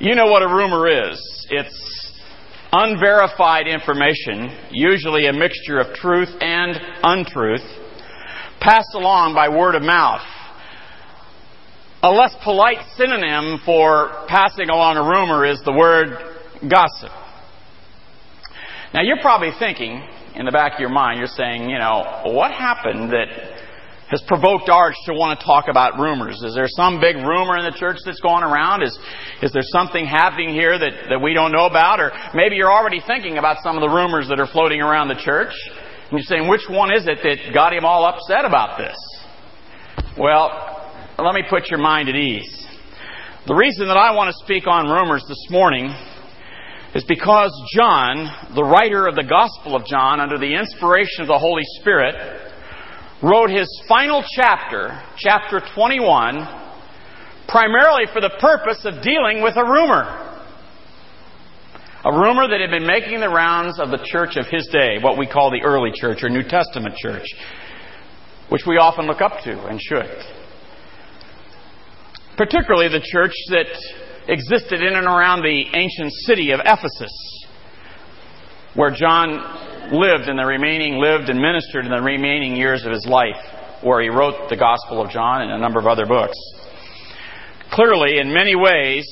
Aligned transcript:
You 0.00 0.14
know 0.14 0.26
what 0.26 0.42
a 0.42 0.46
rumor 0.46 0.86
is. 0.86 1.46
It's 1.50 2.12
unverified 2.70 3.66
information, 3.66 4.56
usually 4.70 5.26
a 5.26 5.32
mixture 5.32 5.80
of 5.80 5.92
truth 5.96 6.28
and 6.40 6.78
untruth, 7.02 7.64
passed 8.60 8.94
along 8.94 9.34
by 9.34 9.48
word 9.48 9.74
of 9.74 9.82
mouth. 9.82 10.22
A 12.04 12.10
less 12.12 12.32
polite 12.44 12.78
synonym 12.96 13.58
for 13.64 14.24
passing 14.28 14.68
along 14.68 14.98
a 14.98 15.02
rumor 15.02 15.44
is 15.44 15.60
the 15.64 15.72
word 15.72 16.10
gossip. 16.70 17.10
Now 18.94 19.02
you're 19.02 19.20
probably 19.20 19.50
thinking 19.58 20.00
in 20.36 20.46
the 20.46 20.52
back 20.52 20.74
of 20.74 20.80
your 20.80 20.90
mind, 20.90 21.18
you're 21.18 21.26
saying, 21.26 21.68
you 21.68 21.78
know, 21.78 22.22
what 22.26 22.52
happened 22.52 23.10
that 23.10 23.57
has 24.10 24.22
provoked 24.26 24.68
Arch 24.68 24.96
to 25.04 25.12
want 25.12 25.38
to 25.38 25.44
talk 25.44 25.68
about 25.68 25.98
rumors. 25.98 26.40
Is 26.42 26.54
there 26.54 26.68
some 26.68 27.00
big 27.00 27.16
rumor 27.16 27.58
in 27.58 27.64
the 27.64 27.76
church 27.76 27.98
that's 28.04 28.20
going 28.20 28.42
around? 28.42 28.82
Is, 28.82 28.98
is 29.42 29.52
there 29.52 29.64
something 29.64 30.06
happening 30.06 30.50
here 30.50 30.78
that, 30.78 30.92
that 31.10 31.20
we 31.20 31.34
don't 31.34 31.52
know 31.52 31.66
about? 31.66 32.00
Or 32.00 32.12
maybe 32.34 32.56
you're 32.56 32.72
already 32.72 33.00
thinking 33.06 33.36
about 33.36 33.58
some 33.62 33.76
of 33.76 33.82
the 33.82 33.94
rumors 33.94 34.28
that 34.28 34.40
are 34.40 34.46
floating 34.46 34.80
around 34.80 35.08
the 35.08 35.20
church. 35.20 35.52
And 36.08 36.12
you're 36.12 36.22
saying, 36.22 36.48
which 36.48 36.64
one 36.70 36.90
is 36.90 37.06
it 37.06 37.20
that 37.22 37.52
got 37.52 37.74
him 37.74 37.84
all 37.84 38.06
upset 38.06 38.46
about 38.46 38.78
this? 38.78 38.96
Well, 40.16 40.50
let 41.18 41.34
me 41.34 41.42
put 41.48 41.68
your 41.68 41.78
mind 41.78 42.08
at 42.08 42.16
ease. 42.16 42.66
The 43.46 43.54
reason 43.54 43.88
that 43.88 43.96
I 43.96 44.14
want 44.14 44.28
to 44.28 44.44
speak 44.44 44.66
on 44.66 44.88
rumors 44.88 45.24
this 45.28 45.46
morning 45.50 45.92
is 46.94 47.04
because 47.04 47.52
John, 47.76 48.54
the 48.54 48.64
writer 48.64 49.06
of 49.06 49.16
the 49.16 49.24
Gospel 49.24 49.76
of 49.76 49.84
John, 49.84 50.20
under 50.20 50.38
the 50.38 50.54
inspiration 50.54 51.20
of 51.20 51.28
the 51.28 51.38
Holy 51.38 51.62
Spirit, 51.80 52.47
wrote 53.22 53.50
his 53.50 53.68
final 53.88 54.22
chapter, 54.36 55.02
chapter 55.16 55.60
21, 55.74 56.36
primarily 57.48 58.04
for 58.12 58.20
the 58.20 58.30
purpose 58.40 58.84
of 58.84 59.02
dealing 59.02 59.42
with 59.42 59.56
a 59.56 59.64
rumor. 59.64 60.24
A 62.04 62.12
rumor 62.12 62.46
that 62.48 62.60
had 62.60 62.70
been 62.70 62.86
making 62.86 63.18
the 63.20 63.28
rounds 63.28 63.80
of 63.80 63.90
the 63.90 63.98
church 64.04 64.36
of 64.36 64.46
his 64.46 64.68
day, 64.72 64.98
what 65.00 65.18
we 65.18 65.26
call 65.26 65.50
the 65.50 65.62
early 65.62 65.90
church 65.92 66.22
or 66.22 66.28
New 66.28 66.44
Testament 66.44 66.94
church, 66.96 67.26
which 68.50 68.62
we 68.66 68.76
often 68.76 69.06
look 69.06 69.20
up 69.20 69.42
to 69.42 69.66
and 69.66 69.80
should. 69.80 70.08
Particularly 72.36 72.88
the 72.88 73.04
church 73.04 73.34
that 73.50 73.66
existed 74.28 74.80
in 74.80 74.94
and 74.94 75.06
around 75.06 75.42
the 75.42 75.64
ancient 75.74 76.12
city 76.24 76.52
of 76.52 76.60
Ephesus, 76.64 77.12
where 78.74 78.90
John 78.90 79.67
lived 79.92 80.28
in 80.28 80.36
the 80.36 80.44
remaining, 80.44 80.98
lived 80.98 81.28
and 81.28 81.40
ministered 81.40 81.84
in 81.84 81.90
the 81.90 82.00
remaining 82.00 82.56
years 82.56 82.84
of 82.84 82.92
his 82.92 83.06
life, 83.06 83.36
where 83.82 84.02
he 84.02 84.08
wrote 84.08 84.48
the 84.48 84.56
Gospel 84.56 85.00
of 85.00 85.10
John 85.10 85.42
and 85.42 85.52
a 85.52 85.58
number 85.58 85.78
of 85.78 85.86
other 85.86 86.06
books. 86.06 86.36
Clearly, 87.70 88.18
in 88.18 88.32
many 88.32 88.56
ways, 88.56 89.06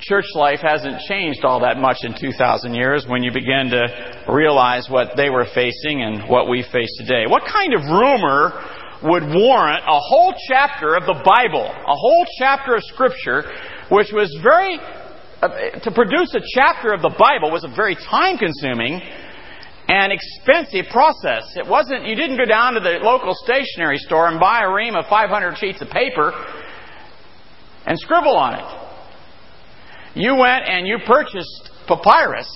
church 0.00 0.26
life 0.34 0.60
hasn't 0.60 1.00
changed 1.08 1.44
all 1.44 1.60
that 1.60 1.78
much 1.78 1.98
in 2.02 2.14
2,000 2.18 2.74
years 2.74 3.04
when 3.08 3.22
you 3.22 3.32
begin 3.32 3.70
to 3.70 4.24
realize 4.28 4.88
what 4.88 5.16
they 5.16 5.30
were 5.30 5.46
facing 5.54 6.02
and 6.02 6.28
what 6.28 6.48
we 6.48 6.64
face 6.72 6.90
today. 6.98 7.24
What 7.28 7.42
kind 7.44 7.74
of 7.74 7.82
rumor 7.82 8.52
would 9.02 9.24
warrant 9.24 9.84
a 9.84 10.00
whole 10.00 10.34
chapter 10.48 10.96
of 10.96 11.04
the 11.04 11.20
Bible, 11.24 11.64
a 11.64 11.94
whole 11.94 12.24
chapter 12.38 12.74
of 12.74 12.82
Scripture, 12.84 13.44
which 13.90 14.08
was 14.12 14.34
very, 14.42 14.78
uh, 15.42 15.78
to 15.80 15.90
produce 15.90 16.34
a 16.34 16.40
chapter 16.54 16.92
of 16.92 17.02
the 17.02 17.14
Bible 17.18 17.50
was 17.50 17.64
a 17.64 17.74
very 17.74 17.94
time 17.94 18.38
consuming 18.38 19.00
an 19.88 20.10
expensive 20.10 20.90
process. 20.90 21.44
It 21.56 21.66
wasn't, 21.66 22.06
you 22.06 22.16
didn't 22.16 22.38
go 22.38 22.44
down 22.44 22.74
to 22.74 22.80
the 22.80 22.98
local 23.02 23.34
stationery 23.34 23.98
store 23.98 24.28
and 24.28 24.40
buy 24.40 24.62
a 24.62 24.72
ream 24.72 24.96
of 24.96 25.06
500 25.06 25.56
sheets 25.58 25.80
of 25.80 25.88
paper 25.90 26.32
and 27.86 27.98
scribble 27.98 28.36
on 28.36 28.54
it. 28.54 28.86
You 30.14 30.34
went 30.34 30.64
and 30.66 30.86
you 30.86 30.98
purchased 31.06 31.70
papyrus, 31.86 32.50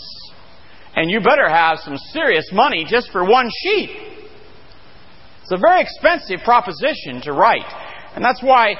and 0.96 1.10
you 1.10 1.20
better 1.20 1.48
have 1.48 1.78
some 1.78 1.96
serious 1.96 2.50
money 2.52 2.84
just 2.88 3.12
for 3.12 3.24
one 3.24 3.48
sheet. 3.62 3.90
It's 5.42 5.52
a 5.52 5.56
very 5.56 5.82
expensive 5.82 6.40
proposition 6.44 7.20
to 7.22 7.32
write. 7.32 7.66
And 8.16 8.24
that's 8.24 8.42
why 8.42 8.74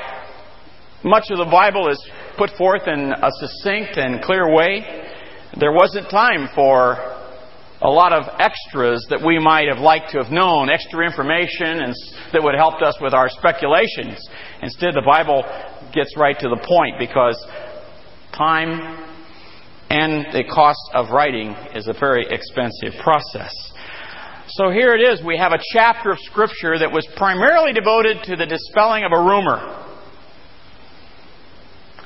much 1.05 1.31
of 1.31 1.39
the 1.39 1.45
Bible 1.45 1.89
is 1.89 2.11
put 2.37 2.51
forth 2.57 2.89
in 2.89 3.13
a 3.13 3.31
succinct 3.39 3.97
and 3.97 4.23
clear 4.23 4.53
way. 4.53 5.09
There 5.59 5.73
wasn't 5.73 6.11
time 6.11 6.49
for 6.55 7.20
a 7.83 7.89
lot 7.89 8.13
of 8.13 8.25
extras 8.39 9.07
that 9.09 9.25
we 9.25 9.39
might 9.39 9.69
have 9.69 9.79
liked 9.79 10.11
to 10.11 10.23
have 10.23 10.31
known, 10.31 10.69
extra 10.69 11.05
information 11.05 11.81
and 11.81 11.95
that 12.33 12.43
would 12.43 12.55
have 12.55 12.61
helped 12.61 12.83
us 12.83 12.97
with 13.01 13.15
our 13.15 13.29
speculations. 13.29 14.21
Instead, 14.63 14.95
the 14.95 15.03
Bible 15.05 15.43
gets 15.93 16.17
right 16.17 16.39
to 16.39 16.49
the 16.49 16.61
point 16.67 16.97
because 16.99 17.37
time 18.37 19.07
and 19.89 20.27
the 20.33 20.45
cost 20.45 20.91
of 20.95 21.11
writing 21.11 21.51
is 21.75 21.89
a 21.89 21.95
very 21.99 22.27
expensive 22.29 23.01
process. 23.03 23.53
So 24.49 24.71
here 24.71 24.95
it 24.95 25.01
is. 25.01 25.25
We 25.25 25.37
have 25.39 25.53
a 25.53 25.63
chapter 25.73 26.11
of 26.11 26.19
Scripture 26.21 26.79
that 26.79 26.93
was 26.93 27.07
primarily 27.17 27.73
devoted 27.73 28.23
to 28.25 28.37
the 28.37 28.47
dispelling 28.47 29.05
of 29.05 29.13
a 29.13 29.19
rumor. 29.19 29.90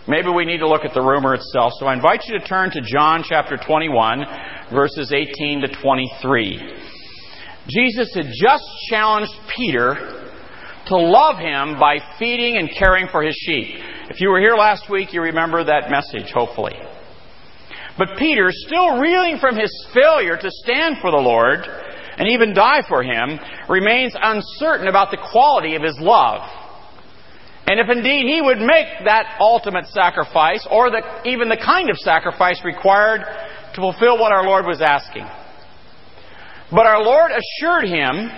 Maybe 0.07 0.29
we 0.29 0.45
need 0.45 0.59
to 0.59 0.69
look 0.69 0.85
at 0.85 0.93
the 0.93 1.01
rumor 1.01 1.33
itself. 1.33 1.73
So 1.79 1.87
I 1.87 1.95
invite 1.95 2.21
you 2.27 2.39
to 2.39 2.45
turn 2.45 2.71
to 2.73 2.81
John 2.83 3.25
chapter 3.27 3.57
21, 3.57 4.25
verses 4.71 5.11
18 5.11 5.63
to 5.63 5.69
23. 5.69 6.61
Jesus 7.69 8.13
had 8.15 8.27
just 8.35 8.65
challenged 8.91 9.33
Peter 9.57 9.95
to 10.89 10.97
love 10.97 11.39
him 11.39 11.81
by 11.81 11.97
feeding 12.19 12.59
and 12.59 12.69
caring 12.79 13.09
for 13.11 13.23
his 13.23 13.35
sheep. 13.35 13.77
If 14.11 14.21
you 14.21 14.29
were 14.29 14.41
here 14.41 14.57
last 14.57 14.91
week, 14.91 15.15
you 15.15 15.23
remember 15.23 15.65
that 15.65 15.91
message, 15.91 16.31
hopefully. 16.31 16.77
But 17.97 18.19
Peter, 18.19 18.51
still 18.51 18.99
reeling 18.99 19.39
from 19.39 19.57
his 19.57 19.73
failure 19.95 20.37
to 20.37 20.51
stand 20.51 20.97
for 21.01 21.11
the 21.13 21.17
Lord 21.17 21.61
and 22.19 22.29
even 22.29 22.53
die 22.53 22.83
for 22.87 23.03
him, 23.03 23.39
remains 23.71 24.15
uncertain 24.21 24.87
about 24.87 25.11
the 25.11 25.27
quality 25.33 25.77
of 25.77 25.83
his 25.83 25.99
love. 25.99 26.43
And 27.67 27.81
if 27.81 27.89
indeed 27.89 28.27
he 28.27 28.43
would 28.43 28.59
make 28.59 28.87
that 29.05 29.37
ultimate 29.41 29.87
sacrifice, 29.87 30.67
or 30.71 30.91
the, 30.91 31.01
even 31.25 31.49
the 31.49 31.57
kind 31.57 31.89
of 31.89 31.97
sacrifice 31.97 32.63
required 32.63 33.23
to 33.75 33.81
fulfill 33.81 34.19
what 34.19 34.33
our 34.33 34.45
Lord 34.45 34.67
was 34.67 34.83
asking. 34.83 35.27
But 36.71 36.87
our 36.87 37.03
Lord 37.03 37.31
assured 37.31 37.85
him 37.85 38.29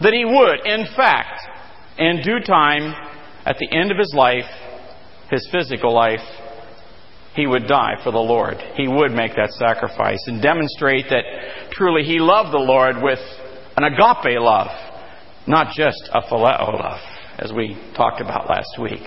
that 0.00 0.14
he 0.14 0.24
would, 0.24 0.66
in 0.66 0.86
fact, 0.96 1.40
in 1.98 2.22
due 2.22 2.40
time, 2.40 2.94
at 3.44 3.58
the 3.58 3.68
end 3.70 3.90
of 3.90 3.98
his 3.98 4.14
life, 4.16 4.48
his 5.30 5.46
physical 5.52 5.94
life, 5.94 6.24
he 7.34 7.46
would 7.46 7.66
die 7.66 7.94
for 8.02 8.10
the 8.10 8.18
Lord. 8.18 8.56
He 8.76 8.88
would 8.88 9.12
make 9.12 9.34
that 9.36 9.50
sacrifice 9.52 10.18
and 10.26 10.40
demonstrate 10.40 11.06
that 11.10 11.24
truly 11.70 12.02
he 12.02 12.18
loved 12.18 12.52
the 12.52 12.58
Lord 12.58 12.96
with 13.02 13.20
an 13.76 13.84
agape 13.84 14.40
love, 14.40 14.68
not 15.46 15.74
just 15.74 16.08
a 16.14 16.22
phileo 16.22 16.80
love 16.80 17.17
as 17.38 17.52
we 17.52 17.76
talked 17.96 18.20
about 18.20 18.48
last 18.50 18.78
week. 18.80 19.02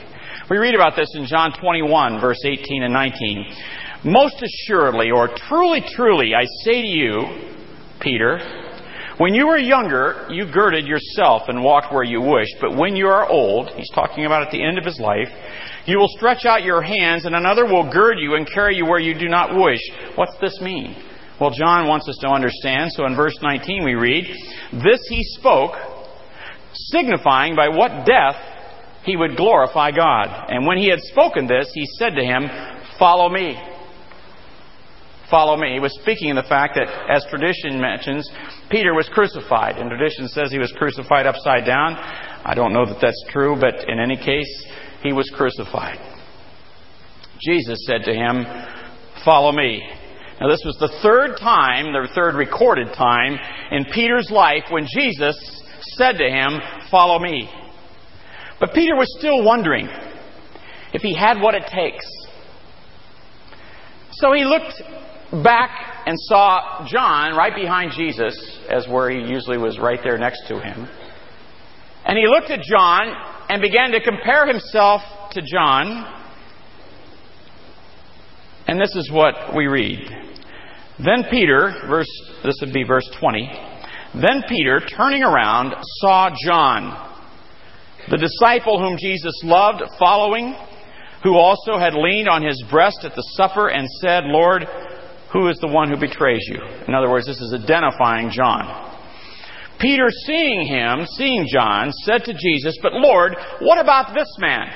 We 0.50 0.58
read 0.58 0.76
about 0.76 0.96
this 0.96 1.10
in 1.16 1.26
John 1.26 1.54
21, 1.60 2.22
verse 2.22 2.40
18 2.46 2.84
and 2.84 2.94
19. 2.94 3.46
Most 4.06 4.42
assuredly, 4.42 5.12
or 5.12 5.30
truly, 5.48 5.82
truly, 5.96 6.34
I 6.34 6.46
say 6.64 6.82
to 6.82 6.88
you, 6.88 7.24
Peter, 8.00 8.40
when 9.18 9.36
you 9.36 9.48
were 9.48 9.58
younger, 9.58 10.28
you 10.32 10.52
girded 10.52 10.88
yourself 10.88 11.44
and 11.48 11.64
walked 11.64 11.94
where 11.94 12.04
you 12.04 12.22
wished. 12.22 12.56
But 12.60 12.76
when 12.76 12.96
you 12.96 13.08
are 13.08 13.30
old, 13.30 13.70
he's 13.76 13.90
talking 13.94 14.26
about 14.26 14.44
at 14.44 14.52
the 14.52 14.64
end 14.64 14.78
of 14.80 14.86
his 14.86 15.00
life, 15.00 15.30
you 15.86 16.00
will 16.00 16.10
stretch 16.18 16.46
out 16.46 16.64
your 16.64 16.82
hands, 16.82 17.26
and 17.26 17.36
another 17.36 17.66
will 17.66 17.92
gird 17.92 18.18
you 18.18 18.36
and 18.36 18.50
carry 18.52 18.76
you 18.76 18.86
where 18.86 19.00
you 19.00 19.18
do 19.18 19.28
not 19.28 19.56
wish. 19.56 19.82
What's 20.16 20.38
this 20.40 20.60
mean? 20.62 20.96
Well, 21.40 21.52
John 21.52 21.88
wants 21.88 22.08
us 22.08 22.18
to 22.22 22.30
understand. 22.30 22.92
So 22.94 23.06
in 23.06 23.16
verse 23.16 23.38
19 23.42 23.84
we 23.84 23.96
read, 23.96 24.26
This 24.74 25.02
he 25.10 25.24
spoke 25.40 25.74
signifying 26.74 27.56
by 27.56 27.70
what 27.70 28.06
death 28.06 28.36
he 29.04 29.16
would 29.16 29.36
glorify 29.36 29.92
God. 29.92 30.46
And 30.50 30.66
when 30.66 30.78
he 30.78 30.90
had 30.90 31.00
spoken 31.00 31.48
this, 31.48 31.72
he 31.74 31.86
said 31.98 32.16
to 32.16 32.24
him, 32.24 32.50
Follow 33.00 33.30
me. 33.30 33.60
Follow 35.30 35.58
me. 35.58 35.74
He 35.74 35.80
was 35.80 35.98
speaking 36.02 36.32
of 36.32 36.44
the 36.44 36.50
fact 36.50 36.76
that, 36.76 36.88
as 37.10 37.26
tradition 37.30 37.80
mentions, 37.80 38.30
Peter 38.70 38.94
was 38.94 39.10
crucified. 39.14 39.78
And 39.78 39.90
tradition 39.90 40.28
says 40.28 40.52
he 40.52 40.60
was 40.60 40.74
crucified 40.78 41.26
upside 41.26 41.66
down. 41.66 41.96
I 41.96 42.54
don't 42.54 42.74
know 42.74 42.86
that 42.86 43.00
that's 43.02 43.24
true, 43.30 43.56
but 43.60 43.88
in 43.90 44.00
any 44.00 44.18
case, 44.18 44.66
he 45.02 45.14
was 45.14 45.32
crucified. 45.36 46.00
Jesus 47.42 47.86
said 47.88 48.04
to 48.04 48.14
him, 48.14 48.46
Follow 49.24 49.52
me. 49.52 49.82
Now, 50.40 50.50
this 50.50 50.64
was 50.66 50.76
the 50.80 50.92
third 51.02 51.38
time, 51.40 51.94
the 51.94 52.10
third 52.14 52.36
recorded 52.36 52.88
time 52.94 53.38
in 53.72 53.86
Peter's 53.94 54.30
life 54.32 54.64
when 54.70 54.88
Jesus 54.90 55.38
said 55.82 56.14
to 56.14 56.30
him, 56.30 56.60
Follow 56.90 57.20
me. 57.20 57.50
But 58.60 58.74
Peter 58.74 58.96
was 58.96 59.08
still 59.18 59.44
wondering 59.44 59.88
if 60.94 61.02
he 61.02 61.16
had 61.16 61.42
what 61.42 61.56
it 61.56 61.64
takes. 61.68 62.06
So 64.12 64.34
he 64.34 64.44
looked 64.44 64.82
back 65.44 66.04
and 66.06 66.16
saw 66.20 66.86
John 66.88 67.36
right 67.36 67.56
behind 67.56 67.94
Jesus, 67.96 68.60
as 68.70 68.88
where 68.88 69.10
he 69.10 69.20
usually 69.20 69.58
was 69.58 69.80
right 69.80 70.00
there 70.04 70.18
next 70.18 70.48
to 70.48 70.60
him. 70.60 70.88
And 72.06 72.18
he 72.18 72.28
looked 72.28 72.52
at 72.52 72.62
John 72.62 73.14
and 73.50 73.62
began 73.62 73.92
to 73.92 74.02
compare 74.02 74.48
himself 74.48 75.02
to 75.32 75.42
John. 75.42 76.20
And 78.68 78.80
this 78.80 78.96
is 78.96 79.10
what 79.12 79.56
we 79.56 79.68
read. 79.68 80.10
Then 81.04 81.26
Peter, 81.30 81.74
verse, 81.88 82.08
this 82.44 82.56
would 82.62 82.74
be 82.74 82.84
verse 82.84 83.10
20. 83.20 83.71
Then 84.14 84.44
Peter, 84.48 84.80
turning 84.80 85.24
around, 85.24 85.74
saw 86.00 86.30
John, 86.46 87.10
the 88.10 88.18
disciple 88.18 88.80
whom 88.80 88.98
Jesus 88.98 89.40
loved, 89.44 89.84
following, 89.98 90.56
who 91.24 91.36
also 91.38 91.78
had 91.78 91.94
leaned 91.94 92.28
on 92.28 92.44
his 92.44 92.62
breast 92.70 93.00
at 93.04 93.16
the 93.16 93.24
supper 93.36 93.70
and 93.70 93.88
said, 94.02 94.24
Lord, 94.26 94.66
who 95.32 95.48
is 95.48 95.58
the 95.60 95.68
one 95.68 95.90
who 95.90 95.98
betrays 95.98 96.42
you? 96.48 96.62
In 96.88 96.94
other 96.94 97.10
words, 97.10 97.26
this 97.26 97.40
is 97.40 97.54
identifying 97.54 98.32
John. 98.32 98.90
Peter, 99.80 100.08
seeing 100.26 100.68
him, 100.68 101.06
seeing 101.06 101.48
John, 101.52 101.92
said 102.04 102.26
to 102.26 102.34
Jesus, 102.34 102.78
But 102.82 102.94
Lord, 102.94 103.36
what 103.62 103.80
about 103.80 104.14
this 104.14 104.28
man? 104.40 104.68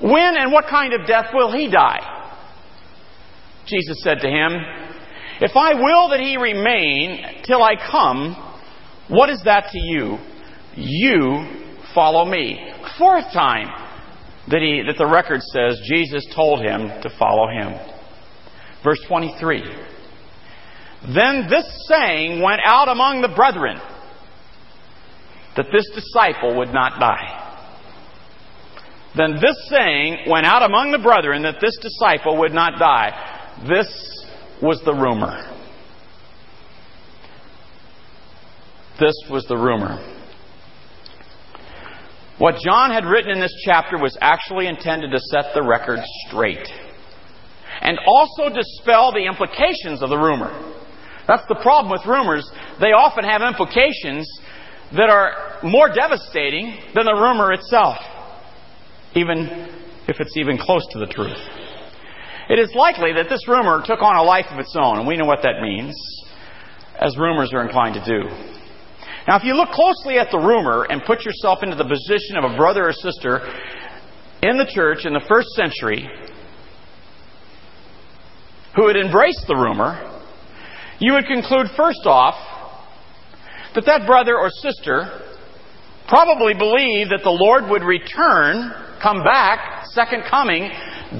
When 0.00 0.36
and 0.36 0.52
what 0.52 0.66
kind 0.68 0.92
of 0.92 1.06
death 1.06 1.26
will 1.32 1.52
he 1.52 1.70
die? 1.70 2.00
Jesus 3.66 4.02
said 4.02 4.18
to 4.20 4.28
him, 4.28 4.50
If 5.42 5.56
I 5.56 5.74
will 5.74 6.10
that 6.10 6.20
he 6.20 6.36
remain 6.36 7.42
till 7.42 7.64
I 7.64 7.74
come, 7.74 8.36
what 9.08 9.28
is 9.28 9.42
that 9.44 9.70
to 9.72 9.78
you? 9.80 10.18
You 10.76 11.74
follow 11.96 12.24
me. 12.24 12.72
Fourth 12.96 13.24
time 13.32 13.66
that, 14.48 14.62
he, 14.62 14.84
that 14.86 14.96
the 14.98 15.06
record 15.06 15.40
says 15.42 15.80
Jesus 15.84 16.24
told 16.32 16.60
him 16.60 16.86
to 17.02 17.10
follow 17.18 17.48
him. 17.48 17.72
Verse 18.84 19.00
23. 19.08 19.62
Then 21.12 21.48
this 21.50 21.66
saying 21.88 22.40
went 22.40 22.60
out 22.64 22.88
among 22.88 23.22
the 23.22 23.34
brethren 23.34 23.80
that 25.56 25.66
this 25.72 25.90
disciple 25.92 26.58
would 26.58 26.72
not 26.72 27.00
die. 27.00 27.40
Then 29.16 29.40
this 29.40 29.68
saying 29.68 30.30
went 30.30 30.46
out 30.46 30.62
among 30.62 30.92
the 30.92 30.98
brethren 30.98 31.42
that 31.42 31.60
this 31.60 31.76
disciple 31.82 32.38
would 32.38 32.52
not 32.52 32.78
die. 32.78 33.58
This 33.68 34.11
was 34.62 34.80
the 34.84 34.92
rumor. 34.94 35.36
This 39.00 39.14
was 39.28 39.44
the 39.48 39.56
rumor. 39.56 39.98
What 42.38 42.56
John 42.64 42.90
had 42.90 43.04
written 43.04 43.32
in 43.32 43.40
this 43.40 43.54
chapter 43.64 43.98
was 43.98 44.16
actually 44.20 44.66
intended 44.66 45.10
to 45.10 45.18
set 45.18 45.52
the 45.54 45.62
record 45.62 46.00
straight 46.26 46.66
and 47.80 47.98
also 48.06 48.48
dispel 48.48 49.12
the 49.12 49.26
implications 49.26 50.02
of 50.02 50.10
the 50.10 50.16
rumor. 50.16 50.50
That's 51.26 51.46
the 51.48 51.58
problem 51.62 51.90
with 51.90 52.06
rumors. 52.06 52.48
They 52.80 52.92
often 52.92 53.24
have 53.24 53.42
implications 53.42 54.28
that 54.92 55.08
are 55.08 55.58
more 55.62 55.88
devastating 55.88 56.78
than 56.94 57.06
the 57.06 57.14
rumor 57.14 57.52
itself, 57.52 57.96
even 59.14 59.46
if 60.08 60.20
it's 60.20 60.36
even 60.36 60.58
close 60.58 60.86
to 60.92 60.98
the 60.98 61.06
truth. 61.06 61.38
It 62.52 62.58
is 62.58 62.74
likely 62.74 63.14
that 63.14 63.30
this 63.30 63.48
rumor 63.48 63.80
took 63.82 64.02
on 64.02 64.16
a 64.16 64.22
life 64.22 64.44
of 64.50 64.58
its 64.58 64.76
own, 64.76 64.98
and 64.98 65.08
we 65.08 65.16
know 65.16 65.24
what 65.24 65.40
that 65.42 65.62
means, 65.62 65.96
as 67.00 67.16
rumors 67.16 67.50
are 67.54 67.64
inclined 67.64 67.94
to 67.94 68.04
do. 68.04 68.28
Now, 69.26 69.38
if 69.38 69.44
you 69.44 69.54
look 69.54 69.70
closely 69.70 70.18
at 70.18 70.30
the 70.30 70.36
rumor 70.36 70.84
and 70.84 71.02
put 71.02 71.24
yourself 71.24 71.62
into 71.62 71.76
the 71.76 71.88
position 71.88 72.36
of 72.36 72.52
a 72.52 72.54
brother 72.54 72.86
or 72.86 72.92
sister 72.92 73.40
in 74.42 74.58
the 74.58 74.68
church 74.68 75.06
in 75.06 75.14
the 75.14 75.24
first 75.26 75.48
century 75.56 76.06
who 78.76 78.86
had 78.86 78.96
embraced 78.96 79.46
the 79.48 79.56
rumor, 79.56 80.20
you 80.98 81.14
would 81.14 81.24
conclude 81.24 81.68
first 81.74 82.04
off 82.04 82.34
that 83.74 83.86
that 83.86 84.06
brother 84.06 84.36
or 84.36 84.50
sister 84.50 85.22
probably 86.06 86.52
believed 86.52 87.12
that 87.12 87.22
the 87.24 87.30
Lord 87.32 87.70
would 87.70 87.82
return, 87.82 88.74
come 89.00 89.24
back, 89.24 89.86
second 89.86 90.24
coming, 90.28 90.70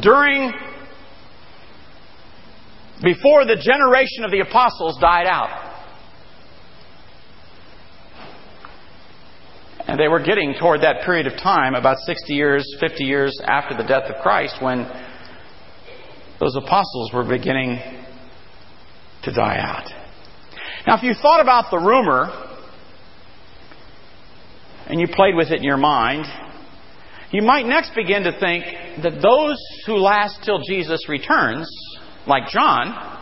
during 0.02 0.52
before 3.02 3.44
the 3.44 3.56
generation 3.56 4.24
of 4.24 4.30
the 4.30 4.40
apostles 4.40 4.98
died 5.00 5.26
out. 5.26 5.70
And 9.86 9.98
they 9.98 10.08
were 10.08 10.22
getting 10.22 10.54
toward 10.58 10.82
that 10.82 11.04
period 11.04 11.26
of 11.26 11.34
time, 11.34 11.74
about 11.74 11.98
60 11.98 12.32
years, 12.32 12.64
50 12.80 13.04
years 13.04 13.38
after 13.44 13.76
the 13.76 13.82
death 13.82 14.04
of 14.04 14.22
Christ, 14.22 14.56
when 14.60 14.86
those 16.38 16.56
apostles 16.56 17.12
were 17.12 17.24
beginning 17.24 17.78
to 19.24 19.32
die 19.32 19.58
out. 19.58 19.90
Now, 20.86 20.96
if 20.96 21.02
you 21.02 21.14
thought 21.14 21.40
about 21.40 21.70
the 21.70 21.78
rumor 21.78 22.30
and 24.86 25.00
you 25.00 25.06
played 25.08 25.34
with 25.36 25.50
it 25.50 25.58
in 25.58 25.64
your 25.64 25.76
mind, 25.76 26.26
you 27.30 27.42
might 27.42 27.66
next 27.66 27.94
begin 27.94 28.24
to 28.24 28.38
think 28.38 28.64
that 29.02 29.20
those 29.22 29.58
who 29.86 29.96
last 29.96 30.42
till 30.44 30.60
Jesus 30.60 31.08
returns, 31.08 31.68
like 32.26 32.48
John, 32.48 33.12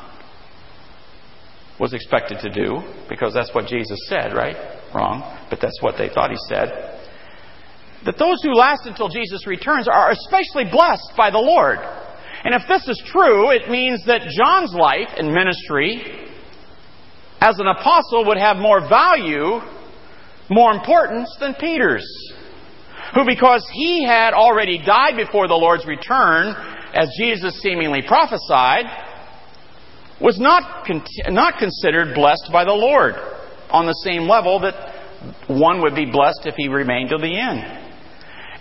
was 1.80 1.94
expected 1.94 2.38
to 2.40 2.50
do, 2.50 2.82
because 3.08 3.32
that's 3.32 3.54
what 3.54 3.66
Jesus 3.66 3.98
said, 4.06 4.34
right? 4.34 4.56
Wrong, 4.94 5.22
but 5.48 5.60
that's 5.62 5.80
what 5.80 5.96
they 5.96 6.10
thought 6.10 6.30
he 6.30 6.36
said. 6.46 7.00
That 8.04 8.18
those 8.18 8.42
who 8.42 8.54
last 8.54 8.86
until 8.86 9.08
Jesus 9.08 9.46
returns 9.46 9.88
are 9.88 10.10
especially 10.10 10.64
blessed 10.70 11.12
by 11.16 11.30
the 11.30 11.38
Lord. 11.38 11.78
And 12.44 12.54
if 12.54 12.62
this 12.68 12.86
is 12.86 13.02
true, 13.06 13.50
it 13.50 13.70
means 13.70 14.04
that 14.06 14.22
John's 14.28 14.74
life 14.74 15.08
and 15.16 15.32
ministry 15.32 16.28
as 17.40 17.58
an 17.58 17.66
apostle 17.66 18.26
would 18.26 18.36
have 18.36 18.58
more 18.58 18.80
value, 18.86 19.60
more 20.50 20.72
importance 20.72 21.34
than 21.40 21.54
Peter's. 21.54 22.06
Who, 23.14 23.24
because 23.26 23.66
he 23.72 24.04
had 24.04 24.34
already 24.34 24.78
died 24.84 25.16
before 25.16 25.48
the 25.48 25.54
Lord's 25.54 25.86
return, 25.86 26.54
as 26.94 27.10
Jesus 27.18 27.60
seemingly 27.60 28.02
prophesied, 28.06 28.86
was 30.20 30.38
not, 30.38 30.86
not 31.28 31.58
considered 31.58 32.14
blessed 32.14 32.50
by 32.52 32.64
the 32.64 32.72
Lord 32.72 33.14
on 33.70 33.86
the 33.86 33.94
same 34.04 34.28
level 34.28 34.60
that 34.60 34.74
one 35.48 35.80
would 35.82 35.94
be 35.94 36.10
blessed 36.10 36.42
if 36.44 36.54
he 36.56 36.68
remained 36.68 37.08
till 37.08 37.20
the 37.20 37.38
end. 37.38 37.80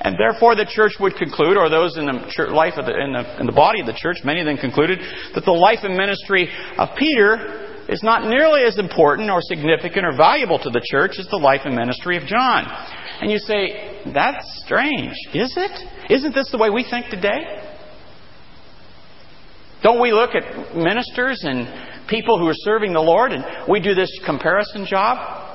And 0.02 0.16
therefore, 0.18 0.56
the 0.56 0.66
church 0.66 0.94
would 1.00 1.16
conclude, 1.16 1.58
or 1.58 1.70
those 1.70 1.98
in 1.98 2.06
the 2.06 2.32
church, 2.32 2.52
life 2.52 2.76
of 2.78 2.86
the, 2.86 2.96
in, 2.96 3.12
the, 3.12 3.40
in 3.42 3.46
the 3.46 3.52
body 3.52 3.82
of 3.82 3.86
the 3.86 3.98
church, 3.98 4.18
many 4.24 4.40
of 4.40 4.46
them 4.46 4.56
concluded, 4.56 5.00
that 5.36 5.44
the 5.44 5.52
life 5.52 5.80
and 5.84 5.98
ministry 5.98 6.48
of 6.78 6.96
Peter 6.98 7.68
is 7.90 8.02
not 8.02 8.24
nearly 8.24 8.64
as 8.64 8.80
important 8.80 9.30
or 9.30 9.42
significant 9.42 10.06
or 10.06 10.16
valuable 10.16 10.58
to 10.60 10.70
the 10.70 10.82
church 10.90 11.20
as 11.20 11.28
the 11.28 11.38
life 11.38 11.62
and 11.66 11.76
ministry 11.76 12.16
of 12.16 12.24
John. 12.24 12.64
And 13.20 13.30
you 13.30 13.40
say, 13.40 14.00
that's 14.14 14.64
strange. 14.64 15.16
Is 15.34 15.54
it? 15.58 16.12
Isn't 16.12 16.34
this 16.34 16.50
the 16.52 16.58
way 16.58 16.70
we 16.70 16.88
think 16.90 17.08
today? 17.10 17.59
Don't 19.82 20.02
we 20.02 20.12
look 20.12 20.32
at 20.36 20.76
ministers 20.76 21.44
and 21.44 22.08
people 22.10 22.38
who 22.38 22.48
are 22.48 22.58
serving 22.58 22.94
the 22.94 23.02
Lord 23.02 23.32
and 23.32 23.46
we 23.70 23.80
do 23.80 23.94
this 23.94 24.12
comparison 24.26 24.86
job? 24.86 25.46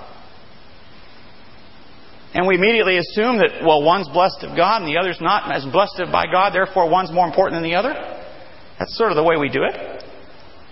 And 2.35 2.49
we 2.49 2.57
immediately 2.57 2.99
assume 2.99 3.39
that, 3.39 3.63
well, 3.65 3.83
one's 3.83 4.09
blessed 4.09 4.43
of 4.43 4.57
God 4.57 4.83
and 4.83 4.91
the 4.91 4.99
other's 4.99 5.21
not 5.21 5.55
as 5.55 5.65
blessed 5.67 6.11
by 6.11 6.25
God, 6.27 6.53
therefore 6.53 6.91
one's 6.91 7.13
more 7.13 7.27
important 7.27 7.63
than 7.63 7.71
the 7.71 7.77
other. 7.77 7.95
That's 8.79 8.97
sort 8.99 9.13
of 9.13 9.17
the 9.17 9.23
way 9.23 9.37
we 9.37 9.49
do 9.49 9.63
it. 9.63 10.05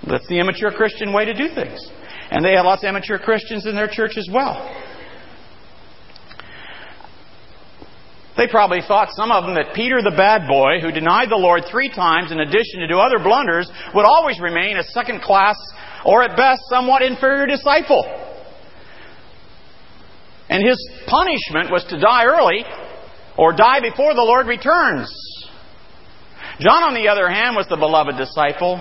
That's 0.09 0.27
the 0.27 0.41
immature 0.41 0.73
Christian 0.73 1.13
way 1.13 1.25
to 1.27 1.35
do 1.35 1.55
things. 1.55 1.79
And 2.31 2.45
they 2.45 2.55
have 2.55 2.65
lots 2.65 2.83
of 2.83 2.89
immature 2.89 3.19
Christians 3.19 3.67
in 3.67 3.77
their 3.77 3.87
church 3.87 4.17
as 4.17 4.29
well. 4.33 4.59
They 8.37 8.49
probably 8.49 8.81
thought, 8.81 9.09
some 9.13 9.31
of 9.31 9.45
them, 9.45 9.55
that 9.55 9.75
Peter 9.75 10.01
the 10.01 10.17
bad 10.17 10.49
boy, 10.49 10.81
who 10.81 10.91
denied 10.91 11.29
the 11.29 11.37
Lord 11.37 11.65
three 11.71 11.91
times 11.91 12.33
in 12.33 12.41
addition 12.41 12.81
to 12.81 12.89
do 12.89 12.99
other 12.99 13.19
blunders, 13.19 13.71
would 13.95 14.07
always 14.07 14.41
remain 14.41 14.79
a 14.79 14.85
second 14.85 15.21
class 15.21 15.57
or 16.05 16.23
at 16.23 16.37
best 16.37 16.63
somewhat 16.71 17.03
inferior 17.03 17.47
disciple. 17.47 18.03
And 20.49 20.67
his 20.67 20.77
punishment 21.07 21.71
was 21.71 21.85
to 21.91 22.01
die 22.01 22.25
early 22.25 22.65
or 23.37 23.53
die 23.53 23.81
before 23.81 24.15
the 24.15 24.23
Lord 24.23 24.47
returns. 24.47 25.13
John, 26.59 26.83
on 26.85 26.95
the 26.95 27.09
other 27.09 27.29
hand, 27.29 27.55
was 27.57 27.67
the 27.69 27.77
beloved 27.77 28.17
disciple, 28.17 28.77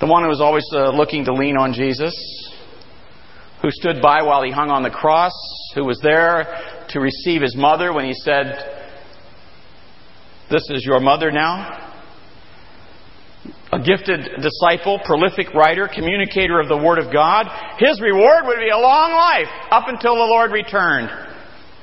the 0.00 0.06
one 0.06 0.22
who 0.22 0.28
was 0.28 0.40
always 0.40 0.66
uh, 0.72 0.90
looking 0.90 1.24
to 1.26 1.32
lean 1.32 1.56
on 1.56 1.72
Jesus, 1.72 2.14
who 3.62 3.70
stood 3.70 4.00
by 4.02 4.22
while 4.22 4.42
he 4.42 4.50
hung 4.50 4.70
on 4.70 4.82
the 4.82 4.90
cross, 4.90 5.32
who 5.74 5.84
was 5.84 6.00
there 6.00 6.79
to 6.90 7.00
receive 7.00 7.42
his 7.42 7.56
mother 7.56 7.92
when 7.92 8.04
he 8.04 8.14
said, 8.14 8.46
This 10.50 10.68
is 10.70 10.84
your 10.84 11.00
mother 11.00 11.30
now 11.30 11.90
a 13.72 13.78
gifted 13.78 14.28
disciple, 14.42 15.00
prolific 15.04 15.54
writer, 15.54 15.88
communicator 15.92 16.58
of 16.58 16.68
the 16.68 16.76
Word 16.76 16.98
of 16.98 17.12
God, 17.12 17.46
his 17.78 18.00
reward 18.00 18.44
would 18.46 18.58
be 18.58 18.70
a 18.70 18.78
long 18.78 19.12
life 19.12 19.48
up 19.70 19.84
until 19.86 20.16
the 20.16 20.26
Lord 20.26 20.50
returned 20.50 21.08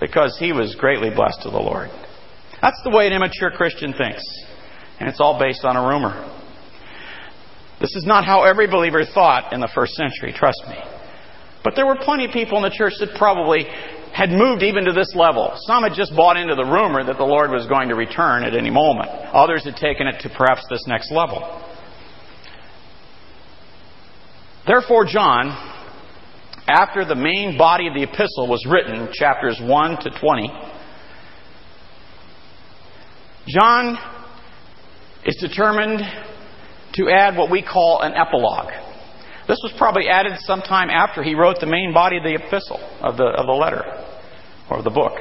because 0.01 0.37
he 0.37 0.51
was 0.51 0.75
greatly 0.75 1.09
blessed 1.09 1.43
to 1.43 1.49
the 1.49 1.57
Lord. 1.57 1.89
That's 2.61 2.79
the 2.83 2.89
way 2.89 3.07
an 3.07 3.13
immature 3.13 3.51
Christian 3.51 3.93
thinks. 3.93 4.23
And 4.99 5.07
it's 5.07 5.21
all 5.21 5.39
based 5.39 5.63
on 5.63 5.77
a 5.77 5.87
rumor. 5.87 6.33
This 7.79 7.95
is 7.95 8.05
not 8.05 8.25
how 8.25 8.43
every 8.43 8.67
believer 8.67 9.05
thought 9.05 9.53
in 9.53 9.61
the 9.61 9.69
first 9.73 9.93
century, 9.93 10.33
trust 10.35 10.61
me. 10.67 10.77
But 11.63 11.75
there 11.75 11.85
were 11.85 11.97
plenty 12.01 12.25
of 12.25 12.31
people 12.31 12.57
in 12.57 12.63
the 12.63 12.75
church 12.75 12.93
that 12.99 13.15
probably 13.17 13.65
had 14.17 14.31
moved 14.31 14.63
even 14.63 14.83
to 14.85 14.93
this 14.93 15.13
level. 15.13 15.53
Some 15.67 15.83
had 15.83 15.93
just 15.93 16.15
bought 16.15 16.37
into 16.37 16.55
the 16.55 16.65
rumor 16.65 17.03
that 17.03 17.19
the 17.19 17.23
Lord 17.23 17.51
was 17.51 17.67
going 17.67 17.89
to 17.89 17.95
return 17.95 18.43
at 18.43 18.55
any 18.55 18.71
moment. 18.71 19.07
Others 19.07 19.65
had 19.65 19.75
taken 19.75 20.07
it 20.07 20.19
to 20.21 20.29
perhaps 20.29 20.65
this 20.71 20.83
next 20.87 21.11
level. 21.11 21.37
Therefore, 24.65 25.05
John, 25.05 25.49
after 26.67 27.05
the 27.05 27.13
main 27.13 27.59
body 27.59 27.87
of 27.87 27.93
the 27.93 28.01
epistle 28.01 28.47
was 28.47 28.65
written, 28.65 29.07
chapters 29.13 29.59
1 29.61 30.01
to 30.01 30.09
20, 30.19 30.49
John 33.47 33.99
is 35.25 35.37
determined 35.39 36.01
to 36.95 37.09
add 37.11 37.37
what 37.37 37.51
we 37.51 37.61
call 37.61 38.01
an 38.01 38.13
epilogue. 38.15 38.71
This 39.47 39.59
was 39.61 39.73
probably 39.77 40.09
added 40.09 40.33
sometime 40.39 40.89
after 40.89 41.21
he 41.21 41.35
wrote 41.35 41.59
the 41.59 41.67
main 41.67 41.93
body 41.93 42.17
of 42.17 42.23
the 42.23 42.33
epistle, 42.33 42.79
of 42.99 43.15
the, 43.15 43.25
of 43.25 43.45
the 43.45 43.53
letter, 43.53 44.05
or 44.69 44.81
the 44.81 44.89
book. 44.89 45.13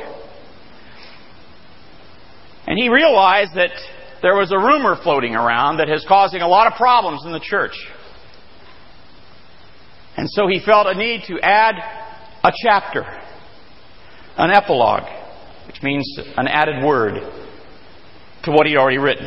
And 2.67 2.79
he 2.79 2.89
realized 2.89 3.55
that 3.55 3.71
there 4.23 4.35
was 4.35 4.51
a 4.51 4.59
rumor 4.59 4.97
floating 5.01 5.35
around 5.35 5.77
that 5.79 5.89
is 5.89 6.05
causing 6.09 6.43
a 6.43 6.49
lot 6.49 6.67
of 6.67 6.75
problems 6.75 7.25
in 7.25 7.33
the 7.33 7.41
church. 7.41 7.77
And 10.17 10.29
so 10.31 10.49
he 10.49 10.61
felt 10.65 10.87
a 10.87 10.95
need 10.95 11.23
to 11.29 11.39
add 11.41 11.75
a 12.43 12.53
chapter, 12.65 13.03
an 14.37 14.51
epilogue, 14.51 15.05
which 15.67 15.83
means 15.83 16.19
an 16.37 16.49
added 16.49 16.85
word 16.85 17.21
to 18.45 18.51
what 18.51 18.67
he'd 18.67 18.77
already 18.77 18.99
written. 18.99 19.27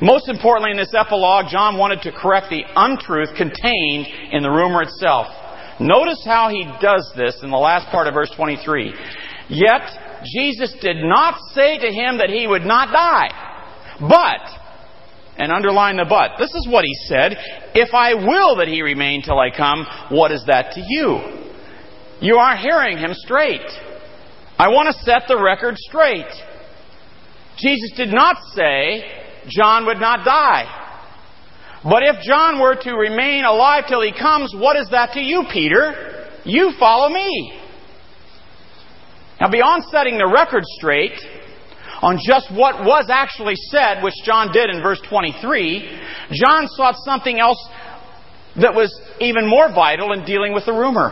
Most 0.00 0.28
importantly, 0.28 0.72
in 0.72 0.76
this 0.76 0.92
epilogue, 0.96 1.46
John 1.50 1.78
wanted 1.78 2.02
to 2.02 2.12
correct 2.12 2.50
the 2.50 2.62
untruth 2.74 3.36
contained 3.36 4.06
in 4.32 4.42
the 4.42 4.50
rumor 4.50 4.82
itself. 4.82 5.28
Notice 5.80 6.22
how 6.24 6.48
he 6.48 6.64
does 6.80 7.12
this 7.16 7.40
in 7.42 7.50
the 7.50 7.56
last 7.56 7.90
part 7.90 8.06
of 8.06 8.14
verse 8.14 8.30
23. 8.36 8.94
Yet, 9.48 9.82
Jesus 10.24 10.74
did 10.80 10.96
not 10.98 11.38
say 11.52 11.78
to 11.78 11.92
him 11.92 12.18
that 12.18 12.30
he 12.30 12.46
would 12.46 12.64
not 12.64 12.92
die, 12.92 13.30
but 14.00 14.64
and 15.36 15.50
underline 15.50 15.96
the 15.96 16.06
but. 16.08 16.38
This 16.38 16.54
is 16.54 16.68
what 16.68 16.84
he 16.84 16.94
said. 17.08 17.36
If 17.74 17.92
I 17.92 18.14
will 18.14 18.56
that 18.56 18.68
he 18.68 18.82
remain 18.82 19.22
till 19.22 19.38
I 19.38 19.50
come, 19.50 19.86
what 20.10 20.30
is 20.30 20.44
that 20.46 20.72
to 20.74 20.80
you? 20.80 21.40
You 22.20 22.36
aren't 22.36 22.60
hearing 22.60 22.98
him 22.98 23.10
straight. 23.12 23.68
I 24.58 24.68
want 24.68 24.94
to 24.94 25.02
set 25.02 25.24
the 25.26 25.40
record 25.40 25.76
straight. 25.76 26.30
Jesus 27.58 27.90
did 27.96 28.12
not 28.12 28.36
say 28.54 29.04
John 29.48 29.86
would 29.86 29.98
not 29.98 30.24
die. 30.24 30.83
But 31.84 32.02
if 32.02 32.22
John 32.22 32.60
were 32.60 32.76
to 32.76 32.94
remain 32.94 33.44
alive 33.44 33.84
till 33.86 34.00
he 34.00 34.12
comes, 34.12 34.54
what 34.56 34.76
is 34.76 34.88
that 34.90 35.12
to 35.12 35.20
you, 35.20 35.44
Peter? 35.52 36.30
You 36.44 36.72
follow 36.78 37.12
me. 37.12 37.60
Now, 39.40 39.50
beyond 39.50 39.84
setting 39.90 40.16
the 40.16 40.26
record 40.26 40.64
straight, 40.78 41.20
on 42.00 42.18
just 42.26 42.50
what 42.52 42.84
was 42.84 43.06
actually 43.10 43.56
said, 43.70 44.02
which 44.02 44.14
John 44.24 44.52
did 44.52 44.70
in 44.70 44.82
verse 44.82 45.00
23, 45.08 46.00
John 46.32 46.68
sought 46.68 46.96
something 47.04 47.38
else 47.38 47.58
that 48.56 48.74
was 48.74 48.92
even 49.20 49.48
more 49.48 49.72
vital 49.72 50.12
in 50.12 50.24
dealing 50.24 50.52
with 50.52 50.66
the 50.66 50.72
rumor. 50.72 51.10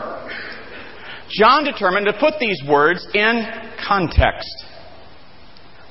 John 1.29 1.63
determined 1.63 2.05
to 2.05 2.13
put 2.13 2.35
these 2.39 2.61
words 2.67 3.07
in 3.13 3.43
context. 3.85 4.62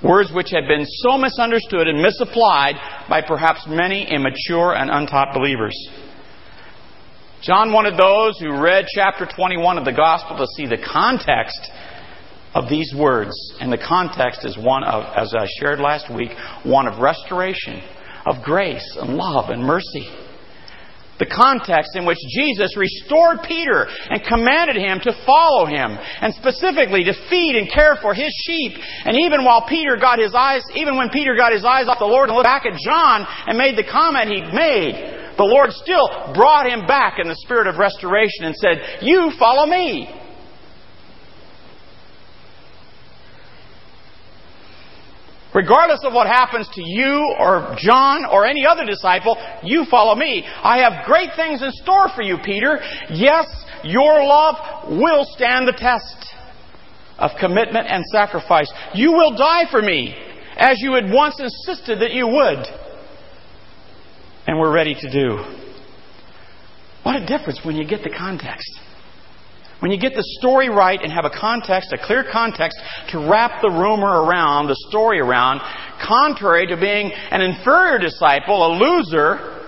Words 0.04 0.32
which 0.32 0.50
had 0.50 0.66
been 0.66 0.85
so 0.85 1.16
misunderstood 1.16 1.87
and 1.87 2.02
misapplied 2.02 2.75
by 3.09 3.23
perhaps 3.23 3.66
many 3.68 4.04
immature 4.11 4.75
and 4.75 4.90
untaught 4.90 5.32
believers. 5.32 5.76
John 7.42 7.73
wanted 7.73 7.99
those 7.99 8.38
who 8.38 8.61
read 8.61 8.87
chapter 8.94 9.26
21 9.26 9.78
of 9.78 9.85
the 9.85 9.92
Gospel 9.92 10.37
to 10.37 10.47
see 10.56 10.66
the 10.66 10.78
context 10.78 11.71
of 12.54 12.68
these 12.68 12.94
words. 12.97 13.32
And 13.61 13.73
the 13.73 13.78
context 13.78 14.44
is 14.44 14.56
one 14.56 14.85
of, 14.85 15.04
as 15.16 15.35
I 15.35 15.47
shared 15.59 15.80
last 15.80 16.12
week, 16.12 16.30
one 16.64 16.87
of 16.87 17.00
restoration, 17.00 17.82
of 18.26 18.42
grace 18.44 18.97
and 19.00 19.16
love 19.16 19.50
and 19.50 19.62
mercy. 19.62 20.09
The 21.22 21.30
context 21.30 21.94
in 21.94 22.02
which 22.02 22.18
Jesus 22.34 22.74
restored 22.76 23.46
Peter 23.46 23.86
and 24.10 24.26
commanded 24.26 24.74
him 24.74 24.98
to 25.06 25.14
follow 25.22 25.70
him, 25.70 25.94
and 25.94 26.34
specifically 26.34 27.06
to 27.06 27.14
feed 27.30 27.54
and 27.54 27.70
care 27.70 27.94
for 28.02 28.12
his 28.12 28.34
sheep. 28.42 28.74
And 29.06 29.14
even 29.22 29.44
while 29.44 29.62
Peter 29.62 29.94
got 29.94 30.18
his 30.18 30.34
eyes, 30.34 30.62
even 30.74 30.96
when 30.96 31.10
Peter 31.10 31.36
got 31.36 31.52
his 31.52 31.64
eyes 31.64 31.86
off 31.86 32.00
the 32.00 32.10
Lord 32.10 32.28
and 32.28 32.34
looked 32.34 32.50
back 32.50 32.66
at 32.66 32.74
John 32.82 33.24
and 33.46 33.56
made 33.56 33.78
the 33.78 33.86
comment 33.86 34.34
he 34.34 34.42
made, 34.50 35.38
the 35.38 35.46
Lord 35.46 35.70
still 35.70 36.34
brought 36.34 36.66
him 36.66 36.90
back 36.90 37.20
in 37.22 37.28
the 37.28 37.38
spirit 37.38 37.68
of 37.68 37.78
restoration 37.78 38.42
and 38.42 38.56
said, 38.56 38.98
You 39.02 39.30
follow 39.38 39.70
me. 39.70 40.10
Regardless 45.54 46.00
of 46.04 46.14
what 46.14 46.26
happens 46.26 46.66
to 46.73 46.82
you 46.82 47.35
or 47.38 47.76
John 47.78 48.25
or 48.25 48.47
any 48.47 48.64
other 48.64 48.87
disciple, 48.87 49.37
you 49.62 49.85
follow 49.90 50.14
me. 50.14 50.44
I 50.47 50.78
have 50.78 51.04
great 51.04 51.30
things 51.37 51.62
in 51.62 51.71
store 51.73 52.09
for 52.14 52.23
you, 52.23 52.38
Peter. 52.42 52.80
Yes, 53.11 53.47
your 53.85 54.25
love 54.25 54.56
will 54.90 55.26
stand 55.37 55.68
the 55.68 55.73
test 55.73 56.35
of 57.18 57.32
commitment 57.38 57.87
and 57.87 58.02
sacrifice. 58.06 58.73
You 58.94 59.12
will 59.12 59.37
die 59.37 59.71
for 59.71 59.82
me, 59.82 60.14
as 60.56 60.80
you 60.80 60.94
had 60.94 61.11
once 61.12 61.38
insisted 61.38 62.00
that 62.00 62.12
you 62.12 62.26
would. 62.26 62.66
And 64.47 64.59
we're 64.59 64.73
ready 64.73 64.94
to 64.94 65.11
do. 65.11 65.37
What 67.02 67.16
a 67.16 67.26
difference 67.26 67.61
when 67.62 67.76
you 67.76 67.87
get 67.87 68.02
the 68.02 68.14
context. 68.16 68.71
When 69.82 69.90
you 69.90 69.98
get 69.98 70.14
the 70.14 70.22
story 70.38 70.68
right 70.70 71.00
and 71.02 71.12
have 71.12 71.24
a 71.24 71.30
context, 71.30 71.92
a 71.92 71.98
clear 71.98 72.24
context 72.30 72.80
to 73.08 73.18
wrap 73.18 73.60
the 73.60 73.68
rumor 73.68 74.22
around, 74.22 74.68
the 74.68 74.76
story 74.88 75.18
around, 75.18 75.60
contrary 76.00 76.68
to 76.68 76.76
being 76.76 77.10
an 77.10 77.40
inferior 77.40 77.98
disciple, 77.98 78.64
a 78.64 78.78
loser 78.78 79.58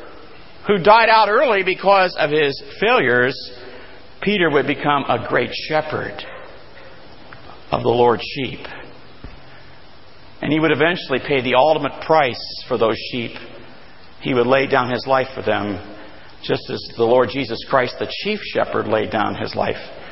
who 0.68 0.78
died 0.78 1.08
out 1.08 1.28
early 1.28 1.64
because 1.64 2.14
of 2.16 2.30
his 2.30 2.62
failures, 2.78 3.34
Peter 4.22 4.48
would 4.52 4.68
become 4.68 5.02
a 5.08 5.26
great 5.28 5.50
shepherd 5.52 6.24
of 7.72 7.82
the 7.82 7.88
Lord's 7.88 8.22
sheep. 8.22 8.60
And 10.42 10.52
he 10.52 10.60
would 10.60 10.70
eventually 10.70 11.18
pay 11.26 11.42
the 11.42 11.56
ultimate 11.56 12.02
price 12.06 12.64
for 12.68 12.78
those 12.78 12.98
sheep. 13.10 13.32
He 14.20 14.32
would 14.32 14.46
lay 14.46 14.68
down 14.68 14.92
his 14.92 15.08
life 15.08 15.30
for 15.34 15.42
them, 15.42 15.74
just 16.44 16.70
as 16.70 16.80
the 16.96 17.02
Lord 17.02 17.30
Jesus 17.30 17.58
Christ, 17.68 17.96
the 17.98 18.06
chief 18.22 18.38
shepherd, 18.44 18.86
laid 18.86 19.10
down 19.10 19.34
his 19.34 19.56
life 19.56 20.02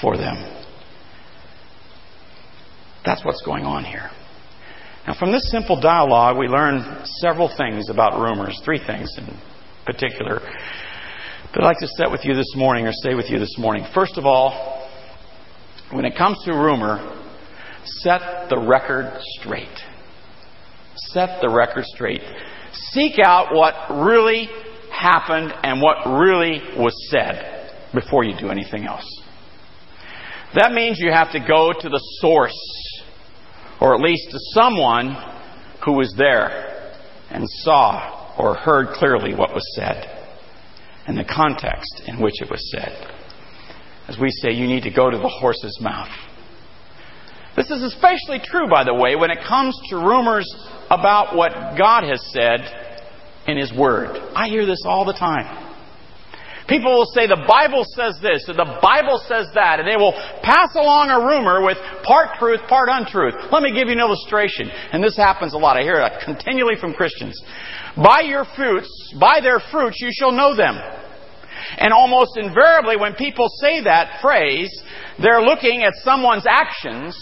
for 0.00 0.16
them. 0.16 0.36
That's 3.04 3.24
what's 3.24 3.42
going 3.42 3.64
on 3.64 3.84
here. 3.84 4.10
Now, 5.06 5.14
from 5.18 5.32
this 5.32 5.50
simple 5.50 5.80
dialogue, 5.80 6.36
we 6.36 6.48
learn 6.48 7.02
several 7.20 7.50
things 7.56 7.88
about 7.88 8.20
rumors, 8.20 8.60
three 8.64 8.78
things 8.84 9.10
in 9.16 9.26
particular, 9.86 10.40
that 10.40 11.62
I'd 11.62 11.64
like 11.64 11.78
to 11.78 11.88
set 11.96 12.10
with 12.10 12.24
you 12.24 12.34
this 12.34 12.52
morning 12.54 12.86
or 12.86 12.92
say 12.92 13.14
with 13.14 13.30
you 13.30 13.38
this 13.38 13.56
morning. 13.56 13.86
First 13.94 14.18
of 14.18 14.26
all, 14.26 14.86
when 15.92 16.04
it 16.04 16.16
comes 16.18 16.36
to 16.44 16.52
rumor, 16.52 16.98
set 17.84 18.50
the 18.50 18.58
record 18.58 19.18
straight. 19.40 19.78
Set 20.96 21.40
the 21.40 21.48
record 21.48 21.86
straight. 21.86 22.20
Seek 22.92 23.18
out 23.24 23.54
what 23.54 23.74
really 24.04 24.50
happened 24.92 25.54
and 25.62 25.80
what 25.80 26.06
really 26.06 26.60
was 26.76 26.92
said 27.10 27.72
before 27.94 28.24
you 28.24 28.38
do 28.38 28.50
anything 28.50 28.84
else. 28.84 29.17
That 30.54 30.72
means 30.72 30.98
you 30.98 31.12
have 31.12 31.32
to 31.32 31.40
go 31.40 31.72
to 31.72 31.88
the 31.88 32.00
source, 32.20 33.02
or 33.80 33.94
at 33.94 34.00
least 34.00 34.30
to 34.30 34.38
someone 34.54 35.16
who 35.84 35.92
was 35.92 36.14
there 36.16 36.94
and 37.30 37.44
saw 37.48 38.34
or 38.38 38.54
heard 38.54 38.88
clearly 38.94 39.34
what 39.34 39.52
was 39.52 39.64
said 39.74 40.18
and 41.06 41.16
the 41.16 41.24
context 41.24 42.02
in 42.06 42.20
which 42.20 42.40
it 42.40 42.50
was 42.50 42.70
said. 42.70 43.14
As 44.08 44.18
we 44.18 44.30
say, 44.30 44.52
you 44.52 44.66
need 44.66 44.84
to 44.84 44.90
go 44.90 45.10
to 45.10 45.18
the 45.18 45.28
horse's 45.28 45.78
mouth. 45.80 46.08
This 47.56 47.70
is 47.70 47.82
especially 47.82 48.40
true, 48.42 48.68
by 48.70 48.84
the 48.84 48.94
way, 48.94 49.16
when 49.16 49.30
it 49.30 49.38
comes 49.46 49.78
to 49.90 49.96
rumors 49.96 50.46
about 50.90 51.36
what 51.36 51.76
God 51.76 52.04
has 52.04 52.24
said 52.32 52.60
in 53.46 53.58
His 53.58 53.72
Word. 53.72 54.16
I 54.34 54.48
hear 54.48 54.64
this 54.64 54.82
all 54.86 55.04
the 55.04 55.12
time. 55.12 55.67
People 56.68 56.92
will 56.92 57.10
say 57.16 57.26
the 57.26 57.48
Bible 57.48 57.82
says 57.96 58.20
this, 58.20 58.44
or 58.44 58.52
the 58.52 58.78
Bible 58.84 59.16
says 59.24 59.48
that, 59.56 59.80
and 59.80 59.88
they 59.88 59.96
will 59.96 60.12
pass 60.44 60.68
along 60.76 61.08
a 61.08 61.16
rumor 61.16 61.64
with 61.64 61.78
part 62.04 62.36
truth, 62.38 62.60
part 62.68 62.92
untruth. 62.92 63.34
Let 63.50 63.62
me 63.62 63.72
give 63.72 63.88
you 63.88 63.96
an 63.96 64.04
illustration. 64.04 64.68
And 64.68 65.02
this 65.02 65.16
happens 65.16 65.54
a 65.54 65.58
lot. 65.58 65.80
I 65.80 65.82
hear 65.82 65.96
it 65.96 66.12
continually 66.24 66.76
from 66.76 66.92
Christians. 66.92 67.40
By 67.96 68.20
your 68.28 68.44
fruits, 68.54 68.92
by 69.18 69.40
their 69.40 69.60
fruits 69.72 69.96
you 70.00 70.10
shall 70.12 70.32
know 70.32 70.54
them. 70.54 70.76
And 71.78 71.92
almost 71.92 72.36
invariably 72.36 72.96
when 72.96 73.14
people 73.14 73.48
say 73.60 73.82
that 73.84 74.20
phrase, 74.20 74.70
they're 75.20 75.42
looking 75.42 75.82
at 75.82 75.94
someone's 76.04 76.46
actions 76.46 77.16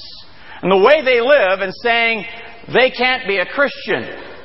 and 0.61 0.71
the 0.71 0.83
way 0.83 1.03
they 1.05 1.21
live 1.21 1.61
and 1.61 1.73
saying, 1.83 2.25
they 2.73 2.91
can't 2.91 3.27
be 3.29 3.39
a 3.39 3.47
Christian. 3.47 4.36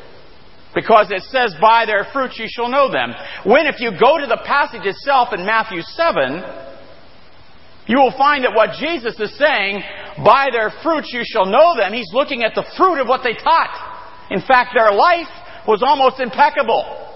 Because 0.74 1.12
it 1.12 1.24
says, 1.24 1.54
by 1.60 1.86
their 1.86 2.08
fruits 2.14 2.40
you 2.40 2.46
shall 2.48 2.70
know 2.70 2.90
them. 2.92 3.14
When 3.46 3.66
if 3.66 3.80
you 3.80 3.92
go 3.92 4.18
to 4.18 4.26
the 4.26 4.42
passage 4.46 4.86
itself 4.86 5.30
in 5.34 5.46
Matthew 5.46 5.82
7, 5.82 6.44
You 7.88 7.98
will 7.98 8.16
find 8.18 8.44
that 8.46 8.54
what 8.54 8.80
Jesus 8.80 9.20
is 9.20 9.38
saying, 9.38 9.84
by 10.24 10.48
their 10.52 10.72
fruits 10.84 11.12
you 11.12 11.24
shall 11.26 11.46
know 11.46 11.76
them, 11.76 11.94
he's 11.94 12.10
looking 12.14 12.44
at 12.44 12.54
the 12.54 12.64
fruit 12.78 13.02
of 13.02 13.08
what 13.08 13.22
they 13.24 13.34
taught. 13.34 14.28
In 14.30 14.42
fact, 14.42 14.72
their 14.76 14.92
life 14.92 15.28
was 15.68 15.84
almost 15.84 16.20
impeccable. 16.20 17.10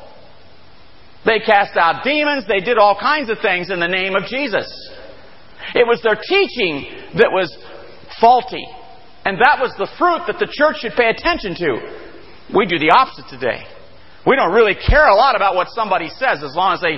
They 1.26 1.40
cast 1.40 1.78
out 1.78 2.04
demons, 2.04 2.46
they 2.48 2.60
did 2.60 2.78
all 2.78 2.98
kinds 3.00 3.30
of 3.30 3.38
things 3.42 3.70
in 3.70 3.80
the 3.80 3.88
name 3.88 4.16
of 4.16 4.26
Jesus. 4.26 4.68
It 5.74 5.88
was 5.88 6.02
their 6.04 6.16
teaching 6.16 7.16
that 7.18 7.32
was 7.32 7.56
faulty. 8.20 8.66
And 9.24 9.40
that 9.40 9.58
was 9.60 9.74
the 9.78 9.90
fruit 9.98 10.28
that 10.28 10.38
the 10.40 10.52
church 10.52 10.82
should 10.82 10.94
pay 10.94 11.10
attention 11.10 11.56
to. 11.56 12.05
We 12.54 12.66
do 12.66 12.78
the 12.78 12.92
opposite 12.92 13.26
today. 13.30 13.66
We 14.26 14.36
don't 14.36 14.54
really 14.54 14.76
care 14.76 15.08
a 15.08 15.16
lot 15.16 15.36
about 15.36 15.56
what 15.56 15.68
somebody 15.70 16.10
says 16.10 16.44
as 16.44 16.56
long 16.56 16.74
as 16.74 16.82
they 16.82 16.98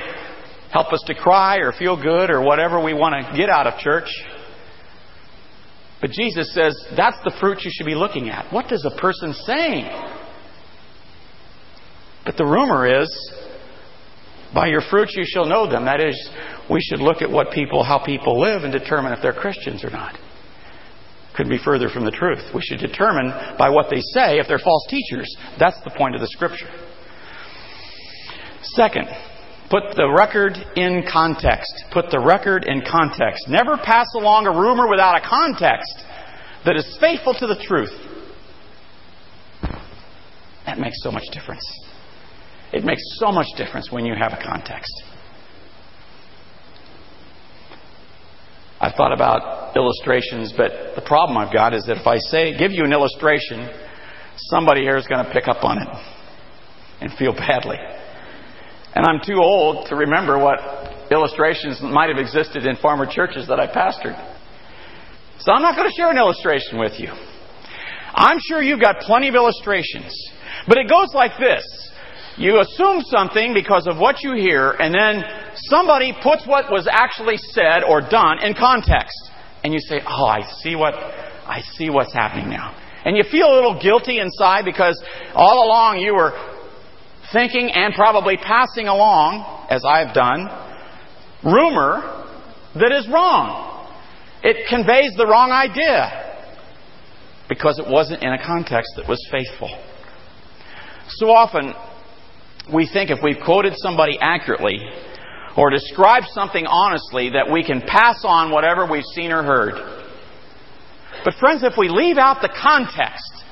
help 0.72 0.92
us 0.94 1.04
to 1.08 1.16
cry 1.16 1.58
or 1.58 1.72
feel 1.72 2.02
good 2.02 2.30
or 2.30 2.42
whatever 2.42 2.84
we 2.84 2.94
want 2.94 3.16
to 3.16 3.38
get 3.38 3.50
out 3.50 3.68
of 3.68 3.80
church. 3.80 4.10
But 6.00 6.12
Jesus 6.12 6.54
says 6.54 6.78
that's 6.96 7.18
the 7.24 7.36
fruit 7.40 7.60
you 7.64 7.72
should 7.74 7.86
be 7.86 7.96
looking 7.96 8.30
at. 8.30 8.52
What 8.54 8.68
does 8.68 8.86
a 8.86 9.00
person 9.00 9.34
say? 9.34 9.84
But 12.26 12.38
the 12.38 12.46
rumor 12.46 13.02
is, 13.02 13.10
by 14.54 14.68
your 14.68 14.82
fruits 14.90 15.16
you 15.16 15.24
shall 15.26 15.46
know 15.46 15.70
them. 15.70 15.86
That 15.86 16.02
is, 16.02 16.30
we 16.70 16.82
should 16.82 17.00
look 17.00 17.22
at 17.22 17.30
what 17.30 17.52
people, 17.52 17.84
how 17.84 18.04
people 18.04 18.40
live 18.40 18.64
and 18.64 18.72
determine 18.72 19.14
if 19.14 19.20
they're 19.22 19.34
Christians 19.34 19.84
or 19.84 19.90
not. 19.90 20.18
Could 21.38 21.50
be 21.50 21.60
further 21.64 21.88
from 21.88 22.04
the 22.04 22.12
truth. 22.12 22.44
We 22.54 22.62
should 22.62 22.80
determine 22.80 23.30
by 23.60 23.70
what 23.70 23.92
they 23.92 24.02
say 24.02 24.40
if 24.40 24.48
they're 24.48 24.58
false 24.58 24.88
teachers. 24.90 25.38
That's 25.60 25.80
the 25.84 25.92
point 25.92 26.16
of 26.16 26.22
the 26.22 26.28
scripture. 26.28 26.70
Second, 28.64 29.08
put 29.70 29.96
the 29.96 30.12
record 30.18 30.58
in 30.76 31.06
context. 31.10 31.86
Put 31.92 32.10
the 32.10 32.20
record 32.20 32.66
in 32.66 32.82
context. 32.82 33.48
Never 33.48 33.78
pass 33.78 34.08
along 34.16 34.48
a 34.48 34.52
rumor 34.52 34.90
without 34.90 35.16
a 35.16 35.22
context 35.22 36.04
that 36.66 36.76
is 36.76 36.98
faithful 37.00 37.36
to 37.36 37.46
the 37.46 37.56
truth. 37.56 37.94
That 40.66 40.80
makes 40.80 41.02
so 41.04 41.12
much 41.12 41.26
difference. 41.32 41.64
It 42.74 42.84
makes 42.84 43.02
so 43.20 43.32
much 43.32 43.48
difference 43.56 43.92
when 43.92 44.06
you 44.06 44.16
have 44.16 44.34
a 44.34 44.44
context. 44.44 44.92
I've 48.80 48.94
thought 48.94 49.14
about 49.14 49.76
illustrations, 49.76 50.54
but 50.56 50.96
the 50.96 51.02
problem 51.02 51.38
I've 51.38 51.54
got 51.54 51.74
is 51.74 51.86
that 51.86 51.98
if 51.98 52.06
I 52.08 52.18
say, 52.18 52.58
give 52.58 52.72
you 52.72 52.84
an 52.84 52.94
illustration, 52.94 53.70
somebody 54.50 54.82
here 54.82 54.98
is 54.98 55.08
going 55.08 55.26
to 55.26 55.32
pick 55.32 55.48
up 55.48 55.64
on 55.64 55.82
it 55.82 55.88
and 57.02 57.12
feel 57.14 57.34
badly. 57.34 57.78
And 58.94 59.06
I'm 59.06 59.20
too 59.26 59.38
old 59.38 59.88
to 59.90 59.96
remember 59.96 60.38
what 60.38 60.60
illustrations 61.12 61.80
might 61.82 62.10
have 62.10 62.18
existed 62.18 62.66
in 62.66 62.76
former 62.78 63.06
churches 63.06 63.48
that 63.48 63.60
I 63.60 63.68
pastored. 63.68 64.18
So 65.40 65.52
I'm 65.52 65.62
not 65.62 65.76
going 65.76 65.90
to 65.90 65.96
share 65.96 66.10
an 66.10 66.18
illustration 66.18 66.80
with 66.80 67.00
you. 67.00 67.10
I'm 68.14 68.38
sure 68.40 68.62
you've 68.62 68.82
got 68.82 69.00
plenty 69.02 69.28
of 69.28 69.36
illustrations. 69.36 70.14
But 70.68 70.78
it 70.78 70.90
goes 70.90 71.10
like 71.14 71.32
this. 71.40 71.64
You 72.38 72.60
assume 72.60 73.02
something 73.02 73.54
because 73.54 73.88
of 73.88 73.98
what 73.98 74.22
you 74.22 74.34
hear, 74.34 74.72
and 74.72 74.94
then 74.94 75.24
somebody 75.56 76.14
puts 76.22 76.46
what 76.46 76.72
was 76.72 76.88
actually 76.90 77.38
said 77.38 77.84
or 77.84 78.02
done 78.02 78.44
in 78.44 78.54
context. 78.54 79.18
And 79.64 79.74
you 79.74 79.80
say, 79.80 80.02
Oh, 80.08 80.26
I 80.26 80.42
see 80.62 80.76
what 80.76 80.94
I 80.94 81.62
see 81.62 81.90
what's 81.90 82.14
happening 82.14 82.50
now. 82.50 82.78
And 83.06 83.18
you 83.18 83.24
feel 83.24 83.48
a 83.48 83.56
little 83.56 83.82
guilty 83.82 84.20
inside 84.20 84.66
because 84.66 85.02
all 85.34 85.66
along 85.66 86.00
you 86.00 86.14
were 86.14 86.34
thinking 87.32 87.72
and 87.72 87.94
probably 87.94 88.38
passing 88.38 88.88
along, 88.88 89.66
as 89.70 89.84
I've 89.86 90.14
done, 90.14 90.48
rumor 91.44 92.26
that 92.76 92.92
is 92.92 93.08
wrong. 93.08 93.88
It 94.44 94.68
conveys 94.70 95.16
the 95.18 95.26
wrong 95.26 95.52
idea 95.52 96.36
because 97.50 97.80
it 97.80 97.90
wasn't 97.90 98.22
in 98.24 98.32
a 98.32 98.46
context 98.46 98.94
that 98.98 99.08
was 99.08 99.26
faithful. 99.32 99.70
So 101.08 101.32
often, 101.32 101.74
we 102.74 102.90
think 102.92 103.10
if 103.10 103.20
we've 103.24 103.40
quoted 103.44 103.74
somebody 103.78 104.18
accurately 104.20 104.80
or 105.56 105.70
described 105.70 106.28
something 106.30 106.66
honestly 106.68 107.32
that 107.32 107.52
we 107.52 107.64
can 107.64 107.82
pass 107.82 108.24
on 108.24 108.52
whatever 108.52 108.86
we've 108.86 109.08
seen 109.16 109.32
or 109.32 109.44
heard. 109.44 109.74
But 111.24 111.34
friends, 111.36 111.64
if 111.64 111.74
we 111.78 111.90
leave 111.90 112.18
out 112.18 112.42
the 112.42 112.50
context, 112.50 113.44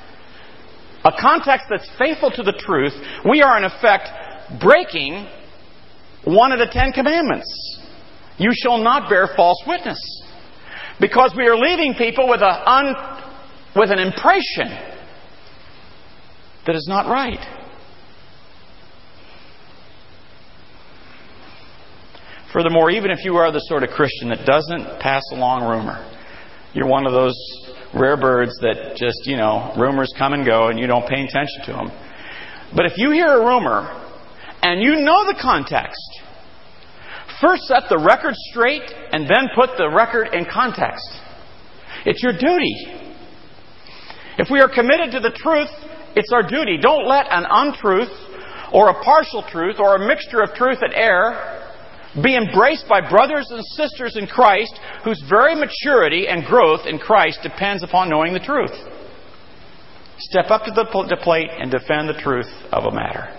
a 1.04 1.12
context 1.20 1.66
that's 1.68 1.88
faithful 1.98 2.30
to 2.30 2.42
the 2.42 2.52
truth, 2.52 2.94
we 3.28 3.42
are 3.42 3.58
in 3.58 3.64
effect 3.64 4.08
breaking 4.60 5.26
one 6.24 6.52
of 6.52 6.58
the 6.58 6.66
Ten 6.70 6.92
Commandments. 6.92 7.80
You 8.38 8.50
shall 8.52 8.78
not 8.78 9.08
bear 9.08 9.28
false 9.36 9.62
witness. 9.66 9.98
Because 11.00 11.34
we 11.36 11.46
are 11.46 11.56
leaving 11.56 11.94
people 11.94 12.28
with, 12.28 12.40
a 12.40 12.70
un, 12.70 12.94
with 13.74 13.90
an 13.90 13.98
impression 13.98 14.68
that 16.66 16.74
is 16.74 16.86
not 16.88 17.06
right. 17.06 17.55
Furthermore, 22.56 22.90
even 22.90 23.10
if 23.10 23.22
you 23.22 23.36
are 23.36 23.52
the 23.52 23.60
sort 23.68 23.82
of 23.82 23.90
Christian 23.90 24.30
that 24.30 24.46
doesn't 24.46 24.98
pass 24.98 25.20
along 25.30 25.68
rumor, 25.68 26.00
you're 26.72 26.88
one 26.88 27.04
of 27.04 27.12
those 27.12 27.36
rare 27.92 28.16
birds 28.16 28.56
that 28.64 28.96
just, 28.96 29.26
you 29.26 29.36
know, 29.36 29.74
rumors 29.76 30.10
come 30.16 30.32
and 30.32 30.46
go 30.46 30.68
and 30.68 30.80
you 30.80 30.86
don't 30.86 31.06
pay 31.06 31.20
attention 31.20 31.60
to 31.66 31.72
them. 31.72 31.92
But 32.74 32.86
if 32.86 32.96
you 32.96 33.10
hear 33.10 33.28
a 33.28 33.44
rumor 33.44 33.92
and 34.62 34.80
you 34.80 35.04
know 35.04 35.26
the 35.26 35.36
context, 35.36 36.00
first 37.42 37.64
set 37.64 37.90
the 37.90 37.98
record 37.98 38.32
straight 38.48 38.88
and 39.12 39.28
then 39.28 39.52
put 39.54 39.76
the 39.76 39.90
record 39.90 40.32
in 40.32 40.46
context. 40.46 41.04
It's 42.06 42.22
your 42.22 42.32
duty. 42.32 42.72
If 44.38 44.48
we 44.50 44.60
are 44.60 44.72
committed 44.72 45.12
to 45.12 45.20
the 45.20 45.36
truth, 45.36 45.68
it's 46.16 46.32
our 46.32 46.42
duty. 46.42 46.78
Don't 46.80 47.06
let 47.06 47.26
an 47.28 47.44
untruth 47.44 48.16
or 48.72 48.88
a 48.88 49.04
partial 49.04 49.42
truth 49.42 49.76
or 49.78 49.96
a 49.96 50.08
mixture 50.08 50.40
of 50.40 50.54
truth 50.54 50.78
and 50.80 50.94
error 50.94 51.55
be 52.22 52.36
embraced 52.36 52.86
by 52.88 53.06
brothers 53.08 53.48
and 53.50 53.62
sisters 53.64 54.16
in 54.16 54.26
Christ 54.26 54.78
whose 55.04 55.22
very 55.28 55.54
maturity 55.54 56.28
and 56.28 56.44
growth 56.44 56.86
in 56.86 56.98
Christ 56.98 57.40
depends 57.42 57.82
upon 57.82 58.08
knowing 58.08 58.32
the 58.32 58.40
truth. 58.40 58.72
Step 60.18 60.50
up 60.50 60.64
to 60.64 60.70
the 60.70 61.18
plate 61.22 61.50
and 61.50 61.70
defend 61.70 62.08
the 62.08 62.18
truth 62.18 62.50
of 62.72 62.84
a 62.84 62.94
matter. 62.94 63.36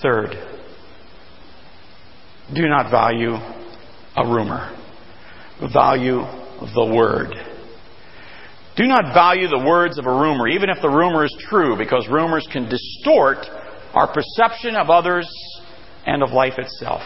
Third, 0.00 0.36
do 2.54 2.68
not 2.68 2.90
value 2.90 3.34
a 4.16 4.24
rumor. 4.24 4.76
Value 5.72 6.22
the 6.74 6.92
word. 6.94 7.34
Do 8.76 8.86
not 8.86 9.14
value 9.14 9.48
the 9.48 9.64
words 9.66 9.98
of 9.98 10.06
a 10.06 10.10
rumor, 10.10 10.48
even 10.48 10.68
if 10.68 10.80
the 10.82 10.88
rumor 10.88 11.24
is 11.24 11.36
true, 11.48 11.76
because 11.76 12.08
rumors 12.08 12.46
can 12.52 12.68
distort 12.68 13.38
our 13.94 14.12
perception 14.12 14.76
of 14.76 14.90
others 14.90 15.28
and 16.06 16.22
of 16.22 16.30
life 16.30 16.58
itself. 16.58 17.02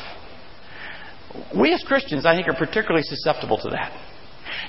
We 1.56 1.72
as 1.72 1.82
Christians, 1.82 2.26
I 2.26 2.34
think, 2.34 2.48
are 2.48 2.54
particularly 2.54 3.02
susceptible 3.02 3.58
to 3.58 3.70
that. 3.70 3.92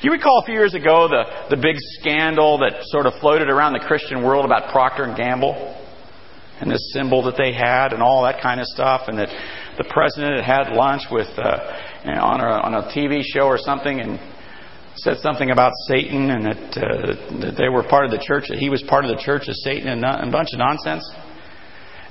You 0.01 0.11
recall 0.11 0.39
a 0.43 0.45
few 0.45 0.55
years 0.55 0.73
ago 0.73 1.07
the, 1.07 1.55
the 1.55 1.61
big 1.61 1.75
scandal 1.99 2.57
that 2.59 2.83
sort 2.87 3.05
of 3.05 3.13
floated 3.19 3.49
around 3.49 3.73
the 3.73 3.79
Christian 3.79 4.23
world 4.23 4.45
about 4.45 4.71
Procter 4.71 5.03
and 5.03 5.15
Gamble 5.15 5.55
and 6.61 6.69
this 6.69 6.91
symbol 6.93 7.23
that 7.23 7.35
they 7.37 7.53
had 7.53 7.93
and 7.93 8.03
all 8.03 8.23
that 8.23 8.41
kind 8.41 8.59
of 8.59 8.67
stuff, 8.67 9.07
and 9.07 9.17
that 9.17 9.29
the 9.77 9.85
president 9.89 10.43
had 10.43 10.67
had 10.67 10.75
lunch 10.75 11.03
with 11.09 11.27
uh, 11.37 11.79
you 12.03 12.11
know, 12.13 12.21
on, 12.21 12.41
a, 12.41 12.51
on 12.63 12.73
a 12.73 12.81
TV 12.91 13.21
show 13.23 13.47
or 13.47 13.57
something 13.57 13.99
and 13.99 14.19
said 14.95 15.17
something 15.19 15.51
about 15.51 15.71
Satan 15.87 16.29
and 16.29 16.45
that, 16.45 16.77
uh, 16.77 17.39
that 17.39 17.55
they 17.57 17.69
were 17.69 17.83
part 17.83 18.03
of 18.03 18.11
the 18.11 18.19
church, 18.19 18.45
that 18.49 18.57
he 18.57 18.69
was 18.69 18.83
part 18.83 19.05
of 19.05 19.15
the 19.15 19.21
church 19.21 19.47
of 19.47 19.55
Satan 19.63 19.87
and 19.87 20.03
a 20.03 20.29
bunch 20.31 20.49
of 20.51 20.59
nonsense. 20.59 21.09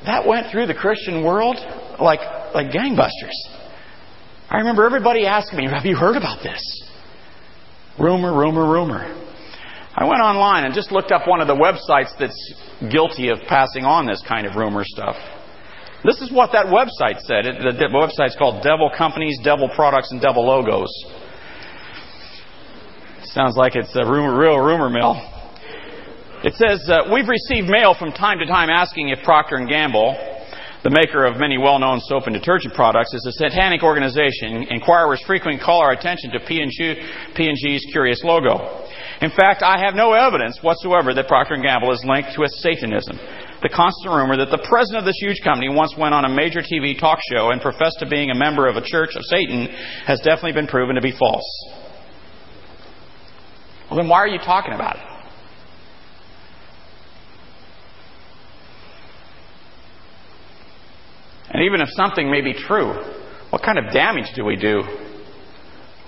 That 0.06 0.26
went 0.26 0.50
through 0.50 0.66
the 0.66 0.74
Christian 0.74 1.24
world 1.24 1.56
like 2.00 2.20
like 2.54 2.70
gangbusters. 2.70 3.36
I 4.50 4.58
remember 4.58 4.86
everybody 4.86 5.26
asking 5.26 5.58
me, 5.58 5.68
Have 5.68 5.84
you 5.84 5.96
heard 5.96 6.16
about 6.16 6.42
this? 6.42 6.60
Rumor, 7.98 8.32
rumor, 8.32 8.70
rumor. 8.70 9.14
I 9.94 10.04
went 10.04 10.22
online 10.22 10.64
and 10.64 10.74
just 10.74 10.92
looked 10.92 11.10
up 11.10 11.26
one 11.26 11.40
of 11.40 11.48
the 11.48 11.54
websites 11.54 12.16
that's 12.18 12.54
guilty 12.90 13.28
of 13.30 13.38
passing 13.48 13.84
on 13.84 14.06
this 14.06 14.22
kind 14.26 14.46
of 14.46 14.54
rumor 14.54 14.84
stuff. 14.84 15.16
This 16.04 16.20
is 16.22 16.30
what 16.30 16.52
that 16.52 16.66
website 16.66 17.20
said. 17.22 17.44
The, 17.44 17.74
the 17.74 17.90
website's 17.90 18.36
called 18.36 18.62
Devil 18.62 18.90
Companies, 18.96 19.38
Devil 19.42 19.68
Products, 19.74 20.12
and 20.12 20.20
Devil 20.20 20.46
Logos. 20.46 20.88
Sounds 23.24 23.56
like 23.56 23.74
it's 23.74 23.94
a 23.96 24.06
rumor, 24.06 24.38
real 24.38 24.58
rumor 24.58 24.88
mill. 24.88 25.20
It 26.44 26.54
says, 26.54 26.88
uh, 26.88 27.12
We've 27.12 27.28
received 27.28 27.68
mail 27.68 27.94
from 27.98 28.12
time 28.12 28.38
to 28.38 28.46
time 28.46 28.70
asking 28.70 29.08
if 29.08 29.24
Procter 29.24 29.58
& 29.66 29.68
Gamble 29.68 30.37
the 30.84 30.90
maker 30.90 31.24
of 31.24 31.38
many 31.38 31.58
well-known 31.58 32.00
soap 32.00 32.26
and 32.26 32.34
detergent 32.34 32.74
products, 32.74 33.12
is 33.14 33.26
a 33.26 33.32
satanic 33.32 33.82
organization. 33.82 34.66
Inquirers 34.70 35.22
frequently 35.26 35.60
call 35.62 35.80
our 35.80 35.92
attention 35.92 36.30
to 36.30 36.40
P&G's 36.40 37.86
curious 37.90 38.22
logo. 38.22 38.86
In 39.20 39.30
fact, 39.30 39.62
I 39.62 39.78
have 39.84 39.94
no 39.94 40.12
evidence 40.12 40.58
whatsoever 40.62 41.12
that 41.14 41.26
Procter 41.26 41.56
& 41.56 41.62
Gamble 41.62 41.92
is 41.92 42.04
linked 42.06 42.34
to 42.34 42.44
a 42.44 42.48
Satanism. 42.62 43.18
The 43.60 43.68
constant 43.68 44.14
rumor 44.14 44.36
that 44.36 44.54
the 44.54 44.62
president 44.68 45.02
of 45.02 45.04
this 45.04 45.18
huge 45.18 45.42
company 45.42 45.68
once 45.68 45.96
went 45.98 46.14
on 46.14 46.24
a 46.24 46.28
major 46.28 46.62
TV 46.62 46.98
talk 46.98 47.18
show 47.32 47.50
and 47.50 47.60
professed 47.60 47.98
to 47.98 48.06
being 48.06 48.30
a 48.30 48.34
member 48.34 48.68
of 48.68 48.76
a 48.76 48.82
church 48.82 49.16
of 49.16 49.22
Satan 49.24 49.66
has 50.06 50.20
definitely 50.20 50.52
been 50.52 50.68
proven 50.68 50.94
to 50.94 51.02
be 51.02 51.10
false. 51.10 51.42
Well, 53.90 53.98
then 53.98 54.08
why 54.08 54.18
are 54.18 54.28
you 54.28 54.38
talking 54.38 54.74
about 54.74 54.96
it? 54.96 55.02
And 61.58 61.66
even 61.66 61.80
if 61.80 61.88
something 61.96 62.30
may 62.30 62.40
be 62.40 62.54
true, 62.54 62.94
what 63.50 63.64
kind 63.64 63.78
of 63.78 63.92
damage 63.92 64.30
do 64.36 64.44
we 64.44 64.54
do 64.54 64.80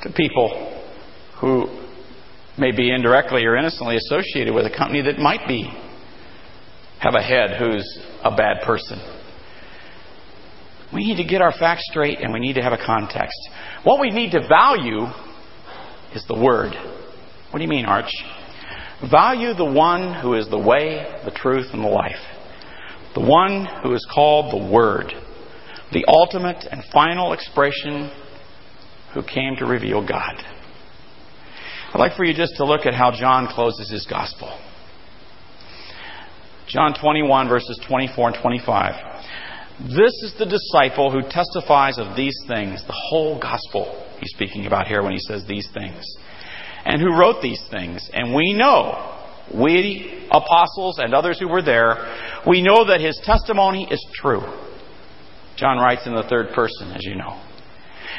to 0.02 0.12
people 0.14 0.80
who 1.40 1.66
may 2.56 2.70
be 2.70 2.92
indirectly 2.92 3.44
or 3.44 3.56
innocently 3.56 3.96
associated 3.96 4.54
with 4.54 4.64
a 4.64 4.70
company 4.70 5.02
that 5.02 5.18
might 5.18 5.48
be 5.48 5.68
have 7.00 7.16
a 7.16 7.20
head 7.20 7.56
who's 7.58 7.98
a 8.22 8.30
bad 8.30 8.62
person? 8.64 9.00
We 10.94 11.00
need 11.04 11.16
to 11.16 11.24
get 11.24 11.42
our 11.42 11.50
facts 11.50 11.82
straight 11.90 12.20
and 12.20 12.32
we 12.32 12.38
need 12.38 12.52
to 12.52 12.62
have 12.62 12.72
a 12.72 12.86
context. 12.86 13.36
What 13.82 14.00
we 14.00 14.10
need 14.10 14.30
to 14.30 14.46
value 14.46 15.06
is 16.14 16.24
the 16.28 16.38
Word. 16.40 16.74
What 17.50 17.58
do 17.58 17.64
you 17.64 17.68
mean, 17.68 17.86
Arch? 17.86 18.12
Value 19.10 19.52
the 19.54 19.64
one 19.64 20.14
who 20.14 20.34
is 20.34 20.48
the 20.48 20.60
way, 20.60 21.04
the 21.24 21.32
truth, 21.32 21.70
and 21.72 21.82
the 21.82 21.88
life. 21.88 22.22
The 23.16 23.26
one 23.26 23.66
who 23.82 23.94
is 23.94 24.06
called 24.14 24.52
the 24.52 24.72
Word. 24.72 25.12
The 25.92 26.04
ultimate 26.06 26.66
and 26.70 26.84
final 26.92 27.32
expression 27.32 28.10
who 29.14 29.22
came 29.22 29.56
to 29.56 29.66
reveal 29.66 30.06
God. 30.06 30.34
I'd 31.92 31.98
like 31.98 32.16
for 32.16 32.24
you 32.24 32.32
just 32.32 32.56
to 32.56 32.64
look 32.64 32.86
at 32.86 32.94
how 32.94 33.10
John 33.10 33.48
closes 33.48 33.90
his 33.90 34.06
gospel. 34.06 34.56
John 36.68 36.94
21, 36.94 37.48
verses 37.48 37.80
24 37.88 38.28
and 38.28 38.36
25. 38.40 38.94
This 39.88 40.12
is 40.22 40.34
the 40.38 40.46
disciple 40.46 41.10
who 41.10 41.22
testifies 41.28 41.98
of 41.98 42.16
these 42.16 42.36
things, 42.46 42.84
the 42.86 42.94
whole 43.10 43.40
gospel 43.40 44.06
he's 44.20 44.30
speaking 44.30 44.66
about 44.66 44.86
here 44.86 45.02
when 45.02 45.12
he 45.12 45.18
says 45.18 45.44
these 45.48 45.68
things, 45.74 46.04
and 46.84 47.00
who 47.00 47.16
wrote 47.18 47.42
these 47.42 47.62
things. 47.70 48.08
And 48.12 48.34
we 48.34 48.52
know, 48.52 49.18
we 49.52 50.28
apostles 50.30 50.98
and 50.98 51.12
others 51.12 51.40
who 51.40 51.48
were 51.48 51.62
there, 51.62 51.96
we 52.46 52.62
know 52.62 52.86
that 52.86 53.00
his 53.00 53.20
testimony 53.24 53.88
is 53.90 54.04
true. 54.14 54.42
John 55.60 55.76
writes 55.76 56.06
in 56.06 56.14
the 56.14 56.22
third 56.22 56.54
person, 56.54 56.90
as 56.92 57.04
you 57.04 57.16
know. 57.16 57.38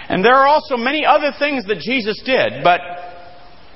And 0.07 0.23
there 0.23 0.35
are 0.35 0.47
also 0.47 0.77
many 0.77 1.05
other 1.05 1.31
things 1.39 1.65
that 1.65 1.79
Jesus 1.79 2.21
did, 2.23 2.63
but 2.63 2.79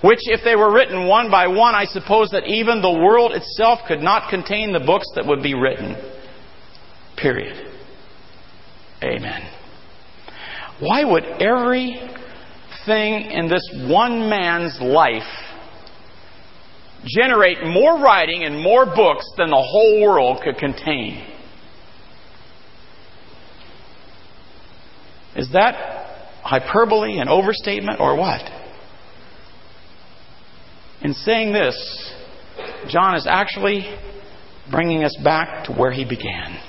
which, 0.03 0.19
if 0.25 0.41
they 0.43 0.55
were 0.55 0.71
written 0.71 1.07
one 1.07 1.31
by 1.31 1.47
one, 1.47 1.73
I 1.73 1.85
suppose 1.85 2.29
that 2.29 2.45
even 2.45 2.83
the 2.83 2.91
world 2.91 3.31
itself 3.31 3.79
could 3.87 4.01
not 4.01 4.29
contain 4.29 4.71
the 4.71 4.79
books 4.79 5.07
that 5.15 5.25
would 5.25 5.41
be 5.41 5.55
written. 5.55 5.95
Period. 7.17 7.71
Amen. 9.01 9.49
Why 10.79 11.03
would 11.03 11.23
everything 11.23 13.31
in 13.31 13.47
this 13.47 13.67
one 13.89 14.29
man's 14.29 14.79
life 14.79 15.23
generate 17.05 17.65
more 17.65 17.97
writing 17.97 18.43
and 18.43 18.61
more 18.61 18.85
books 18.85 19.25
than 19.37 19.49
the 19.49 19.55
whole 19.55 20.03
world 20.03 20.41
could 20.43 20.57
contain? 20.57 21.34
Is 25.35 25.51
that 25.53 25.75
hyperbole 26.43 27.19
and 27.19 27.29
overstatement 27.29 27.99
or 27.99 28.17
what? 28.17 28.41
In 31.01 31.13
saying 31.13 31.53
this, 31.53 32.13
John 32.87 33.15
is 33.15 33.27
actually 33.27 33.95
bringing 34.71 35.03
us 35.03 35.15
back 35.23 35.65
to 35.65 35.73
where 35.73 35.91
he 35.91 36.05
began 36.05 36.59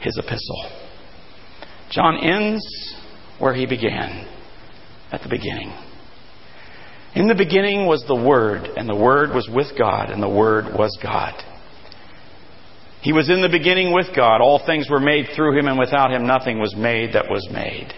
his 0.00 0.18
epistle. 0.18 0.70
John 1.90 2.16
ends 2.16 2.64
where 3.38 3.54
he 3.54 3.66
began, 3.66 4.26
at 5.12 5.22
the 5.22 5.28
beginning. 5.28 5.72
In 7.14 7.28
the 7.28 7.34
beginning 7.34 7.86
was 7.86 8.04
the 8.08 8.16
Word, 8.16 8.68
and 8.76 8.88
the 8.88 8.96
Word 8.96 9.30
was 9.30 9.48
with 9.48 9.78
God, 9.78 10.10
and 10.10 10.22
the 10.22 10.28
Word 10.28 10.66
was 10.76 10.98
God. 11.02 11.34
He 13.04 13.12
was 13.12 13.28
in 13.28 13.42
the 13.42 13.50
beginning 13.50 13.92
with 13.92 14.16
God. 14.16 14.40
All 14.40 14.64
things 14.64 14.88
were 14.88 14.98
made 14.98 15.26
through 15.36 15.58
him, 15.58 15.68
and 15.68 15.78
without 15.78 16.10
him 16.10 16.26
nothing 16.26 16.58
was 16.58 16.74
made 16.74 17.12
that 17.12 17.28
was 17.28 17.46
made. 17.52 17.92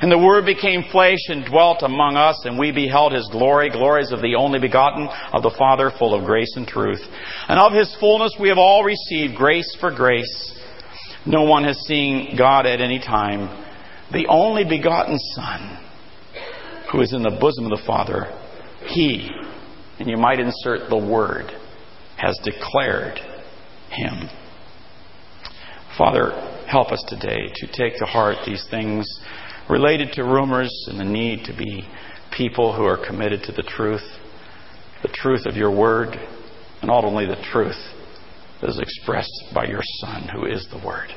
And 0.00 0.10
the 0.10 0.18
Word 0.18 0.44
became 0.44 0.82
flesh 0.90 1.20
and 1.28 1.46
dwelt 1.46 1.82
among 1.82 2.16
us, 2.16 2.42
and 2.44 2.58
we 2.58 2.72
beheld 2.72 3.12
His 3.12 3.28
glory, 3.30 3.70
glories 3.70 4.10
of 4.10 4.20
the 4.20 4.34
only 4.34 4.58
begotten 4.58 5.08
of 5.32 5.44
the 5.44 5.54
Father, 5.56 5.92
full 5.96 6.12
of 6.12 6.24
grace 6.24 6.52
and 6.56 6.66
truth. 6.66 7.00
And 7.48 7.60
of 7.60 7.72
His 7.72 7.96
fullness 8.00 8.34
we 8.38 8.48
have 8.48 8.58
all 8.58 8.82
received 8.82 9.36
grace 9.36 9.76
for 9.78 9.94
grace. 9.94 10.52
No 11.24 11.44
one 11.44 11.62
has 11.62 11.78
seen 11.86 12.36
God 12.36 12.66
at 12.66 12.80
any 12.80 12.98
time. 12.98 13.46
The 14.12 14.26
only 14.28 14.64
begotten 14.64 15.18
Son, 15.36 15.78
who 16.90 17.00
is 17.00 17.12
in 17.12 17.22
the 17.22 17.38
bosom 17.40 17.66
of 17.66 17.78
the 17.78 17.84
Father, 17.86 18.24
He, 18.88 19.30
and 20.00 20.10
you 20.10 20.16
might 20.16 20.40
insert 20.40 20.90
the 20.90 20.98
Word, 20.98 21.52
has 22.16 22.36
declared 22.42 23.20
Him. 23.96 24.28
Father, 25.96 26.30
help 26.68 26.92
us 26.92 27.02
today 27.08 27.50
to 27.54 27.66
take 27.66 27.98
to 27.98 28.04
heart 28.04 28.36
these 28.44 28.66
things 28.70 29.06
related 29.68 30.12
to 30.12 30.22
rumors 30.22 30.70
and 30.88 31.00
the 31.00 31.04
need 31.04 31.44
to 31.44 31.56
be 31.56 31.88
people 32.36 32.74
who 32.76 32.84
are 32.84 32.98
committed 33.04 33.42
to 33.44 33.52
the 33.52 33.62
truth, 33.62 34.04
the 35.02 35.08
truth 35.08 35.46
of 35.46 35.56
your 35.56 35.74
Word, 35.74 36.08
and 36.80 36.88
not 36.88 37.04
only 37.04 37.26
the 37.26 37.42
truth 37.50 37.80
that 38.60 38.70
is 38.70 38.78
expressed 38.78 39.44
by 39.54 39.64
your 39.66 39.82
Son, 40.00 40.28
who 40.28 40.46
is 40.46 40.68
the 40.70 40.84
Word. 40.86 41.08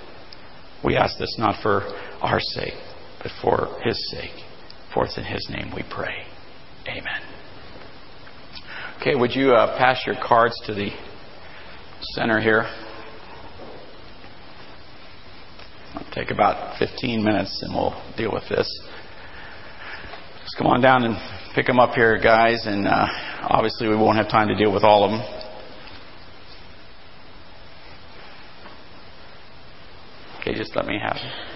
We 0.83 0.95
ask 0.95 1.17
this 1.19 1.35
not 1.37 1.61
for 1.61 1.81
our 2.21 2.39
sake, 2.39 2.73
but 3.21 3.31
for 3.41 3.79
His 3.83 4.11
sake. 4.11 4.45
For 4.93 5.05
it's 5.05 5.17
in 5.17 5.25
His 5.25 5.47
name 5.49 5.73
we 5.75 5.83
pray. 5.89 6.25
Amen. 6.87 7.21
Okay, 9.01 9.15
would 9.15 9.35
you 9.35 9.53
uh, 9.53 9.77
pass 9.77 10.01
your 10.05 10.15
cards 10.15 10.55
to 10.65 10.73
the 10.73 10.89
center 12.01 12.39
here? 12.39 12.65
It'll 15.95 16.11
take 16.11 16.31
about 16.31 16.77
15 16.77 17.23
minutes 17.23 17.63
and 17.63 17.73
we'll 17.73 17.99
deal 18.17 18.31
with 18.31 18.47
this. 18.49 18.67
Just 20.41 20.57
come 20.57 20.67
on 20.67 20.81
down 20.81 21.03
and 21.03 21.17
pick 21.55 21.65
them 21.65 21.79
up 21.79 21.93
here, 21.93 22.17
guys, 22.17 22.65
and 22.65 22.87
uh, 22.87 23.07
obviously 23.41 23.87
we 23.87 23.95
won't 23.95 24.17
have 24.17 24.29
time 24.29 24.47
to 24.47 24.55
deal 24.55 24.73
with 24.73 24.83
all 24.83 25.03
of 25.03 25.11
them. 25.11 25.21
Okay, 30.41 30.55
just 30.57 30.75
let 30.75 30.85
me 30.85 30.97
have 31.01 31.17
it. 31.17 31.49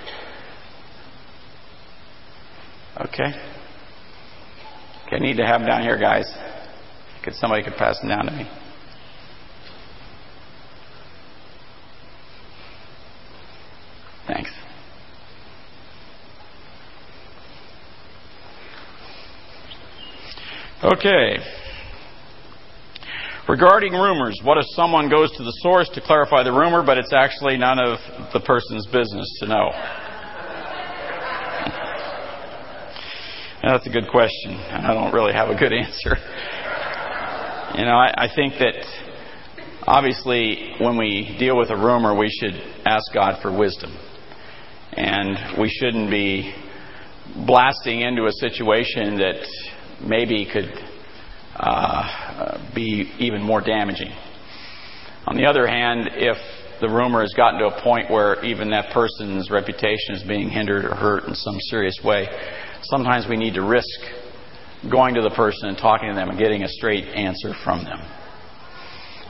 Okay. 3.08 3.34
Okay, 5.08 5.15
I 5.15 5.19
need 5.19 5.38
to 5.38 5.45
have 5.45 5.62
them 5.62 5.67
down 5.67 5.82
here, 5.82 5.97
guys. 5.97 6.32
Could 7.23 7.34
somebody 7.36 7.63
could 7.63 7.75
pass 7.75 7.99
them 7.99 8.10
down 8.10 8.25
to 8.25 8.32
me? 8.32 8.47
Thanks. 14.27 14.51
Okay. 20.83 21.38
Regarding 23.47 23.93
rumors, 23.93 24.39
what 24.43 24.57
if 24.57 24.65
someone 24.69 25.09
goes 25.09 25.31
to 25.31 25.43
the 25.43 25.51
source 25.62 25.89
to 25.89 26.01
clarify 26.01 26.43
the 26.43 26.51
rumor, 26.51 26.81
but 26.81 26.97
it's 26.97 27.13
actually 27.13 27.57
none 27.57 27.79
of 27.79 27.99
the 28.33 28.39
person's 28.39 28.86
business 28.88 29.27
to 29.39 29.47
know? 29.47 29.69
That's 33.63 33.88
a 33.88 33.89
good 33.89 34.09
question. 34.12 34.55
I 34.55 34.93
don't 34.93 35.13
really 35.13 35.31
have 35.31 35.49
a 35.49 35.55
good 35.55 35.71
answer. 35.71 36.17
You 37.77 37.86
know, 37.86 37.95
I, 37.95 38.25
I 38.25 38.27
think 38.33 38.55
that 38.59 38.75
obviously 39.88 40.75
when 40.79 40.97
we 40.97 41.36
deal 41.39 41.57
with 41.57 41.69
a 41.69 41.77
rumor, 41.77 42.13
we 42.13 42.29
should 42.29 42.55
ask 42.86 43.13
God 43.13 43.41
for 43.41 43.57
wisdom. 43.57 43.97
And 45.13 45.60
we 45.62 45.69
shouldn't 45.69 46.10
be 46.10 46.52
blasting 47.45 48.02
into 48.02 48.26
a 48.26 48.32
situation 48.32 49.19
that 49.19 49.45
maybe 50.04 50.43
could 50.52 50.73
uh, 51.56 52.58
be 52.73 53.12
even 53.19 53.43
more 53.43 53.62
damaging. 53.62 54.12
On 55.28 55.38
the 55.38 55.45
other 55.45 55.67
hand, 55.67 56.10
if 56.13 56.38
the 56.82 56.89
rumor 56.89 57.21
has 57.21 57.32
gotten 57.34 57.60
to 57.60 57.67
a 57.67 57.82
point 57.84 58.10
where 58.10 58.43
even 58.43 58.71
that 58.71 58.91
person's 58.91 59.52
reputation 59.52 60.15
is 60.15 60.23
being 60.23 60.49
hindered 60.49 60.84
or 60.84 60.95
hurt 60.95 61.26
in 61.26 61.36
some 61.36 61.60
serious 61.69 61.99
way, 62.04 62.28
sometimes 62.82 63.28
we 63.30 63.38
need 63.38 63.54
to 63.54 63.62
risk 63.62 63.99
going 64.89 65.13
to 65.13 65.21
the 65.21 65.30
person 65.30 65.69
and 65.69 65.78
talking 65.78 66.10
to 66.10 66.15
them 66.15 66.30
and 66.30 66.39
getting 66.39 66.63
a 66.63 66.67
straight 66.67 67.06
answer 67.06 67.54
from 67.63 67.84
them. 67.84 67.99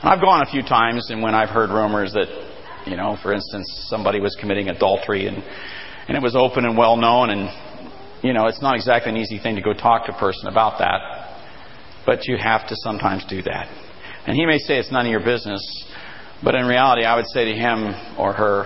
I've 0.02 0.22
gone 0.22 0.40
a 0.40 0.50
few 0.50 0.62
times, 0.62 1.10
and 1.10 1.22
when 1.22 1.34
I've 1.34 1.50
heard 1.50 1.68
rumors 1.68 2.14
that, 2.14 2.53
you 2.86 2.96
know, 2.96 3.16
for 3.22 3.32
instance, 3.32 3.86
somebody 3.88 4.20
was 4.20 4.36
committing 4.40 4.68
adultery 4.68 5.26
and, 5.26 5.42
and 6.08 6.16
it 6.16 6.22
was 6.22 6.36
open 6.36 6.64
and 6.64 6.76
well 6.76 6.96
known, 6.96 7.30
and, 7.30 7.48
you 8.22 8.32
know, 8.32 8.46
it's 8.46 8.60
not 8.60 8.74
exactly 8.74 9.10
an 9.10 9.16
easy 9.16 9.38
thing 9.38 9.56
to 9.56 9.62
go 9.62 9.72
talk 9.72 10.06
to 10.06 10.14
a 10.14 10.18
person 10.18 10.48
about 10.48 10.78
that. 10.78 11.00
But 12.04 12.26
you 12.26 12.36
have 12.36 12.68
to 12.68 12.76
sometimes 12.76 13.24
do 13.24 13.42
that. 13.42 13.68
And 14.26 14.36
he 14.36 14.44
may 14.44 14.58
say 14.58 14.78
it's 14.78 14.92
none 14.92 15.06
of 15.06 15.10
your 15.10 15.24
business, 15.24 15.62
but 16.42 16.54
in 16.54 16.66
reality, 16.66 17.04
I 17.04 17.16
would 17.16 17.26
say 17.26 17.46
to 17.46 17.54
him 17.54 17.94
or 18.18 18.32
her, 18.34 18.64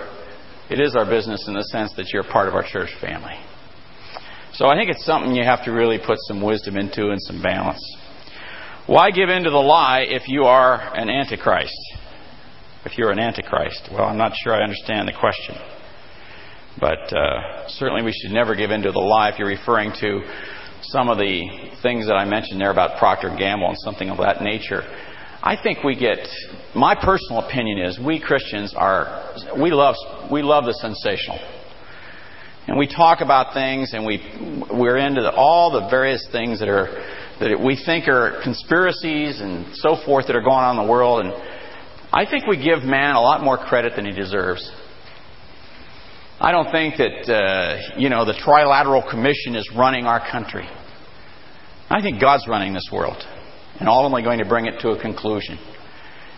it 0.71 0.81
is 0.81 0.97
our 0.97 1.05
business 1.05 1.47
in 1.47 1.55
the 1.55 1.63
sense 1.65 1.93
that 1.97 2.13
you're 2.13 2.25
part 2.25 2.49
of 2.49 2.55
our 2.55 2.65
church 2.65 2.91
family. 3.01 3.39
So 4.53 4.67
I 4.67 4.77
think 4.77 4.91
it's 4.91 5.05
something 5.05 5.35
you 5.35 5.45
have 5.45 5.65
to 5.65 5.71
really 5.71 5.99
put 5.99 6.19
some 6.27 6.43
wisdom 6.43 6.77
into 6.77 7.11
and 7.11 7.23
some 7.23 7.41
balance. 7.41 7.81
Why 8.87 9.11
give 9.11 9.29
in 9.29 9.45
to 9.45 9.51
the 9.51 9.57
lie 9.57 10.01
if 10.01 10.29
you 10.29 10.45
are 10.45 10.81
an 10.97 11.09
antichrist? 11.09 11.77
If 12.91 12.97
you're 12.97 13.11
an 13.11 13.19
antichrist? 13.19 13.91
Well, 13.93 14.05
I'm 14.05 14.17
not 14.17 14.33
sure 14.43 14.55
I 14.55 14.63
understand 14.63 15.09
the 15.09 15.13
question. 15.13 15.57
But 16.81 17.13
uh, 17.15 17.69
certainly 17.69 18.03
we 18.03 18.13
should 18.13 18.33
never 18.33 18.55
give 18.55 18.71
in 18.71 18.81
to 18.81 18.93
the 18.93 18.99
lie 18.99 19.29
if 19.29 19.39
you're 19.39 19.47
referring 19.47 19.93
to 20.01 20.23
some 20.85 21.11
of 21.11 21.19
the 21.19 21.45
things 21.83 22.07
that 22.07 22.15
I 22.15 22.25
mentioned 22.25 22.63
there 22.63 22.71
about 22.71 22.99
Procter 22.99 23.29
Gamble 23.37 23.69
and 23.69 23.77
something 23.81 24.09
of 24.09 24.17
that 24.25 24.41
nature. 24.41 24.81
I 25.43 25.57
think 25.63 25.85
we 25.85 25.97
get 25.97 26.27
my 26.75 26.95
personal 26.95 27.45
opinion 27.45 27.79
is 27.79 28.01
we 28.01 28.21
Christians 28.21 28.73
are 28.75 29.37
we 29.61 29.71
love 29.71 29.97
we 30.33 30.41
love 30.41 30.65
the 30.65 30.73
sensational. 30.73 31.39
And 32.69 32.79
we 32.79 32.87
talk 32.87 33.21
about 33.21 33.53
things 33.53 33.93
and 33.93 34.07
we 34.07 34.17
we're 34.73 34.97
into 34.97 35.21
the, 35.21 35.35
all 35.35 35.71
the 35.71 35.91
various 35.91 36.27
things 36.33 36.61
that 36.61 36.71
are 36.71 36.87
that 37.39 37.61
we 37.63 37.79
think 37.85 38.09
are 38.09 38.41
conspiracies 38.43 39.43
and 39.43 39.77
so 39.77 40.03
forth 40.07 40.27
that 40.29 40.37
are 40.37 40.41
going 40.41 40.65
on 40.65 40.79
in 40.79 40.87
the 40.87 40.91
world 40.91 41.27
and 41.27 41.58
I 42.13 42.25
think 42.29 42.47
we 42.47 42.57
give 42.57 42.85
man 42.85 43.17
a 43.17 43.21
lot 43.21 43.43
more 43.43 43.59
credit 43.59 43.95
than 43.97 44.07
he 44.07 44.13
deserves. 44.13 44.71
I 46.41 46.53
don't 46.53 46.71
think 46.71 46.97
that 46.97 47.31
uh, 47.31 47.99
you 47.99 48.09
know 48.09 48.25
the 48.25 48.33
Trilateral 48.33 49.09
Commission 49.11 49.57
is 49.57 49.69
running 49.77 50.07
our 50.07 50.21
country. 50.31 50.69
I 51.91 52.01
think 52.01 52.21
God's 52.21 52.47
running 52.47 52.73
this 52.75 52.89
world 52.93 53.17
and 53.81 53.89
ultimately 53.89 54.23
going 54.23 54.39
to 54.39 54.45
bring 54.45 54.67
it 54.67 54.81
to 54.81 54.91
a 54.91 55.01
conclusion. 55.01 55.59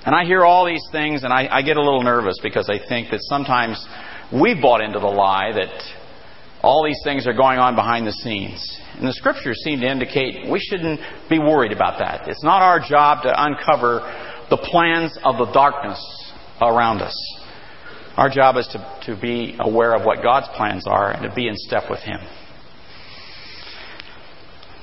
And 0.05 0.15
I 0.15 0.25
hear 0.25 0.45
all 0.45 0.65
these 0.65 0.85
things 0.93 1.25
and 1.25 1.33
I, 1.33 1.49
I 1.51 1.63
get 1.63 1.77
a 1.77 1.83
little 1.83 2.03
nervous 2.03 2.39
because 2.43 2.71
I 2.71 2.79
think 2.89 3.11
that 3.11 3.21
sometimes 3.23 3.85
we've 4.33 4.61
bought 4.61 4.81
into 4.81 4.99
the 4.99 5.07
lie 5.07 5.53
that 5.53 5.83
all 6.63 6.85
these 6.85 7.01
things 7.05 7.27
are 7.27 7.33
going 7.33 7.59
on 7.59 7.75
behind 7.75 8.07
the 8.07 8.13
scenes. 8.13 8.79
And 8.97 9.07
the 9.07 9.13
scriptures 9.13 9.61
seem 9.65 9.81
to 9.81 9.91
indicate 9.91 10.49
we 10.51 10.61
shouldn't 10.61 11.01
be 11.29 11.39
worried 11.39 11.73
about 11.73 11.99
that. 11.99 12.29
It's 12.29 12.45
not 12.45 12.63
our 12.63 12.81
job 12.81 13.23
to 13.25 13.33
uncover 13.35 14.01
the 14.51 14.57
plans 14.57 15.17
of 15.25 15.39
the 15.39 15.51
darkness 15.53 15.99
around 16.61 17.01
us. 17.01 17.17
Our 18.17 18.29
job 18.29 18.57
is 18.57 18.67
to, 18.69 19.01
to 19.07 19.21
be 19.21 19.57
aware 19.59 19.95
of 19.95 20.05
what 20.05 20.23
God's 20.23 20.49
plans 20.57 20.87
are 20.87 21.11
and 21.13 21.23
to 21.23 21.35
be 21.35 21.49
in 21.49 21.55
step 21.57 21.85
with 21.89 22.01
Him. 22.01 22.19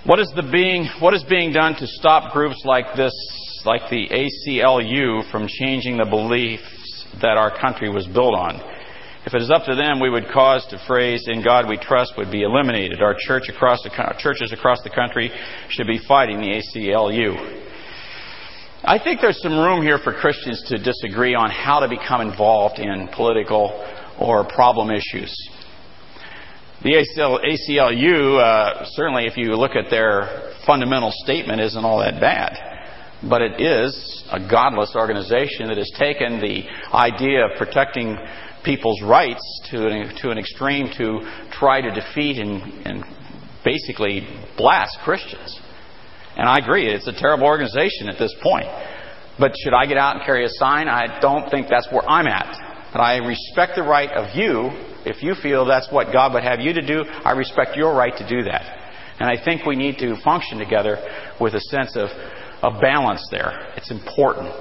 What 0.05 0.19
is, 0.19 0.31
the 0.35 0.49
being, 0.49 0.89
what 1.01 1.13
is 1.13 1.23
being 1.23 1.51
done 1.51 1.75
to 1.75 1.85
stop 1.85 2.31
groups 2.31 2.63
like 2.63 2.95
this, 2.95 3.13
like 3.65 3.89
the 3.89 4.07
ACLU, 4.07 5.29
from 5.29 5.47
changing 5.47 5.97
the 5.97 6.05
beliefs 6.05 7.05
that 7.21 7.37
our 7.37 7.55
country 7.59 7.89
was 7.89 8.07
built 8.07 8.33
on? 8.33 8.61
If 9.25 9.33
it 9.33 9.41
is 9.41 9.51
up 9.51 9.65
to 9.65 9.75
them, 9.75 9.99
we 9.99 10.09
would 10.09 10.29
cause 10.33 10.65
the 10.71 10.79
phrase 10.87 11.27
"In 11.27 11.43
God 11.43 11.67
We 11.67 11.75
Trust" 11.75 12.13
would 12.17 12.31
be 12.31 12.43
eliminated. 12.43 13.01
Our 13.01 13.15
church 13.19 13.49
across 13.49 13.83
the, 13.83 13.89
churches 14.17 14.53
across 14.53 14.81
the 14.83 14.89
country 14.89 15.29
should 15.67 15.87
be 15.87 15.99
fighting 16.07 16.39
the 16.39 16.61
ACLU. 16.61 17.66
I 18.87 19.03
think 19.03 19.19
there's 19.19 19.41
some 19.41 19.59
room 19.59 19.81
here 19.81 19.99
for 20.01 20.13
Christians 20.13 20.63
to 20.69 20.77
disagree 20.77 21.35
on 21.35 21.49
how 21.49 21.81
to 21.81 21.89
become 21.89 22.21
involved 22.21 22.79
in 22.79 23.09
political 23.09 23.85
or 24.17 24.45
problem 24.45 24.91
issues. 24.91 25.35
The 26.83 26.93
ACLU, 26.93 28.39
uh, 28.39 28.85
certainly 28.91 29.25
if 29.25 29.35
you 29.35 29.57
look 29.57 29.75
at 29.75 29.89
their 29.89 30.53
fundamental 30.65 31.11
statement, 31.25 31.59
isn't 31.59 31.83
all 31.83 31.99
that 31.99 32.21
bad. 32.21 32.55
But 33.27 33.41
it 33.41 33.59
is 33.59 34.23
a 34.31 34.39
godless 34.39 34.93
organization 34.95 35.67
that 35.67 35.75
has 35.75 35.91
taken 35.99 36.39
the 36.39 36.63
idea 36.93 37.43
of 37.43 37.57
protecting 37.57 38.17
people's 38.63 39.01
rights 39.01 39.43
to 39.69 39.85
an, 39.85 40.15
to 40.21 40.29
an 40.29 40.37
extreme 40.37 40.87
to 40.97 41.29
try 41.51 41.81
to 41.81 41.91
defeat 41.93 42.37
and, 42.37 42.61
and 42.87 43.03
basically 43.65 44.25
blast 44.55 44.97
Christians. 45.03 45.59
And 46.35 46.47
I 46.47 46.57
agree, 46.57 46.87
it's 46.87 47.07
a 47.07 47.13
terrible 47.13 47.45
organization 47.45 48.09
at 48.09 48.19
this 48.19 48.35
point. 48.43 48.67
But 49.39 49.53
should 49.63 49.73
I 49.73 49.85
get 49.85 49.97
out 49.97 50.15
and 50.17 50.25
carry 50.25 50.45
a 50.45 50.49
sign? 50.49 50.87
I 50.87 51.19
don't 51.19 51.49
think 51.49 51.67
that's 51.69 51.87
where 51.91 52.07
I'm 52.07 52.27
at. 52.27 52.91
But 52.91 53.01
I 53.01 53.17
respect 53.17 53.73
the 53.75 53.83
right 53.83 54.09
of 54.11 54.35
you 54.35 54.71
if 55.07 55.23
you 55.23 55.35
feel 55.41 55.65
that's 55.65 55.87
what 55.91 56.11
God 56.11 56.33
would 56.33 56.43
have 56.43 56.59
you 56.59 56.73
to 56.73 56.85
do, 56.85 57.03
I 57.23 57.31
respect 57.31 57.77
your 57.77 57.95
right 57.95 58.15
to 58.17 58.27
do 58.27 58.43
that. 58.43 58.63
And 59.19 59.29
I 59.29 59.41
think 59.43 59.65
we 59.65 59.75
need 59.75 59.97
to 59.99 60.21
function 60.21 60.59
together 60.59 60.97
with 61.39 61.55
a 61.55 61.61
sense 61.61 61.95
of, 61.95 62.09
of 62.61 62.81
balance 62.81 63.25
there. 63.31 63.73
It's 63.77 63.89
important 63.89 64.53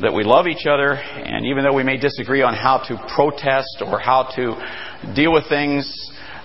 that 0.00 0.12
we 0.12 0.24
love 0.24 0.46
each 0.46 0.66
other, 0.66 0.92
and 0.92 1.46
even 1.46 1.64
though 1.64 1.72
we 1.72 1.84
may 1.84 1.96
disagree 1.96 2.42
on 2.42 2.54
how 2.54 2.78
to 2.88 2.98
protest 3.14 3.82
or 3.84 3.98
how 3.98 4.28
to 4.36 5.14
deal 5.14 5.32
with 5.32 5.48
things 5.48 5.88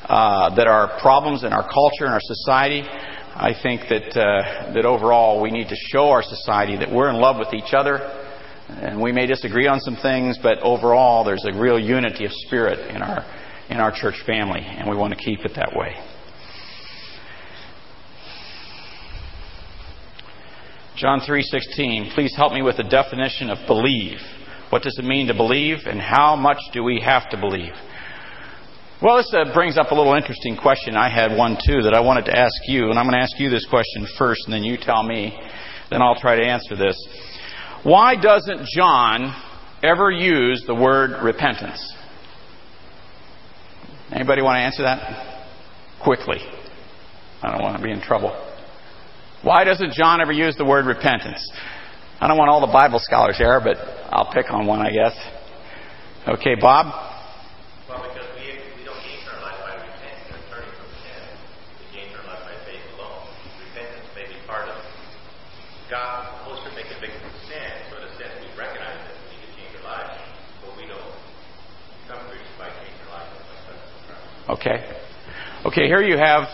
uh, 0.06 0.56
that 0.56 0.68
are 0.68 1.00
problems 1.02 1.44
in 1.44 1.52
our 1.52 1.68
culture 1.68 2.06
and 2.06 2.14
our 2.14 2.22
society, 2.22 2.84
I 3.42 3.54
think 3.54 3.88
that 3.88 4.20
uh, 4.20 4.74
that 4.74 4.86
overall 4.86 5.42
we 5.42 5.50
need 5.50 5.70
to 5.70 5.76
show 5.76 6.10
our 6.10 6.22
society 6.22 6.76
that 6.76 6.92
we're 6.92 7.10
in 7.10 7.16
love 7.16 7.38
with 7.40 7.54
each 7.54 7.74
other, 7.74 7.96
and 8.68 9.02
we 9.02 9.14
may 9.14 9.28
disagree 9.28 9.66
on 9.66 9.80
some 9.80 9.96
things, 9.96 10.38
but 10.44 10.60
overall 10.60 11.24
there's 11.24 11.46
a 11.46 11.54
real 11.54 11.80
unity 11.80 12.26
of 12.26 12.32
spirit 12.34 12.94
in 12.94 13.02
our 13.02 13.26
in 13.70 13.78
our 13.78 13.94
church 13.94 14.22
family, 14.26 14.60
and 14.60 14.90
we 14.90 14.96
want 14.98 15.18
to 15.18 15.24
keep 15.24 15.46
it 15.46 15.54
that 15.56 15.74
way. 15.74 15.96
John 20.98 21.22
3:16, 21.22 22.12
please 22.14 22.36
help 22.36 22.52
me 22.52 22.62
with 22.62 22.76
the 22.76 22.84
definition 22.84 23.50
of 23.50 23.66
believe. 23.68 24.20
What 24.70 24.84
does 24.84 25.00
it 25.00 25.06
mean 25.06 25.28
to 25.28 25.34
believe 25.34 25.88
and 25.88 26.02
how 26.02 26.36
much 26.36 26.60
do 26.74 26.84
we 26.84 27.00
have 27.00 27.30
to 27.30 27.38
believe? 27.38 27.74
Well, 29.02 29.18
this 29.18 29.34
uh, 29.34 29.54
brings 29.54 29.78
up 29.78 29.92
a 29.92 29.96
little 29.96 30.14
interesting 30.14 30.58
question. 30.58 30.96
I 30.96 31.10
had 31.10 31.36
one 31.38 31.58
too 31.66 31.84
that 31.84 31.94
I 31.94 32.02
wanted 32.02 32.26
to 32.26 32.38
ask 32.38 32.54
you, 32.68 32.90
and 32.90 33.00
I'm 33.00 33.06
going 33.06 33.16
to 33.16 33.24
ask 33.24 33.40
you 33.40 33.50
this 33.50 33.66
question 33.66 34.06
first 34.18 34.42
and 34.46 34.54
then 34.54 34.64
you 34.64 34.78
tell 34.78 35.04
me, 35.04 35.40
then 35.90 36.02
I'll 36.02 36.20
try 36.20 36.36
to 36.36 36.46
answer 36.46 36.76
this. 36.76 36.98
Why 37.84 38.16
doesn't 38.20 38.68
John 38.76 39.34
ever 39.82 40.12
use 40.12 40.64
the 40.68 40.76
word 40.76 41.12
repentance? 41.24 41.80
Anybody 44.12 44.42
want 44.42 44.56
to 44.58 44.62
answer 44.62 44.84
that? 44.84 45.48
Quickly. 46.04 46.40
I 47.42 47.52
don't 47.52 47.62
want 47.62 47.78
to 47.78 47.84
be 47.84 47.92
in 47.92 48.02
trouble. 48.02 48.36
Why 49.44 49.64
doesn't 49.64 49.94
John 49.94 50.20
ever 50.20 50.34
use 50.34 50.58
the 50.58 50.66
word 50.66 50.86
repentance? 50.86 51.40
I 52.20 52.28
don't 52.28 52.38
want 52.38 52.50
all 52.50 52.60
the 52.60 52.74
Bible 52.74 53.00
scholars 53.00 53.38
here, 53.38 53.62
but 53.64 53.78
I'll 54.12 54.30
pick 54.34 54.52
on 54.52 54.68
one, 54.68 54.82
I 54.82 54.92
guess. 54.92 55.16
Okay, 56.28 56.56
Bob? 56.60 56.88
Well, 57.88 58.04
because 58.04 58.28
we, 58.36 58.60
we 58.76 58.84
don't 58.84 59.00
gain 59.08 59.24
our 59.32 59.42
life 59.42 59.56
by 59.64 59.72
repenting 59.80 60.36
or 60.36 60.42
turning 60.52 60.76
from 60.76 60.92
sin. 61.00 61.24
We 61.80 61.86
gain 61.96 62.12
our 62.12 62.26
life 62.28 62.44
by 62.44 62.60
faith 62.68 62.84
alone. 63.00 63.24
Repentance 63.72 64.08
may 64.20 64.28
be 64.28 64.36
part 64.46 64.68
of 64.68 64.76
So 67.90 67.98
in 67.98 68.04
a 68.04 68.14
sense 68.18 68.34
we 68.40 68.50
recognize 68.58 68.98
that 68.98 69.16
we 69.20 69.36
need 69.36 69.44
to 69.46 69.52
change 69.58 69.74
our 69.78 69.86
life, 69.92 70.12
but 70.62 70.78
we 70.78 70.86
Christians 72.30 73.00
life. 73.10 73.28
Okay. 74.50 74.78
Okay, 75.66 75.88
here 75.88 76.02
you 76.02 76.18
have 76.18 76.48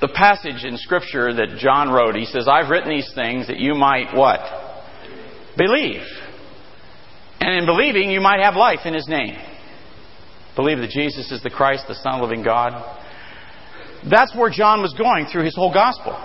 the 0.00 0.08
passage 0.08 0.64
in 0.64 0.76
Scripture 0.76 1.34
that 1.34 1.58
John 1.58 1.90
wrote. 1.90 2.14
He 2.14 2.24
says, 2.24 2.48
I've 2.48 2.70
written 2.70 2.88
these 2.88 3.12
things 3.14 3.48
that 3.48 3.58
you 3.58 3.74
might 3.74 4.14
what? 4.14 4.40
Believe. 5.56 6.02
And 7.40 7.54
in 7.58 7.66
believing, 7.66 8.10
you 8.10 8.20
might 8.20 8.40
have 8.40 8.54
life 8.54 8.80
in 8.84 8.94
His 8.94 9.08
name. 9.08 9.36
Believe 10.56 10.78
that 10.78 10.90
Jesus 10.90 11.30
is 11.30 11.42
the 11.42 11.50
Christ, 11.50 11.84
the 11.88 11.94
Son 11.94 12.14
of 12.14 12.20
the 12.20 12.26
living 12.26 12.42
God. 12.42 12.72
That's 14.08 14.34
where 14.34 14.50
John 14.50 14.80
was 14.80 14.94
going 14.94 15.26
through 15.26 15.44
his 15.44 15.54
whole 15.54 15.72
gospel. 15.72 16.16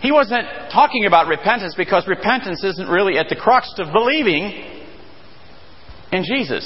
He 0.00 0.12
wasn't 0.12 0.46
talking 0.72 1.06
about 1.06 1.26
repentance 1.26 1.74
because 1.76 2.06
repentance 2.06 2.62
isn't 2.62 2.88
really 2.88 3.18
at 3.18 3.28
the 3.28 3.36
crux 3.36 3.72
of 3.78 3.92
believing 3.92 4.44
in 6.12 6.24
Jesus. 6.24 6.64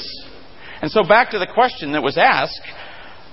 And 0.83 0.91
so 0.91 1.03
back 1.03 1.31
to 1.31 1.39
the 1.39 1.47
question 1.47 1.93
that 1.93 2.03
was 2.03 2.19
asked, 2.19 2.61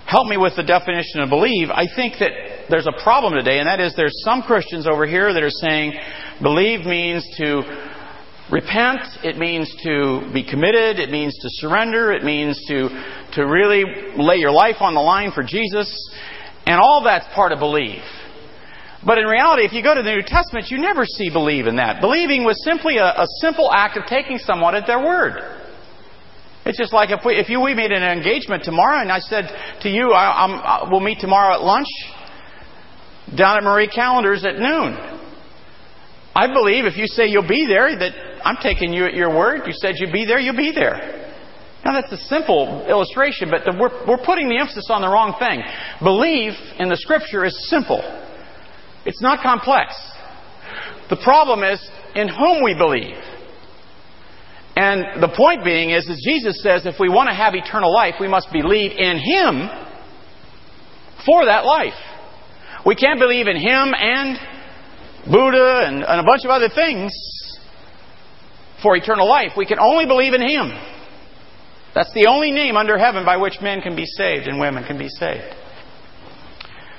help 0.05 0.27
me 0.27 0.37
with 0.37 0.55
the 0.55 0.63
definition 0.63 1.21
of 1.21 1.29
believe. 1.29 1.69
I 1.69 1.85
think 1.95 2.15
that 2.19 2.31
there's 2.69 2.87
a 2.87 3.03
problem 3.03 3.33
today, 3.33 3.59
and 3.59 3.67
that 3.67 3.79
is 3.79 3.93
there's 3.95 4.23
some 4.23 4.41
Christians 4.41 4.87
over 4.87 5.05
here 5.05 5.33
that 5.33 5.43
are 5.43 5.49
saying 5.49 5.93
believe 6.41 6.85
means 6.85 7.27
to 7.37 7.61
repent, 8.51 9.01
it 9.23 9.37
means 9.37 9.69
to 9.83 10.29
be 10.33 10.43
committed, 10.43 10.99
it 10.99 11.11
means 11.11 11.35
to 11.35 11.47
surrender, 11.51 12.11
it 12.11 12.23
means 12.23 12.59
to, 12.67 12.89
to 13.33 13.43
really 13.43 13.83
lay 14.15 14.37
your 14.37 14.51
life 14.51 14.77
on 14.79 14.95
the 14.95 15.01
line 15.01 15.31
for 15.31 15.43
Jesus, 15.43 15.89
and 16.65 16.79
all 16.79 17.03
that's 17.03 17.27
part 17.35 17.51
of 17.51 17.59
believe. 17.59 18.01
But 19.05 19.17
in 19.17 19.25
reality, 19.25 19.63
if 19.63 19.71
you 19.71 19.81
go 19.81 19.95
to 19.95 20.01
the 20.01 20.11
New 20.11 20.23
Testament, 20.23 20.67
you 20.69 20.77
never 20.77 21.05
see 21.05 21.29
believe 21.29 21.67
in 21.67 21.77
that. 21.77 22.01
Believing 22.01 22.43
was 22.43 22.61
simply 22.65 22.97
a, 22.97 23.05
a 23.05 23.25
simple 23.39 23.71
act 23.71 23.97
of 23.97 24.05
taking 24.05 24.37
someone 24.37 24.75
at 24.75 24.85
their 24.87 24.99
word. 24.99 25.39
It's 26.65 26.77
just 26.77 26.91
like 26.93 27.09
if 27.09 27.21
we, 27.25 27.35
if 27.35 27.49
you, 27.49 27.61
we 27.61 27.73
made 27.73 27.91
an 27.91 28.03
engagement 28.03 28.63
tomorrow 28.63 29.01
and 29.01 29.11
I 29.11 29.19
said 29.19 29.49
to 29.81 29.89
you, 29.89 30.11
I, 30.11 30.25
I, 30.25 30.83
uh, 30.83 30.89
we'll 30.91 30.99
meet 30.99 31.19
tomorrow 31.19 31.55
at 31.55 31.63
lunch 31.63 31.87
down 33.35 33.57
at 33.57 33.63
Marie 33.63 33.87
Callender's 33.87 34.45
at 34.45 34.59
noon. 34.59 34.93
I 36.35 36.47
believe 36.47 36.85
if 36.85 36.97
you 36.97 37.07
say 37.07 37.27
you'll 37.27 37.47
be 37.47 37.65
there, 37.67 37.97
that 37.97 38.45
I'm 38.45 38.57
taking 38.61 38.93
you 38.93 39.05
at 39.05 39.13
your 39.13 39.35
word. 39.35 39.61
You 39.65 39.73
said 39.73 39.95
you'd 39.97 40.13
be 40.13 40.25
there, 40.25 40.39
you'll 40.39 40.57
be 40.57 40.71
there. 40.71 41.33
Now 41.85 41.93
that's 41.93 42.11
a 42.11 42.17
simple 42.27 42.85
illustration, 42.87 43.49
but 43.49 43.63
the, 43.63 43.75
we're, 43.79 44.05
we're 44.05 44.23
putting 44.23 44.49
the 44.49 44.59
emphasis 44.59 44.87
on 44.89 45.01
the 45.01 45.07
wrong 45.07 45.35
thing. 45.39 45.63
Belief 46.03 46.53
in 46.77 46.89
the 46.89 46.97
Scripture 46.97 47.45
is 47.45 47.69
simple. 47.69 48.01
It's 49.05 49.21
not 49.21 49.41
complex. 49.41 49.95
The 51.09 51.17
problem 51.17 51.63
is 51.63 51.79
in 52.15 52.27
whom 52.27 52.63
we 52.63 52.75
believe. 52.75 53.17
And 54.75 55.21
the 55.21 55.33
point 55.35 55.63
being 55.63 55.89
is, 55.89 56.09
as 56.09 56.21
Jesus 56.23 56.61
says, 56.63 56.85
if 56.85 56.95
we 56.99 57.09
want 57.09 57.27
to 57.27 57.35
have 57.35 57.53
eternal 57.53 57.93
life, 57.93 58.15
we 58.19 58.27
must 58.27 58.51
believe 58.51 58.91
in 58.91 59.17
Him 59.17 59.67
for 61.25 61.45
that 61.45 61.65
life. 61.65 61.99
We 62.85 62.95
can't 62.95 63.19
believe 63.19 63.47
in 63.47 63.57
Him 63.57 63.93
and 63.93 64.37
Buddha 65.25 65.83
and, 65.85 66.03
and 66.03 66.19
a 66.19 66.23
bunch 66.23 66.45
of 66.45 66.51
other 66.51 66.69
things 66.69 67.11
for 68.81 68.95
eternal 68.95 69.27
life. 69.27 69.51
We 69.57 69.65
can 69.65 69.79
only 69.79 70.05
believe 70.05 70.33
in 70.33 70.41
Him. 70.41 70.71
That's 71.93 72.13
the 72.13 72.27
only 72.27 72.51
name 72.51 72.77
under 72.77 72.97
heaven 72.97 73.25
by 73.25 73.37
which 73.37 73.59
men 73.61 73.81
can 73.81 73.95
be 73.95 74.05
saved 74.05 74.47
and 74.47 74.59
women 74.59 74.85
can 74.85 74.97
be 74.97 75.09
saved. 75.09 75.55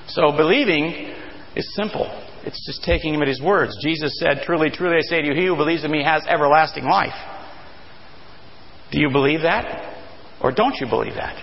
So 0.09 0.33
believing 0.37 1.15
is 1.57 1.75
simple. 1.75 2.07
It's 2.45 2.65
just 2.67 2.83
taking 2.85 3.15
Him 3.15 3.23
at 3.23 3.29
His 3.29 3.41
words. 3.41 3.77
Jesus 3.83 4.19
said, 4.19 4.43
Truly, 4.45 4.71
truly, 4.71 4.97
I 4.97 5.01
say 5.03 5.21
to 5.21 5.29
you, 5.29 5.35
he 5.35 5.47
who 5.47 5.57
believes 5.57 5.85
in 5.85 5.91
me 5.91 6.03
has 6.05 6.23
everlasting 6.29 6.85
life. 6.85 7.15
Do 8.93 9.01
you 9.01 9.11
believe 9.11 9.43
that? 9.43 9.97
Or 10.41 10.53
don't 10.53 10.77
you 10.81 10.87
believe 10.89 11.15
that? 11.15 11.43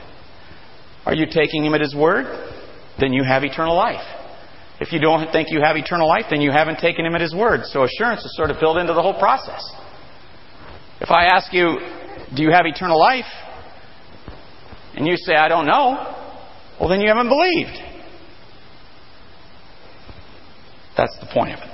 Are 1.06 1.13
you 1.13 1.26
taking 1.30 1.65
Him 1.65 1.74
at 1.74 1.82
His 1.82 1.96
word? 1.96 2.26
Then 3.00 3.13
you 3.13 3.24
have 3.24 3.43
eternal 3.43 3.76
life. 3.76 4.04
If 4.80 4.91
you 4.91 5.00
don't 5.00 5.32
think 5.32 5.50
you 5.52 5.62
have 5.62 5.76
eternal 5.76 6.08
life, 6.08 6.26
then 6.30 6.41
you 6.41 6.52
haven't 6.52 6.80
taken 6.80 7.06
Him 7.06 7.15
at 7.15 7.22
His 7.22 7.34
word. 7.34 7.62
So 7.65 7.84
assurance 7.84 8.24
is 8.26 8.36
sort 8.36 8.50
of 8.50 8.60
built 8.60 8.78
into 8.78 8.93
the 8.93 9.02
whole 9.02 9.17
process. 9.17 9.63
If 11.00 11.12
I 11.12 11.26
ask 11.26 11.54
you, 11.54 11.80
do 12.36 12.43
you 12.43 12.52
have 12.52 12.65
eternal 12.65 13.00
life? 13.00 13.26
And 14.96 15.06
you 15.06 15.15
say, 15.15 15.36
I 15.36 15.48
don't 15.48 15.67
know. 15.67 16.15
Well, 16.80 16.89
then 16.89 17.02
you 17.02 17.08
haven't 17.08 17.30
believed. 17.30 17.78
That's 20.98 21.16
the 21.20 21.28
point 21.28 21.54
of 21.54 21.60
it. 21.60 21.70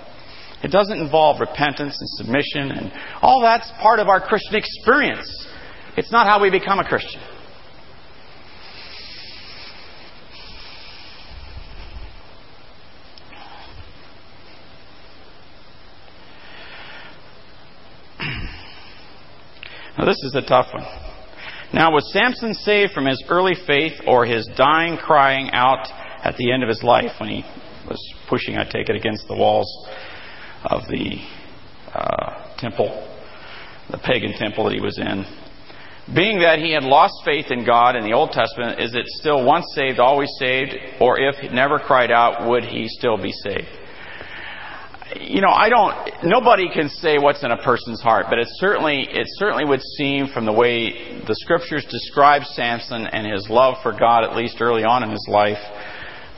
It 0.63 0.71
doesn't 0.71 0.97
involve 0.97 1.39
repentance 1.39 1.97
and 1.99 2.09
submission, 2.09 2.71
and 2.71 2.91
all 3.21 3.41
that's 3.41 3.69
part 3.81 3.99
of 3.99 4.07
our 4.07 4.21
Christian 4.21 4.55
experience. 4.55 5.47
It's 5.97 6.11
not 6.11 6.27
how 6.27 6.41
we 6.41 6.49
become 6.49 6.79
a 6.79 6.87
Christian. 6.87 7.21
Now, 19.95 20.05
this 20.05 20.17
is 20.23 20.33
a 20.33 20.41
tough 20.41 20.73
one. 20.73 20.83
Now, 21.71 21.91
was 21.91 22.11
Samson 22.11 22.55
saved 22.55 22.93
from 22.93 23.05
his 23.05 23.23
early 23.29 23.53
faith 23.67 23.93
or 24.07 24.25
his 24.25 24.49
dying 24.57 24.97
crying 24.97 25.51
out 25.51 25.87
at 26.23 26.35
the 26.37 26.51
end 26.51 26.63
of 26.63 26.69
his 26.69 26.81
life 26.81 27.11
when 27.19 27.29
he 27.29 27.43
was 27.87 27.99
pushing, 28.29 28.57
I 28.57 28.63
take 28.63 28.89
it, 28.89 28.95
against 28.95 29.27
the 29.27 29.35
walls 29.35 29.67
of 30.65 30.81
the 30.89 31.17
uh, 31.93 32.55
temple, 32.57 33.09
the 33.91 33.97
pagan 33.97 34.33
temple 34.37 34.65
that 34.65 34.73
he 34.73 34.81
was 34.81 34.97
in? 34.97 35.25
Being 36.13 36.39
that 36.39 36.59
he 36.59 36.73
had 36.73 36.83
lost 36.83 37.13
faith 37.23 37.45
in 37.49 37.65
God 37.65 37.95
in 37.95 38.03
the 38.03 38.11
Old 38.11 38.31
Testament, 38.31 38.79
is 38.79 38.93
it 38.93 39.05
still 39.07 39.45
once 39.45 39.65
saved, 39.73 39.99
always 39.99 40.29
saved? 40.37 40.75
Or 40.99 41.17
if 41.17 41.35
he 41.37 41.47
never 41.47 41.79
cried 41.79 42.11
out, 42.11 42.49
would 42.49 42.65
he 42.65 42.87
still 42.89 43.15
be 43.15 43.31
saved? 43.31 43.69
You 45.19 45.41
know, 45.41 45.51
I 45.51 45.69
don't. 45.69 46.23
Nobody 46.23 46.69
can 46.73 46.89
say 46.89 47.17
what's 47.19 47.43
in 47.43 47.51
a 47.51 47.61
person's 47.63 48.01
heart, 48.01 48.25
but 48.29 48.39
it 48.39 48.47
certainly, 48.55 49.07
it 49.09 49.27
certainly 49.37 49.63
would 49.63 49.81
seem 49.97 50.27
from 50.27 50.45
the 50.45 50.51
way 50.51 51.21
the 51.25 51.35
Scriptures 51.35 51.85
describe 51.89 52.43
Samson 52.43 53.07
and 53.07 53.31
his 53.31 53.47
love 53.49 53.75
for 53.83 53.91
God, 53.91 54.23
at 54.23 54.35
least 54.35 54.57
early 54.59 54.83
on 54.83 55.03
in 55.03 55.11
his 55.11 55.25
life, 55.29 55.59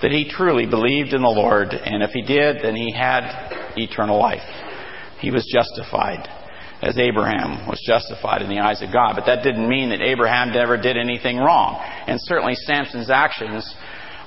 that 0.02 0.12
he 0.12 0.30
truly 0.30 0.66
believed 0.66 1.14
in 1.14 1.22
the 1.22 1.28
Lord, 1.28 1.70
and 1.70 2.04
if 2.04 2.12
he 2.12 2.22
did, 2.22 2.58
then 2.62 2.76
he 2.76 2.92
had 2.92 3.74
eternal 3.78 4.20
life. 4.20 4.44
He 5.20 5.32
was 5.32 5.46
justified 5.52 6.28
as 6.82 6.98
Abraham 7.00 7.68
was 7.68 7.82
justified 7.86 8.42
in 8.42 8.50
the 8.50 8.60
eyes 8.60 8.82
of 8.82 8.92
God. 8.92 9.14
But 9.16 9.26
that 9.26 9.44
didn't 9.44 9.68
mean 9.68 9.90
that 9.90 10.02
Abraham 10.02 10.52
never 10.52 10.78
did 10.78 10.98
anything 10.98 11.38
wrong. 11.38 11.80
And 12.08 12.20
certainly 12.22 12.54
Samson's 12.54 13.10
actions 13.10 13.74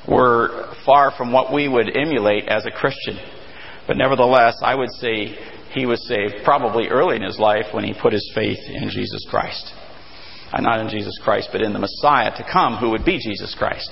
were 0.08 0.74
far 0.84 1.12
from 1.16 1.32
what 1.32 1.52
we 1.52 1.68
would 1.68 1.96
emulate 1.96 2.48
as 2.48 2.64
a 2.66 2.70
Christian. 2.70 3.18
But 3.86 3.96
nevertheless, 3.96 4.56
I 4.62 4.74
would 4.74 4.90
say 4.92 5.36
he 5.72 5.86
was 5.86 6.06
saved 6.08 6.44
probably 6.44 6.88
early 6.88 7.16
in 7.16 7.22
his 7.22 7.38
life 7.38 7.66
when 7.72 7.84
he 7.84 7.94
put 8.00 8.12
his 8.12 8.30
faith 8.34 8.58
in 8.66 8.88
Jesus 8.90 9.26
Christ. 9.30 9.72
Uh, 10.52 10.62
not 10.62 10.80
in 10.80 10.88
Jesus 10.88 11.18
Christ, 11.22 11.50
but 11.52 11.60
in 11.60 11.74
the 11.74 11.78
Messiah 11.78 12.34
to 12.36 12.46
come, 12.50 12.76
who 12.76 12.90
would 12.90 13.04
be 13.04 13.18
Jesus 13.18 13.54
Christ. 13.58 13.90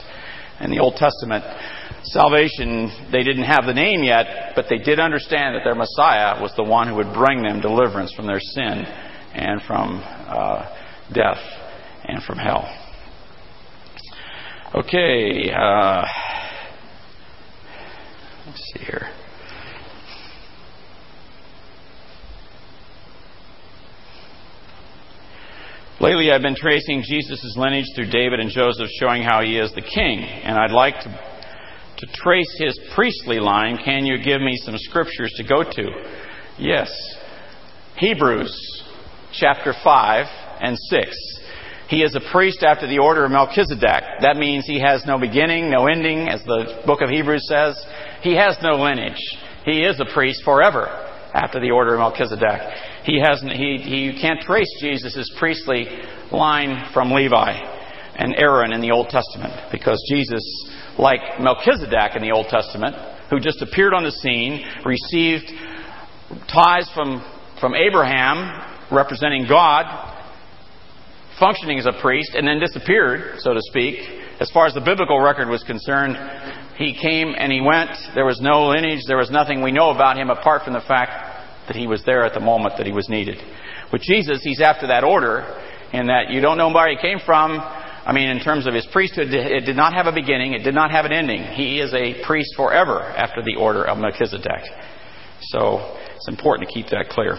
In 0.60 0.70
the 0.70 0.78
Old 0.78 0.96
Testament, 0.96 1.44
salvation, 2.04 2.90
they 3.12 3.22
didn't 3.22 3.44
have 3.44 3.66
the 3.66 3.74
name 3.74 4.02
yet, 4.02 4.52
but 4.54 4.66
they 4.70 4.78
did 4.78 4.98
understand 4.98 5.54
that 5.54 5.62
their 5.64 5.74
Messiah 5.74 6.40
was 6.40 6.52
the 6.56 6.64
one 6.64 6.88
who 6.88 6.94
would 6.94 7.12
bring 7.12 7.42
them 7.42 7.60
deliverance 7.60 8.12
from 8.12 8.26
their 8.26 8.40
sin 8.40 8.84
and 9.34 9.60
from 9.62 10.00
uh, 10.02 10.74
death 11.12 11.42
and 12.04 12.22
from 12.22 12.38
hell. 12.38 12.64
Okay, 14.74 15.50
uh, 15.52 16.04
let's 18.46 18.62
see 18.72 18.84
here. 18.84 19.08
Lately, 26.06 26.30
I've 26.30 26.40
been 26.40 26.54
tracing 26.54 27.02
Jesus' 27.04 27.56
lineage 27.56 27.86
through 27.96 28.10
David 28.10 28.38
and 28.38 28.48
Joseph, 28.48 28.86
showing 29.00 29.24
how 29.24 29.42
he 29.42 29.58
is 29.58 29.72
the 29.72 29.82
king. 29.82 30.20
And 30.20 30.56
I'd 30.56 30.70
like 30.70 30.94
to, 31.00 31.08
to 31.98 32.06
trace 32.12 32.56
his 32.60 32.78
priestly 32.94 33.40
line. 33.40 33.76
Can 33.84 34.06
you 34.06 34.22
give 34.22 34.40
me 34.40 34.56
some 34.58 34.76
scriptures 34.78 35.32
to 35.36 35.42
go 35.42 35.64
to? 35.64 35.88
Yes. 36.60 36.92
Hebrews 37.96 38.84
chapter 39.32 39.74
5 39.82 40.26
and 40.60 40.78
6. 40.78 41.40
He 41.88 42.04
is 42.04 42.14
a 42.14 42.20
priest 42.30 42.62
after 42.62 42.86
the 42.86 42.98
order 42.98 43.24
of 43.24 43.32
Melchizedek. 43.32 44.04
That 44.20 44.36
means 44.36 44.64
he 44.64 44.78
has 44.78 45.04
no 45.06 45.18
beginning, 45.18 45.68
no 45.68 45.88
ending, 45.88 46.28
as 46.28 46.40
the 46.44 46.82
book 46.86 47.00
of 47.00 47.10
Hebrews 47.10 47.48
says. 47.48 47.84
He 48.20 48.36
has 48.36 48.56
no 48.62 48.80
lineage. 48.80 49.18
He 49.64 49.82
is 49.82 49.98
a 49.98 50.14
priest 50.14 50.44
forever 50.44 50.86
after 51.34 51.58
the 51.58 51.72
order 51.72 51.94
of 51.94 51.98
Melchizedek. 51.98 52.60
He 53.06 53.20
hasn't, 53.20 53.52
he, 53.52 53.78
he 53.78 54.18
can't 54.20 54.40
trace 54.40 54.68
Jesus' 54.80 55.32
priestly 55.38 55.86
line 56.32 56.90
from 56.92 57.12
Levi 57.12 57.52
and 58.16 58.34
Aaron 58.36 58.72
in 58.72 58.80
the 58.80 58.90
Old 58.90 59.08
Testament 59.10 59.54
because 59.70 60.02
Jesus, 60.10 60.42
like 60.98 61.20
Melchizedek 61.40 62.16
in 62.16 62.22
the 62.22 62.32
Old 62.32 62.48
Testament, 62.48 62.96
who 63.30 63.38
just 63.38 63.62
appeared 63.62 63.94
on 63.94 64.02
the 64.02 64.10
scene, 64.10 64.64
received 64.84 65.44
tithes 66.52 66.90
from, 66.94 67.24
from 67.60 67.76
Abraham 67.76 68.74
representing 68.90 69.46
God, 69.48 69.84
functioning 71.38 71.78
as 71.78 71.86
a 71.86 72.00
priest, 72.00 72.32
and 72.34 72.46
then 72.46 72.58
disappeared, 72.58 73.38
so 73.38 73.54
to 73.54 73.60
speak. 73.62 74.00
As 74.40 74.50
far 74.50 74.66
as 74.66 74.74
the 74.74 74.80
biblical 74.80 75.20
record 75.20 75.48
was 75.48 75.62
concerned, 75.62 76.16
he 76.76 76.98
came 77.00 77.34
and 77.38 77.52
he 77.52 77.60
went. 77.60 77.90
There 78.16 78.26
was 78.26 78.40
no 78.40 78.66
lineage, 78.66 79.02
there 79.06 79.16
was 79.16 79.30
nothing 79.30 79.62
we 79.62 79.70
know 79.70 79.90
about 79.90 80.18
him 80.18 80.28
apart 80.28 80.64
from 80.64 80.72
the 80.72 80.82
fact 80.88 81.35
that 81.66 81.76
he 81.76 81.86
was 81.86 82.02
there 82.04 82.24
at 82.24 82.34
the 82.34 82.40
moment 82.40 82.74
that 82.78 82.86
he 82.86 82.92
was 82.92 83.08
needed. 83.08 83.38
With 83.92 84.02
Jesus, 84.02 84.40
he's 84.42 84.60
after 84.60 84.86
that 84.88 85.04
order, 85.04 85.62
in 85.92 86.06
that 86.06 86.30
you 86.30 86.40
don't 86.40 86.58
know 86.58 86.72
where 86.72 86.88
he 86.90 86.96
came 86.96 87.18
from. 87.24 87.58
I 87.60 88.12
mean, 88.12 88.28
in 88.28 88.40
terms 88.40 88.66
of 88.66 88.74
his 88.74 88.86
priesthood, 88.92 89.28
it 89.30 89.64
did 89.64 89.76
not 89.76 89.94
have 89.94 90.06
a 90.06 90.12
beginning, 90.12 90.52
it 90.52 90.62
did 90.62 90.74
not 90.74 90.90
have 90.90 91.04
an 91.04 91.12
ending. 91.12 91.42
He 91.42 91.80
is 91.80 91.92
a 91.92 92.22
priest 92.24 92.54
forever 92.56 93.00
after 93.02 93.42
the 93.42 93.56
order 93.56 93.84
of 93.84 93.98
Melchizedek. 93.98 94.62
So 95.42 95.96
it's 96.14 96.28
important 96.28 96.68
to 96.68 96.74
keep 96.74 96.86
that 96.90 97.08
clear. 97.10 97.38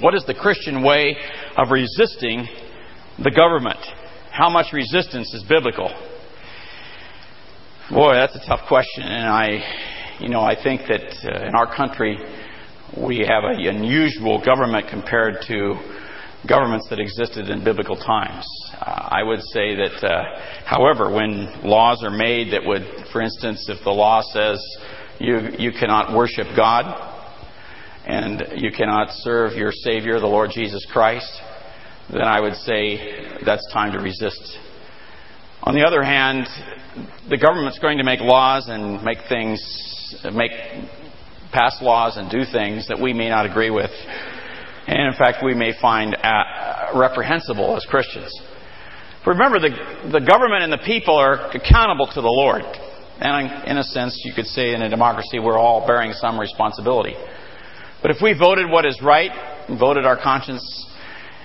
What 0.00 0.14
is 0.14 0.24
the 0.26 0.34
Christian 0.34 0.82
way 0.82 1.16
of 1.56 1.70
resisting 1.70 2.46
the 3.22 3.30
government? 3.30 3.78
How 4.30 4.50
much 4.50 4.72
resistance 4.72 5.32
is 5.32 5.42
biblical? 5.48 5.88
Boy, 7.90 8.14
that's 8.14 8.34
a 8.34 8.46
tough 8.46 8.66
question, 8.66 9.04
and 9.04 9.28
I, 9.28 10.18
you 10.18 10.28
know, 10.28 10.40
I 10.40 10.60
think 10.60 10.82
that 10.88 11.06
uh, 11.24 11.46
in 11.46 11.54
our 11.54 11.74
country 11.74 12.18
we 12.94 13.18
have 13.18 13.44
an 13.44 13.60
unusual 13.66 14.42
government 14.44 14.86
compared 14.88 15.42
to 15.48 15.74
governments 16.48 16.86
that 16.90 17.00
existed 17.00 17.48
in 17.48 17.64
biblical 17.64 17.96
times. 17.96 18.46
Uh, 18.74 19.08
I 19.10 19.22
would 19.22 19.40
say 19.40 19.74
that, 19.74 20.04
uh, 20.04 20.24
however, 20.64 21.10
when 21.10 21.62
laws 21.64 22.04
are 22.04 22.10
made 22.10 22.52
that 22.52 22.64
would, 22.64 22.82
for 23.12 23.20
instance, 23.20 23.68
if 23.68 23.82
the 23.82 23.90
law 23.90 24.22
says 24.32 24.62
you, 25.18 25.48
you 25.58 25.72
cannot 25.72 26.14
worship 26.14 26.46
God 26.56 26.84
and 28.06 28.44
you 28.56 28.70
cannot 28.70 29.10
serve 29.10 29.54
your 29.54 29.72
Savior, 29.72 30.20
the 30.20 30.26
Lord 30.26 30.50
Jesus 30.50 30.86
Christ, 30.92 31.30
then 32.12 32.22
I 32.22 32.40
would 32.40 32.54
say 32.54 33.40
that's 33.44 33.66
time 33.72 33.92
to 33.92 33.98
resist. 33.98 34.58
On 35.64 35.74
the 35.74 35.84
other 35.84 36.04
hand, 36.04 36.46
the 37.28 37.36
government's 37.36 37.80
going 37.80 37.98
to 37.98 38.04
make 38.04 38.20
laws 38.20 38.68
and 38.68 39.02
make 39.02 39.18
things, 39.28 39.60
make 40.32 40.52
pass 41.56 41.80
laws 41.80 42.18
and 42.18 42.30
do 42.30 42.44
things 42.44 42.88
that 42.88 43.00
we 43.00 43.14
may 43.14 43.30
not 43.30 43.46
agree 43.46 43.70
with, 43.70 43.90
and 44.86 45.08
in 45.08 45.14
fact 45.14 45.42
we 45.42 45.54
may 45.54 45.72
find 45.80 46.14
uh, 46.14 46.92
reprehensible 46.94 47.76
as 47.76 47.86
Christians. 47.86 48.30
Remember, 49.26 49.58
the, 49.58 49.70
the 50.12 50.20
government 50.20 50.62
and 50.62 50.72
the 50.72 50.84
people 50.84 51.16
are 51.16 51.50
accountable 51.50 52.06
to 52.06 52.20
the 52.20 52.28
Lord. 52.28 52.62
And 53.18 53.66
in 53.66 53.78
a 53.78 53.82
sense, 53.82 54.20
you 54.24 54.34
could 54.34 54.46
say 54.46 54.74
in 54.74 54.82
a 54.82 54.90
democracy, 54.90 55.40
we're 55.40 55.58
all 55.58 55.86
bearing 55.86 56.12
some 56.12 56.38
responsibility. 56.38 57.14
But 58.02 58.10
if 58.10 58.18
we 58.22 58.38
voted 58.38 58.70
what 58.70 58.84
is 58.84 59.00
right, 59.02 59.32
voted 59.68 60.04
our 60.04 60.20
conscience, 60.22 60.62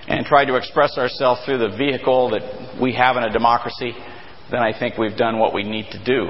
and 0.07 0.25
tried 0.25 0.45
to 0.45 0.55
express 0.57 0.97
ourselves 0.97 1.41
through 1.45 1.59
the 1.59 1.75
vehicle 1.77 2.31
that 2.31 2.77
we 2.79 2.93
have 2.93 3.15
in 3.15 3.23
a 3.23 3.31
democracy, 3.31 3.93
then 4.51 4.61
I 4.61 4.77
think 4.77 4.97
we've 4.97 5.15
done 5.15 5.39
what 5.39 5.53
we 5.53 5.63
need 5.63 5.87
to 5.91 6.03
do. 6.03 6.29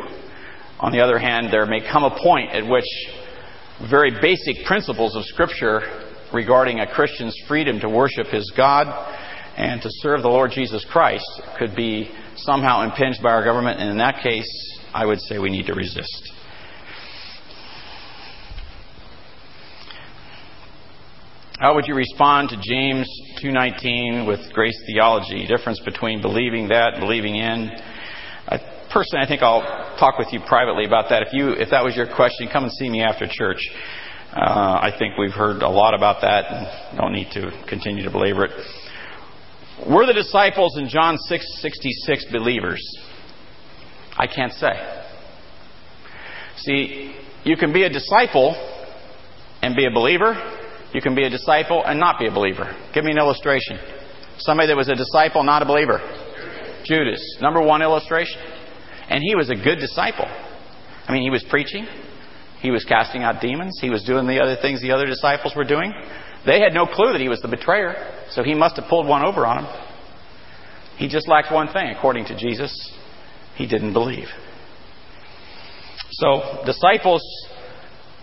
On 0.80 0.92
the 0.92 1.02
other 1.02 1.18
hand, 1.18 1.48
there 1.52 1.66
may 1.66 1.82
come 1.82 2.04
a 2.04 2.16
point 2.22 2.52
at 2.52 2.70
which 2.70 2.86
very 3.90 4.12
basic 4.22 4.66
principles 4.66 5.16
of 5.16 5.24
Scripture 5.26 5.82
regarding 6.34 6.80
a 6.80 6.88
Christian's 6.94 7.36
freedom 7.48 7.80
to 7.80 7.90
worship 7.90 8.28
his 8.28 8.52
God 8.56 8.88
and 9.58 9.82
to 9.82 9.90
serve 9.92 10.22
the 10.22 10.30
Lord 10.30 10.52
Jesus 10.52 10.86
Christ 10.92 11.26
could 11.58 11.76
be 11.76 12.10
somehow 12.36 12.84
impinged 12.84 13.22
by 13.22 13.32
our 13.32 13.44
government, 13.44 13.80
and 13.80 13.90
in 13.90 13.98
that 13.98 14.24
case, 14.24 14.48
I 14.94 15.06
would 15.06 15.20
say 15.20 15.40
we 15.40 15.50
need 15.50 15.66
to 15.68 15.74
resist. 15.74 16.32
How 21.60 21.76
would 21.76 21.86
you 21.88 21.94
respond 21.94 22.50
to 22.50 22.58
James 22.58 23.08
2:19 23.40 24.26
with 24.26 24.52
grace 24.52 24.82
theology? 24.88 25.46
Difference 25.46 25.80
between 25.82 26.20
believing 26.22 26.70
that 26.70 26.94
and 26.94 27.02
believing 27.02 27.36
in. 27.36 27.70
Personally, 28.92 29.24
I 29.24 29.28
think 29.28 29.42
I'll 29.42 29.96
talk 29.98 30.20
with 30.20 30.34
you 30.34 30.42
privately 30.42 30.86
about 30.86 31.10
that. 31.10 31.22
If 31.22 31.32
you, 31.32 31.52
if 31.52 31.70
that 31.70 31.84
was 31.84 31.96
your 31.96 32.08
question, 32.14 32.50
come 32.52 32.64
and 32.64 32.74
see 32.74 32.90
me 32.90 33.02
after 33.02 33.26
church. 33.30 33.60
Uh, 34.34 34.80
I 34.82 34.94
think 34.98 35.18
we've 35.18 35.34
heard 35.34 35.62
a 35.62 35.70
lot 35.70 35.94
about 35.94 36.22
that 36.22 36.46
and 36.52 36.98
don't 36.98 37.14
need 37.14 37.32
to 37.32 37.52
continue 37.68 38.04
to 38.04 38.12
belabor 38.12 38.46
it. 38.46 38.52
Were 39.90 40.06
the 40.06 40.14
disciples 40.14 40.78
in 40.78 40.90
John 40.90 41.18
6:66 41.18 42.32
believers? 42.32 42.82
I 44.18 44.28
can't 44.28 44.54
say. 44.54 44.74
See, 46.58 47.16
you 47.44 47.56
can 47.56 47.72
be 47.72 47.84
a 47.84 47.90
disciple 47.90 48.56
and 49.62 49.76
be 49.76 49.86
a 49.86 49.92
believer. 49.92 50.36
You 50.94 51.02
can 51.02 51.16
be 51.16 51.24
a 51.24 51.30
disciple 51.30 51.82
and 51.86 51.98
not 51.98 52.20
be 52.20 52.28
a 52.28 52.32
believer. 52.32 52.76
Give 52.94 53.06
me 53.06 53.12
an 53.12 53.18
illustration. 53.18 53.80
Somebody 54.38 54.68
that 54.68 54.76
was 54.76 54.90
a 54.90 54.96
disciple, 54.96 55.44
not 55.44 55.62
a 55.62 55.66
believer. 55.66 56.00
Judas. 56.84 57.38
Number 57.42 57.62
one 57.62 57.82
illustration. 57.82 58.40
And 59.12 59.22
he 59.22 59.36
was 59.36 59.50
a 59.50 59.56
good 59.56 59.80
disciple. 59.80 60.26
I 61.06 61.12
mean, 61.12 61.22
he 61.22 61.30
was 61.30 61.44
preaching. 61.50 61.86
He 62.62 62.72
was 62.72 62.86
casting 62.86 63.24
out 63.24 63.42
demons. 63.42 63.78
He 63.82 63.90
was 63.90 64.04
doing 64.04 64.26
the 64.26 64.40
other 64.42 64.56
things 64.56 64.82
the 64.82 64.94
other 64.94 65.06
disciples 65.06 65.54
were 65.54 65.66
doing. 65.66 65.92
They 66.46 66.62
had 66.62 66.74
no 66.74 66.86
clue 66.86 67.12
that 67.12 67.20
he 67.20 67.28
was 67.28 67.42
the 67.42 67.50
betrayer, 67.50 68.26
so 68.30 68.42
he 68.42 68.56
must 68.56 68.78
have 68.78 68.88
pulled 68.88 69.06
one 69.06 69.26
over 69.26 69.46
on 69.46 69.66
him. 69.66 69.86
He 70.96 71.10
just 71.10 71.28
lacked 71.28 71.52
one 71.52 71.68
thing, 71.74 71.90
according 71.90 72.26
to 72.28 72.38
Jesus. 72.38 72.72
He 73.56 73.68
didn't 73.68 73.92
believe. 73.92 74.28
So, 76.12 76.64
disciples 76.66 77.22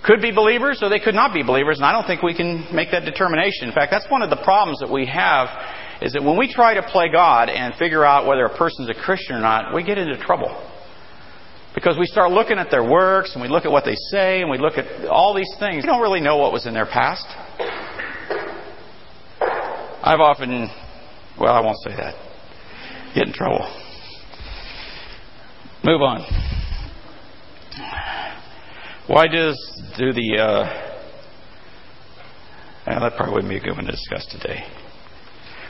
could 0.04 0.22
be 0.22 0.32
believers 0.32 0.78
or 0.82 0.88
they 0.88 1.00
could 1.00 1.14
not 1.14 1.34
be 1.34 1.42
believers, 1.42 1.76
and 1.76 1.84
I 1.84 1.92
don't 1.92 2.06
think 2.06 2.22
we 2.22 2.34
can 2.34 2.66
make 2.74 2.92
that 2.92 3.04
determination. 3.04 3.68
In 3.68 3.74
fact, 3.74 3.90
that's 3.90 4.08
one 4.08 4.22
of 4.22 4.30
the 4.30 4.40
problems 4.42 4.78
that 4.78 4.90
we 4.90 5.04
have 5.04 5.48
is 6.00 6.12
that 6.12 6.22
when 6.22 6.38
we 6.38 6.50
try 6.50 6.74
to 6.74 6.82
play 6.82 7.10
God 7.12 7.50
and 7.50 7.74
figure 7.74 8.04
out 8.04 8.26
whether 8.26 8.44
a 8.46 8.56
person's 8.56 8.88
a 8.88 8.94
Christian 8.94 9.36
or 9.36 9.40
not, 9.40 9.74
we 9.74 9.82
get 9.82 9.98
into 9.98 10.16
trouble. 10.16 10.48
Because 11.78 11.96
we 11.96 12.06
start 12.06 12.32
looking 12.32 12.58
at 12.58 12.72
their 12.72 12.82
works 12.82 13.34
and 13.34 13.40
we 13.40 13.46
look 13.46 13.64
at 13.64 13.70
what 13.70 13.84
they 13.84 13.94
say 14.10 14.40
and 14.40 14.50
we 14.50 14.58
look 14.58 14.78
at 14.78 15.06
all 15.06 15.32
these 15.32 15.54
things. 15.60 15.84
We 15.84 15.86
don't 15.86 16.02
really 16.02 16.20
know 16.20 16.36
what 16.36 16.52
was 16.52 16.66
in 16.66 16.74
their 16.74 16.86
past. 16.86 17.24
I've 20.02 20.18
often, 20.18 20.68
well, 21.38 21.54
I 21.54 21.60
won't 21.60 21.78
say 21.84 21.94
that. 21.94 22.16
Get 23.14 23.28
in 23.28 23.32
trouble. 23.32 23.60
Move 25.84 26.02
on. 26.02 26.26
Why 29.06 29.28
does 29.28 29.56
do 29.96 30.12
the? 30.12 30.36
Uh, 30.36 30.98
that 32.86 33.16
probably 33.16 33.34
wouldn't 33.34 33.50
be 33.50 33.58
a 33.58 33.60
good 33.60 33.76
one 33.76 33.84
to 33.84 33.92
discuss 33.92 34.26
today. 34.26 34.64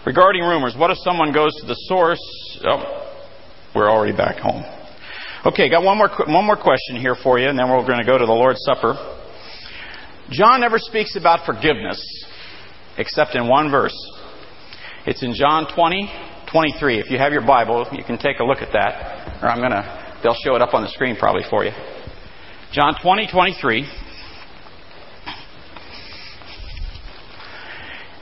Regarding 0.06 0.40
rumors, 0.40 0.74
what 0.74 0.90
if 0.90 0.96
someone 1.04 1.34
goes 1.34 1.54
to 1.60 1.66
the 1.66 1.76
source? 1.86 2.18
Oh, 2.64 3.12
we're 3.74 3.90
already 3.90 4.16
back 4.16 4.38
home. 4.38 4.64
Okay, 5.46 5.70
got 5.70 5.84
one 5.84 5.96
more 5.96 6.10
one 6.26 6.44
more 6.44 6.56
question 6.56 6.96
here 6.96 7.14
for 7.14 7.38
you, 7.38 7.48
and 7.48 7.56
then 7.56 7.70
we're 7.70 7.86
going 7.86 8.00
to 8.00 8.04
go 8.04 8.18
to 8.18 8.26
the 8.26 8.32
Lord's 8.32 8.60
Supper. 8.64 8.94
John 10.30 10.60
never 10.60 10.78
speaks 10.78 11.14
about 11.14 11.46
forgiveness, 11.46 12.02
except 12.98 13.36
in 13.36 13.46
one 13.48 13.70
verse. 13.70 13.94
It's 15.06 15.22
in 15.22 15.34
John 15.34 15.72
20, 15.72 16.10
23. 16.50 16.98
If 16.98 17.10
you 17.10 17.18
have 17.18 17.32
your 17.32 17.46
Bible, 17.46 17.86
you 17.92 18.02
can 18.02 18.18
take 18.18 18.40
a 18.40 18.44
look 18.44 18.58
at 18.58 18.72
that. 18.72 19.40
Or 19.40 19.48
I'm 19.48 19.58
going 19.58 19.70
to, 19.70 20.18
they'll 20.24 20.36
show 20.44 20.56
it 20.56 20.60
up 20.60 20.74
on 20.74 20.82
the 20.82 20.88
screen 20.88 21.14
probably 21.16 21.44
for 21.48 21.64
you. 21.64 21.70
John 22.72 22.96
20, 23.00 23.28
23. 23.30 23.86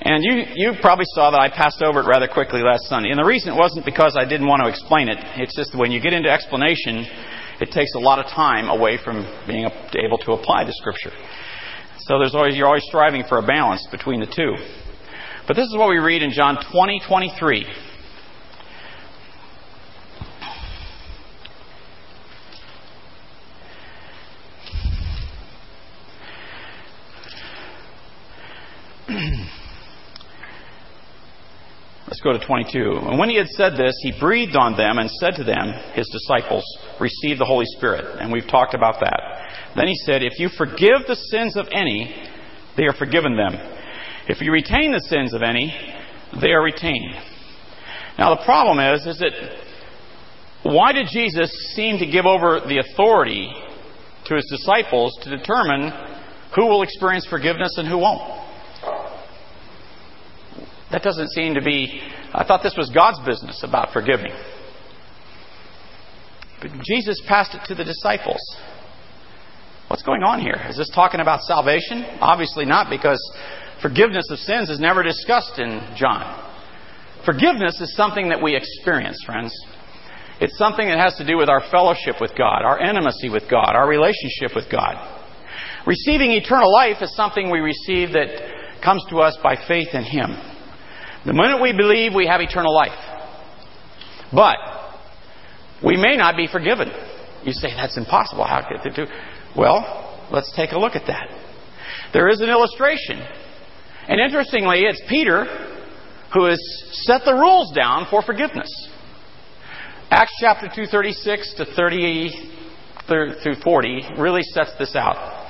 And 0.06 0.22
you, 0.22 0.46
you 0.54 0.72
probably 0.80 1.04
saw 1.18 1.32
that 1.32 1.40
I 1.40 1.48
passed 1.50 1.82
over 1.82 1.98
it 1.98 2.06
rather 2.06 2.28
quickly 2.28 2.62
last 2.62 2.86
Sunday. 2.86 3.10
And 3.10 3.18
the 3.18 3.26
reason 3.26 3.52
it 3.52 3.58
wasn't 3.58 3.84
because 3.84 4.16
I 4.16 4.24
didn't 4.24 4.46
want 4.46 4.62
to 4.62 4.68
explain 4.68 5.08
it. 5.08 5.18
It's 5.34 5.56
just 5.56 5.74
when 5.74 5.90
you 5.90 6.00
get 6.00 6.12
into 6.12 6.30
explanation, 6.30 7.02
it 7.58 7.74
takes 7.74 7.92
a 7.96 7.98
lot 7.98 8.22
of 8.22 8.30
time 8.30 8.70
away 8.70 9.02
from 9.02 9.26
being 9.48 9.66
able 9.66 10.18
to 10.18 10.32
apply 10.38 10.62
the 10.62 10.72
Scripture. 10.78 11.10
So 12.06 12.20
there's 12.20 12.36
always, 12.36 12.54
you're 12.54 12.68
always 12.68 12.86
striving 12.86 13.24
for 13.28 13.38
a 13.38 13.42
balance 13.42 13.84
between 13.90 14.20
the 14.20 14.30
two. 14.30 14.54
But 15.48 15.56
this 15.58 15.66
is 15.66 15.74
what 15.74 15.88
we 15.88 15.98
read 15.98 16.22
in 16.22 16.30
John 16.30 16.58
20, 16.70 17.02
23. 17.08 17.66
Let's 32.06 32.20
go 32.20 32.32
to 32.32 32.38
22. 32.38 33.00
And 33.02 33.18
when 33.18 33.28
he 33.28 33.36
had 33.36 33.48
said 33.48 33.72
this, 33.76 33.92
he 34.00 34.12
breathed 34.18 34.54
on 34.54 34.76
them 34.76 34.98
and 34.98 35.10
said 35.10 35.34
to 35.36 35.44
them, 35.44 35.72
his 35.94 36.08
disciples, 36.08 36.62
receive 37.00 37.38
the 37.38 37.44
Holy 37.44 37.66
Spirit. 37.76 38.20
And 38.20 38.30
we've 38.30 38.46
talked 38.46 38.74
about 38.74 39.00
that. 39.00 39.20
Then 39.74 39.88
he 39.88 39.96
said, 39.96 40.22
If 40.22 40.38
you 40.38 40.48
forgive 40.56 41.06
the 41.08 41.16
sins 41.16 41.56
of 41.56 41.66
any, 41.72 42.14
they 42.76 42.84
are 42.84 42.92
forgiven 42.92 43.36
them. 43.36 43.54
If 44.28 44.40
you 44.40 44.52
retain 44.52 44.92
the 44.92 45.00
sins 45.00 45.34
of 45.34 45.42
any, 45.42 45.74
they 46.40 46.52
are 46.52 46.62
retained. 46.62 47.14
Now 48.18 48.34
the 48.36 48.44
problem 48.44 48.78
is, 48.78 49.04
is 49.06 49.18
that 49.18 49.32
why 50.62 50.92
did 50.92 51.08
Jesus 51.10 51.50
seem 51.74 51.98
to 51.98 52.06
give 52.06 52.24
over 52.24 52.60
the 52.60 52.78
authority 52.78 53.52
to 54.26 54.34
his 54.34 54.46
disciples 54.50 55.16
to 55.22 55.36
determine 55.36 55.90
who 56.54 56.66
will 56.66 56.82
experience 56.82 57.26
forgiveness 57.28 57.74
and 57.78 57.88
who 57.88 57.98
won't? 57.98 58.35
That 60.92 61.02
doesn't 61.02 61.30
seem 61.30 61.54
to 61.54 61.62
be. 61.62 62.00
I 62.32 62.44
thought 62.44 62.62
this 62.62 62.76
was 62.76 62.90
God's 62.90 63.18
business 63.26 63.62
about 63.62 63.92
forgiving. 63.92 64.32
But 66.60 66.70
Jesus 66.84 67.20
passed 67.26 67.54
it 67.54 67.62
to 67.66 67.74
the 67.74 67.84
disciples. 67.84 68.40
What's 69.88 70.02
going 70.02 70.22
on 70.22 70.40
here? 70.40 70.60
Is 70.68 70.76
this 70.76 70.90
talking 70.94 71.20
about 71.20 71.42
salvation? 71.42 72.04
Obviously 72.20 72.64
not, 72.64 72.90
because 72.90 73.20
Forgiveness 73.82 74.30
of 74.30 74.38
sins 74.38 74.70
is 74.70 74.80
never 74.80 75.02
discussed 75.02 75.58
in 75.58 75.80
John. 75.96 76.24
Forgiveness 77.24 77.80
is 77.80 77.94
something 77.94 78.30
that 78.30 78.42
we 78.42 78.56
experience, 78.56 79.22
friends. 79.26 79.52
It's 80.40 80.56
something 80.56 80.86
that 80.88 80.98
has 80.98 81.16
to 81.16 81.26
do 81.26 81.36
with 81.36 81.48
our 81.48 81.62
fellowship 81.70 82.16
with 82.20 82.32
God, 82.36 82.62
our 82.62 82.80
intimacy 82.80 83.28
with 83.28 83.44
God, 83.50 83.74
our 83.74 83.88
relationship 83.88 84.54
with 84.54 84.70
God. 84.70 84.96
Receiving 85.86 86.32
eternal 86.32 86.72
life 86.72 86.96
is 87.00 87.14
something 87.14 87.50
we 87.50 87.60
receive 87.60 88.12
that 88.12 88.82
comes 88.82 89.04
to 89.10 89.20
us 89.20 89.36
by 89.42 89.56
faith 89.68 89.88
in 89.92 90.04
Him. 90.04 90.36
The 91.24 91.32
minute 91.32 91.60
we 91.60 91.72
believe, 91.72 92.14
we 92.14 92.26
have 92.26 92.40
eternal 92.40 92.74
life. 92.74 92.98
But 94.32 94.56
we 95.84 95.96
may 95.96 96.16
not 96.16 96.36
be 96.36 96.46
forgiven. 96.46 96.90
You 97.44 97.52
say, 97.52 97.68
that's 97.74 97.96
impossible. 97.96 98.44
How 98.44 98.66
could 98.66 98.80
they 98.84 98.94
do? 98.94 99.06
Well, 99.56 100.28
let's 100.30 100.52
take 100.56 100.72
a 100.72 100.78
look 100.78 100.94
at 100.94 101.06
that. 101.06 101.28
There 102.12 102.28
is 102.28 102.40
an 102.40 102.48
illustration 102.48 103.24
and 104.08 104.20
interestingly, 104.20 104.80
it's 104.80 105.02
Peter 105.08 105.44
who 106.32 106.44
has 106.44 106.60
set 107.06 107.22
the 107.24 107.34
rules 107.34 107.72
down 107.74 108.06
for 108.10 108.22
forgiveness. 108.22 108.68
Acts 110.10 110.32
chapter 110.40 110.66
236 110.66 111.54
to 111.56 111.64
30 111.64 112.52
through 113.08 113.54
40 113.62 114.02
really 114.18 114.42
sets 114.42 114.72
this 114.78 114.94
out. 114.94 115.48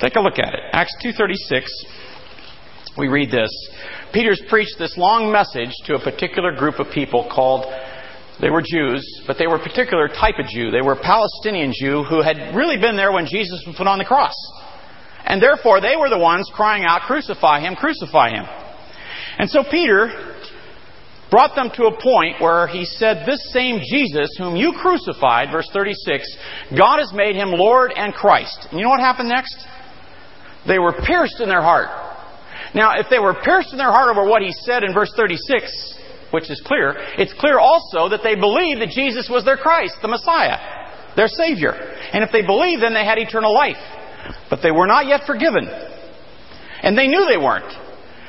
Take 0.00 0.16
a 0.16 0.20
look 0.20 0.38
at 0.38 0.52
it. 0.52 0.60
Acts 0.72 0.94
236 1.02 1.70
we 2.98 3.08
read 3.08 3.30
this. 3.30 3.50
Peter's 4.12 4.42
preached 4.48 4.76
this 4.78 4.96
long 4.96 5.30
message 5.32 5.72
to 5.86 5.94
a 5.94 6.00
particular 6.02 6.54
group 6.54 6.78
of 6.78 6.92
people 6.92 7.28
called 7.32 7.66
they 8.40 8.50
were 8.50 8.62
Jews, 8.62 9.02
but 9.26 9.38
they 9.38 9.46
were 9.46 9.56
a 9.56 9.62
particular 9.62 10.08
type 10.08 10.38
of 10.38 10.46
Jew. 10.46 10.70
They 10.70 10.82
were 10.82 10.94
Palestinian 10.94 11.72
Jew 11.74 12.02
who 12.02 12.20
had 12.20 12.54
really 12.54 12.76
been 12.76 12.96
there 12.96 13.12
when 13.12 13.24
Jesus 13.24 13.64
was 13.66 13.76
put 13.76 13.86
on 13.86 13.98
the 13.98 14.04
cross. 14.04 14.34
And 15.24 15.42
therefore, 15.42 15.80
they 15.80 15.96
were 15.96 16.10
the 16.10 16.18
ones 16.18 16.50
crying 16.54 16.84
out, 16.84 17.02
Crucify 17.02 17.60
him, 17.60 17.76
crucify 17.76 18.30
him. 18.30 18.44
And 19.38 19.48
so 19.48 19.64
Peter 19.64 20.34
brought 21.30 21.56
them 21.56 21.70
to 21.76 21.86
a 21.86 22.00
point 22.00 22.40
where 22.40 22.68
he 22.68 22.84
said, 22.84 23.26
This 23.26 23.40
same 23.52 23.80
Jesus, 23.80 24.36
whom 24.38 24.54
you 24.54 24.74
crucified, 24.80 25.50
verse 25.50 25.68
36, 25.72 26.36
God 26.76 26.98
has 26.98 27.12
made 27.14 27.36
him 27.36 27.48
Lord 27.50 27.92
and 27.96 28.12
Christ. 28.12 28.68
And 28.70 28.78
you 28.78 28.84
know 28.84 28.90
what 28.90 29.00
happened 29.00 29.30
next? 29.30 29.56
They 30.68 30.78
were 30.78 30.92
pierced 30.92 31.40
in 31.40 31.48
their 31.48 31.62
heart. 31.62 31.88
Now, 32.74 32.98
if 32.98 33.06
they 33.10 33.18
were 33.18 33.34
pierced 33.34 33.72
in 33.72 33.78
their 33.78 33.92
heart 33.92 34.10
over 34.10 34.26
what 34.26 34.42
he 34.42 34.52
said 34.52 34.82
in 34.82 34.92
verse 34.92 35.12
36, 35.16 35.94
which 36.30 36.50
is 36.50 36.60
clear, 36.64 36.94
it's 37.18 37.32
clear 37.34 37.58
also 37.58 38.08
that 38.10 38.20
they 38.22 38.34
believed 38.34 38.80
that 38.80 38.90
Jesus 38.90 39.28
was 39.30 39.44
their 39.44 39.56
Christ, 39.56 39.96
the 40.02 40.08
Messiah, 40.08 40.58
their 41.16 41.28
Savior. 41.28 41.72
And 41.72 42.24
if 42.24 42.32
they 42.32 42.42
believed, 42.42 42.82
then 42.82 42.94
they 42.94 43.04
had 43.04 43.18
eternal 43.18 43.54
life. 43.54 43.80
But 44.50 44.60
they 44.62 44.70
were 44.70 44.86
not 44.86 45.06
yet 45.06 45.22
forgiven. 45.26 45.68
And 46.82 46.96
they 46.96 47.06
knew 47.06 47.26
they 47.26 47.38
weren't. 47.38 47.72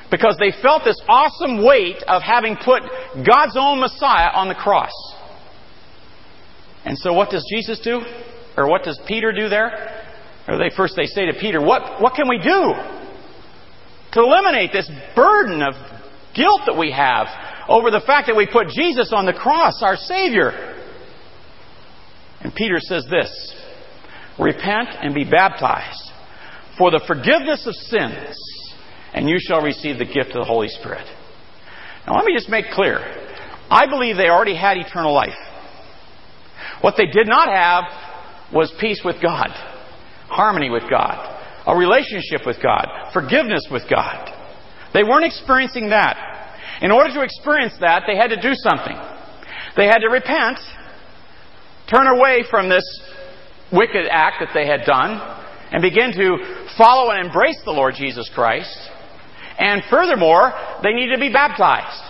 Because 0.10 0.38
they 0.40 0.54
felt 0.62 0.84
this 0.86 1.00
awesome 1.10 1.66
weight 1.66 2.02
of 2.08 2.22
having 2.22 2.56
put 2.56 2.82
God's 3.26 3.58
own 3.58 3.80
Messiah 3.80 4.30
on 4.34 4.48
the 4.48 4.56
cross. 4.56 4.94
And 6.86 6.98
so 6.98 7.12
what 7.12 7.30
does 7.30 7.46
Jesus 7.54 7.80
do? 7.80 8.02
Or 8.56 8.70
what 8.70 8.84
does 8.84 9.00
Peter 9.06 9.34
do 9.34 9.50
there? 9.50 10.06
Or 10.48 10.58
they 10.58 10.72
first 10.76 10.96
they 10.96 11.06
say 11.06 11.26
to 11.26 11.34
Peter, 11.34 11.60
What 11.62 12.02
what 12.02 12.14
can 12.16 12.30
we 12.30 12.40
do 12.40 12.74
to 14.14 14.20
eliminate 14.22 14.72
this 14.72 14.90
burden 15.16 15.62
of 15.62 15.74
guilt 16.36 16.62
that 16.66 16.78
we 16.78 16.92
have 16.92 17.28
over 17.68 17.92
the 17.92 18.02
fact 18.06 18.28
that 18.28 18.36
we 18.36 18.48
put 18.48 18.70
Jesus 18.70 19.12
on 19.14 19.26
the 19.26 19.34
cross, 19.34 19.82
our 19.82 19.96
Savior? 19.96 20.76
And 22.42 22.54
Peter 22.54 22.80
says 22.80 23.06
this 23.10 23.56
Repent 24.40 24.90
and 25.02 25.14
be 25.14 25.24
baptized 25.24 26.12
for 26.78 26.92
the 26.92 27.02
forgiveness 27.08 27.66
of 27.66 27.74
sins, 27.74 28.38
and 29.14 29.28
you 29.28 29.38
shall 29.40 29.62
receive 29.62 29.98
the 29.98 30.06
gift 30.06 30.30
of 30.30 30.42
the 30.42 30.46
Holy 30.46 30.68
Spirit. 30.68 31.06
Now, 32.06 32.16
let 32.16 32.26
me 32.26 32.34
just 32.36 32.50
make 32.50 32.66
clear. 32.72 33.00
I 33.70 33.88
believe 33.90 34.16
they 34.16 34.30
already 34.30 34.56
had 34.56 34.78
eternal 34.78 35.14
life. 35.14 35.36
What 36.82 36.96
they 36.98 37.08
did 37.08 37.28
not 37.28 37.50
have 37.50 38.54
was 38.54 38.72
peace 38.80 39.02
with 39.04 39.22
God, 39.22 39.50
harmony 40.30 40.70
with 40.70 40.84
God, 40.90 41.37
a 41.68 41.76
relationship 41.76 42.46
with 42.46 42.58
God, 42.64 42.88
forgiveness 43.12 43.68
with 43.70 43.84
God. 43.90 44.32
They 44.94 45.04
weren't 45.04 45.26
experiencing 45.26 45.90
that. 45.90 46.16
In 46.82 46.92
order 46.92 47.14
to 47.14 47.22
experience 47.22 47.74
that, 47.82 48.04
they 48.08 48.16
had 48.16 48.30
to 48.30 48.42
do 48.42 48.54
something. 48.56 48.96
They 49.76 49.86
had 49.86 50.00
to 50.00 50.10
repent, 50.10 50.60
turn 51.92 52.08
away 52.08 52.44
from 52.50 52.70
this 52.70 52.86
wicked 53.72 54.08
act 54.10 54.38
that 54.40 54.54
they 54.54 54.66
had 54.66 54.86
done, 54.86 55.20
and 55.72 55.82
begin 55.82 56.14
to 56.14 56.68
follow 56.78 57.12
and 57.12 57.26
embrace 57.26 57.60
the 57.66 57.72
Lord 57.72 57.96
Jesus 57.96 58.32
Christ. 58.34 58.78
And 59.60 59.84
furthermore, 59.90 60.54
they 60.84 60.94
needed 60.94 61.16
to 61.16 61.20
be 61.20 61.34
baptized. 61.34 62.04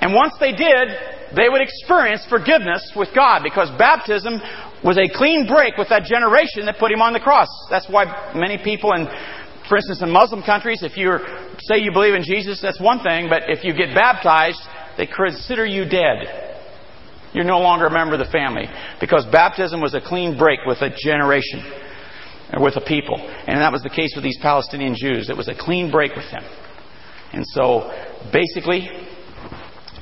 And 0.00 0.12
once 0.12 0.34
they 0.38 0.52
did, 0.52 0.88
they 1.34 1.48
would 1.48 1.62
experience 1.62 2.26
forgiveness 2.28 2.92
with 2.94 3.08
God 3.14 3.42
because 3.42 3.70
baptism 3.78 4.40
was 4.84 4.98
a 4.98 5.08
clean 5.08 5.46
break 5.46 5.76
with 5.76 5.88
that 5.88 6.04
generation 6.04 6.66
that 6.66 6.78
put 6.78 6.92
him 6.92 7.00
on 7.00 7.12
the 7.12 7.20
cross. 7.20 7.48
That's 7.70 7.88
why 7.88 8.32
many 8.36 8.58
people 8.62 8.92
in 8.92 9.08
for 9.68 9.76
instance, 9.76 10.02
in 10.02 10.10
Muslim 10.10 10.42
countries, 10.42 10.82
if 10.82 10.96
you 10.96 11.16
say 11.62 11.78
you 11.78 11.90
believe 11.90 12.14
in 12.14 12.22
Jesus, 12.22 12.60
that's 12.60 12.78
one 12.78 13.02
thing, 13.02 13.28
but 13.30 13.44
if 13.48 13.64
you 13.64 13.72
get 13.72 13.94
baptized, 13.94 14.60
they 14.98 15.06
consider 15.06 15.64
you 15.64 15.88
dead. 15.88 16.52
You're 17.32 17.44
no 17.44 17.60
longer 17.60 17.86
a 17.86 17.90
member 17.90 18.14
of 18.14 18.20
the 18.20 18.30
family 18.30 18.66
because 19.00 19.26
baptism 19.32 19.80
was 19.80 19.94
a 19.94 20.00
clean 20.00 20.36
break 20.36 20.60
with 20.66 20.82
a 20.82 20.94
generation 20.94 21.64
or 22.52 22.62
with 22.62 22.76
a 22.76 22.82
people. 22.82 23.16
And 23.18 23.58
that 23.58 23.72
was 23.72 23.82
the 23.82 23.90
case 23.90 24.12
with 24.14 24.22
these 24.22 24.38
Palestinian 24.40 24.94
Jews. 24.94 25.30
It 25.30 25.36
was 25.36 25.48
a 25.48 25.54
clean 25.58 25.90
break 25.90 26.14
with 26.14 26.30
them. 26.30 26.44
And 27.32 27.44
so, 27.48 27.90
basically, 28.32 28.88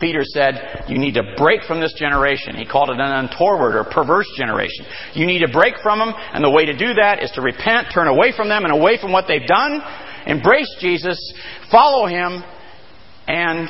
Peter 0.02 0.24
said, 0.24 0.84
You 0.88 0.98
need 0.98 1.14
to 1.14 1.22
break 1.36 1.62
from 1.62 1.80
this 1.80 1.94
generation. 1.94 2.56
He 2.56 2.66
called 2.66 2.90
it 2.90 2.98
an 2.98 3.12
untoward 3.24 3.76
or 3.76 3.84
perverse 3.84 4.26
generation. 4.36 4.84
You 5.14 5.26
need 5.26 5.46
to 5.46 5.52
break 5.52 5.74
from 5.80 6.00
them, 6.00 6.12
and 6.12 6.42
the 6.42 6.50
way 6.50 6.66
to 6.66 6.76
do 6.76 6.94
that 6.94 7.22
is 7.22 7.30
to 7.32 7.40
repent, 7.40 7.94
turn 7.94 8.08
away 8.08 8.32
from 8.36 8.48
them 8.48 8.64
and 8.64 8.72
away 8.72 8.98
from 9.00 9.12
what 9.12 9.26
they've 9.28 9.46
done, 9.46 9.80
embrace 10.26 10.74
Jesus, 10.80 11.16
follow 11.70 12.06
him, 12.06 12.42
and 13.28 13.68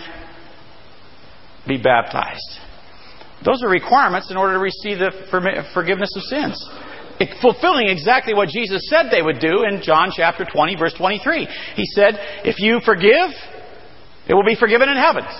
be 1.68 1.76
baptized. 1.76 2.40
Those 3.44 3.62
are 3.62 3.68
requirements 3.68 4.30
in 4.30 4.38
order 4.38 4.54
to 4.54 4.60
receive 4.60 4.98
the 4.98 5.68
forgiveness 5.74 6.16
of 6.16 6.22
sins. 6.22 6.70
Fulfilling 7.42 7.88
exactly 7.88 8.32
what 8.32 8.48
Jesus 8.48 8.88
said 8.88 9.10
they 9.10 9.22
would 9.22 9.38
do 9.38 9.64
in 9.68 9.82
John 9.82 10.10
chapter 10.16 10.46
20, 10.50 10.76
verse 10.76 10.94
23. 10.94 11.46
He 11.76 11.84
said, 11.84 12.14
If 12.42 12.58
you 12.58 12.80
forgive, 12.84 13.30
it 14.26 14.34
will 14.34 14.44
be 14.44 14.56
forgiven 14.56 14.88
in 14.88 14.96
heavens. 14.96 15.30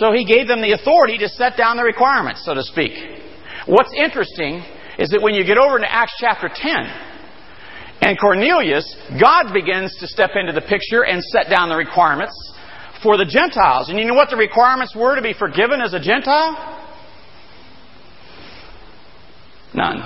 So 0.00 0.12
he 0.12 0.24
gave 0.24 0.48
them 0.48 0.62
the 0.62 0.72
authority 0.72 1.18
to 1.18 1.28
set 1.28 1.58
down 1.58 1.76
the 1.76 1.84
requirements, 1.84 2.42
so 2.46 2.54
to 2.54 2.62
speak. 2.62 2.92
What's 3.66 3.92
interesting 3.92 4.64
is 4.98 5.10
that 5.10 5.20
when 5.20 5.34
you 5.34 5.44
get 5.44 5.58
over 5.58 5.76
into 5.76 5.92
Acts 5.92 6.14
chapter 6.18 6.48
10, 6.48 6.72
and 8.00 8.18
Cornelius, 8.18 8.96
God 9.20 9.52
begins 9.52 9.94
to 10.00 10.06
step 10.06 10.30
into 10.40 10.52
the 10.52 10.62
picture 10.62 11.04
and 11.04 11.22
set 11.22 11.50
down 11.50 11.68
the 11.68 11.76
requirements 11.76 12.32
for 13.02 13.18
the 13.18 13.26
Gentiles. 13.26 13.90
And 13.90 13.98
you 13.98 14.06
know 14.06 14.14
what 14.14 14.30
the 14.30 14.38
requirements 14.38 14.96
were 14.96 15.16
to 15.16 15.22
be 15.22 15.34
forgiven 15.34 15.82
as 15.82 15.92
a 15.92 16.00
Gentile? 16.00 16.56
None. 19.74 20.00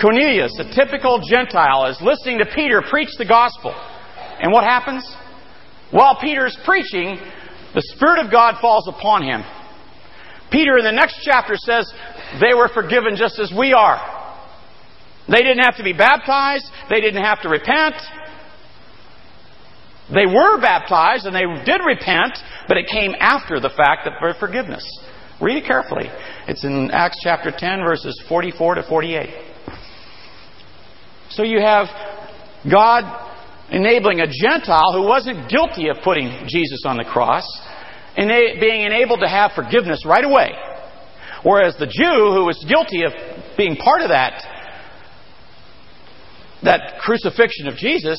Cornelius, 0.00 0.56
a 0.60 0.72
typical 0.72 1.20
Gentile, 1.28 1.86
is 1.86 2.00
listening 2.00 2.38
to 2.38 2.46
Peter 2.54 2.80
preach 2.88 3.10
the 3.18 3.26
gospel. 3.26 3.74
And 4.40 4.52
what 4.52 4.62
happens? 4.62 5.04
While 5.90 6.16
Peter's 6.20 6.56
preaching, 6.64 7.18
the 7.74 7.82
Spirit 7.96 8.24
of 8.24 8.30
God 8.30 8.60
falls 8.60 8.88
upon 8.88 9.22
him. 9.22 9.42
Peter 10.50 10.76
in 10.78 10.84
the 10.84 10.92
next 10.92 11.20
chapter 11.22 11.56
says 11.56 11.92
they 12.40 12.54
were 12.54 12.68
forgiven 12.68 13.16
just 13.16 13.38
as 13.38 13.52
we 13.56 13.72
are. 13.72 13.98
They 15.28 15.42
didn't 15.42 15.62
have 15.64 15.76
to 15.76 15.84
be 15.84 15.92
baptized. 15.92 16.64
They 16.88 17.00
didn't 17.00 17.22
have 17.22 17.42
to 17.42 17.48
repent. 17.48 17.94
They 20.12 20.26
were 20.26 20.60
baptized 20.60 21.26
and 21.26 21.34
they 21.34 21.46
did 21.64 21.80
repent, 21.86 22.36
but 22.66 22.76
it 22.76 22.86
came 22.90 23.14
after 23.20 23.60
the 23.60 23.70
fact 23.70 24.08
of 24.08 24.14
for 24.18 24.34
forgiveness. 24.34 24.84
Read 25.40 25.56
it 25.56 25.66
carefully. 25.66 26.10
It's 26.48 26.64
in 26.64 26.90
Acts 26.90 27.18
chapter 27.22 27.52
10, 27.56 27.80
verses 27.84 28.20
44 28.28 28.74
to 28.74 28.82
48. 28.82 29.30
So 31.30 31.44
you 31.44 31.60
have 31.60 31.86
God 32.68 33.29
enabling 33.70 34.20
a 34.20 34.26
Gentile 34.26 34.92
who 34.92 35.02
wasn't 35.02 35.48
guilty 35.48 35.88
of 35.88 35.98
putting 36.02 36.46
Jesus 36.48 36.82
on 36.84 36.96
the 36.96 37.04
cross, 37.04 37.44
and 38.16 38.28
being 38.60 38.82
enabled 38.82 39.20
to 39.20 39.28
have 39.28 39.52
forgiveness 39.54 40.04
right 40.04 40.24
away. 40.24 40.50
Whereas 41.42 41.76
the 41.78 41.86
Jew 41.86 42.32
who 42.34 42.44
was 42.44 42.62
guilty 42.68 43.02
of 43.04 43.12
being 43.56 43.76
part 43.76 44.02
of 44.02 44.08
that, 44.08 44.42
that 46.62 47.00
crucifixion 47.00 47.68
of 47.68 47.76
Jesus, 47.76 48.18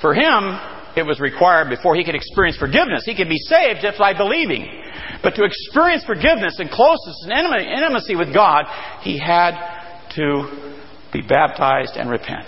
for 0.00 0.14
him, 0.14 0.58
it 0.96 1.06
was 1.06 1.20
required 1.20 1.68
before 1.68 1.94
he 1.94 2.02
could 2.02 2.14
experience 2.14 2.56
forgiveness. 2.56 3.04
He 3.04 3.14
could 3.14 3.28
be 3.28 3.38
saved 3.38 3.80
just 3.82 3.98
by 3.98 4.14
believing. 4.16 4.66
But 5.22 5.34
to 5.34 5.44
experience 5.44 6.04
forgiveness 6.04 6.58
and 6.58 6.70
closeness 6.70 7.26
and 7.28 7.54
intimacy 7.62 8.16
with 8.16 8.32
God, 8.32 8.64
he 9.02 9.18
had 9.18 9.54
to 10.16 10.82
be 11.12 11.20
baptized 11.20 11.96
and 11.96 12.10
repent. 12.10 12.46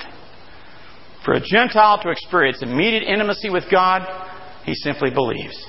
For 1.29 1.35
a 1.35 1.41
Gentile 1.43 2.01
to 2.05 2.09
experience 2.09 2.63
immediate 2.63 3.03
intimacy 3.03 3.51
with 3.51 3.65
God, 3.71 4.01
he 4.65 4.73
simply 4.73 5.11
believes. 5.11 5.63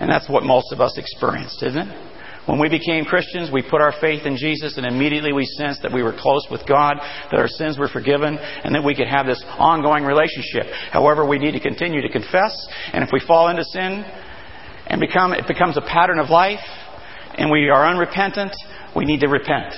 And 0.00 0.10
that's 0.10 0.30
what 0.30 0.44
most 0.44 0.72
of 0.72 0.80
us 0.80 0.96
experienced, 0.96 1.62
isn't 1.62 1.90
it? 1.90 2.12
When 2.46 2.58
we 2.58 2.70
became 2.70 3.04
Christians, 3.04 3.50
we 3.52 3.60
put 3.60 3.82
our 3.82 3.92
faith 4.00 4.24
in 4.24 4.38
Jesus, 4.38 4.78
and 4.78 4.86
immediately 4.86 5.34
we 5.34 5.44
sensed 5.44 5.82
that 5.82 5.92
we 5.92 6.02
were 6.02 6.16
close 6.18 6.46
with 6.50 6.66
God, 6.66 6.96
that 7.30 7.38
our 7.38 7.48
sins 7.48 7.78
were 7.78 7.90
forgiven, 7.90 8.38
and 8.38 8.74
that 8.74 8.82
we 8.82 8.94
could 8.94 9.08
have 9.08 9.26
this 9.26 9.44
ongoing 9.58 10.04
relationship. 10.04 10.64
However, 10.90 11.28
we 11.28 11.38
need 11.38 11.52
to 11.52 11.60
continue 11.60 12.00
to 12.00 12.08
confess, 12.08 12.56
and 12.94 13.04
if 13.04 13.10
we 13.12 13.20
fall 13.20 13.48
into 13.48 13.62
sin 13.62 14.06
and 14.86 15.02
become, 15.02 15.34
it 15.34 15.46
becomes 15.46 15.76
a 15.76 15.82
pattern 15.82 16.18
of 16.18 16.30
life, 16.30 16.64
and 17.34 17.50
we 17.50 17.68
are 17.68 17.86
unrepentant, 17.86 18.56
we 18.96 19.04
need 19.04 19.20
to 19.20 19.28
repent 19.28 19.74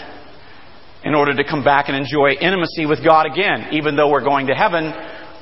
in 1.05 1.15
order 1.15 1.35
to 1.35 1.45
come 1.45 1.63
back 1.63 1.89
and 1.89 1.97
enjoy 1.97 2.33
intimacy 2.33 2.87
with 2.87 3.05
God 3.05 3.27
again. 3.27 3.69
Even 3.73 3.97
though 3.97 4.11
we're 4.11 4.25
going 4.25 4.47
to 4.49 4.55
heaven, 4.55 4.93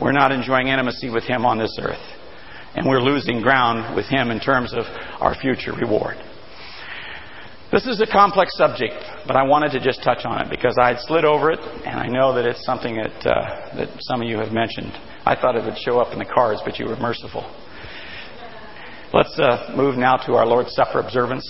we're 0.01 0.13
not 0.13 0.33
enjoying 0.33 0.69
intimacy 0.69 1.11
with 1.11 1.25
Him 1.25 1.45
on 1.45 1.59
this 1.59 1.77
earth. 1.81 2.03
And 2.75 2.87
we're 2.87 3.01
losing 3.01 3.41
ground 3.41 3.97
with 3.97 4.07
Him 4.07 4.31
in 4.31 4.39
terms 4.39 4.75
of 4.75 4.85
our 5.21 5.35
future 5.35 5.73
reward. 5.73 6.17
This 7.73 7.87
is 7.87 8.01
a 8.01 8.07
complex 8.07 8.57
subject, 8.57 8.95
but 9.27 9.35
I 9.35 9.43
wanted 9.43 9.73
to 9.73 9.81
just 9.81 10.03
touch 10.03 10.25
on 10.25 10.41
it 10.41 10.51
because 10.51 10.79
I 10.81 10.89
had 10.89 11.01
slid 11.01 11.25
over 11.25 11.51
it, 11.51 11.59
and 11.59 11.99
I 11.99 12.07
know 12.07 12.33
that 12.35 12.47
it's 12.47 12.65
something 12.65 12.95
that, 12.95 13.27
uh, 13.27 13.77
that 13.77 13.89
some 14.01 14.23
of 14.23 14.29
you 14.29 14.39
have 14.39 14.53
mentioned. 14.53 14.93
I 15.25 15.35
thought 15.35 15.57
it 15.57 15.65
would 15.65 15.77
show 15.77 15.99
up 15.99 16.13
in 16.13 16.21
the 16.21 16.25
cards, 16.25 16.61
but 16.65 16.79
you 16.79 16.87
were 16.87 16.97
merciful. 16.97 17.43
Let's 19.13 19.37
uh, 19.39 19.75
move 19.77 19.97
now 19.97 20.17
to 20.27 20.35
our 20.35 20.47
Lord's 20.47 20.75
Supper 20.75 21.01
observance. 21.01 21.45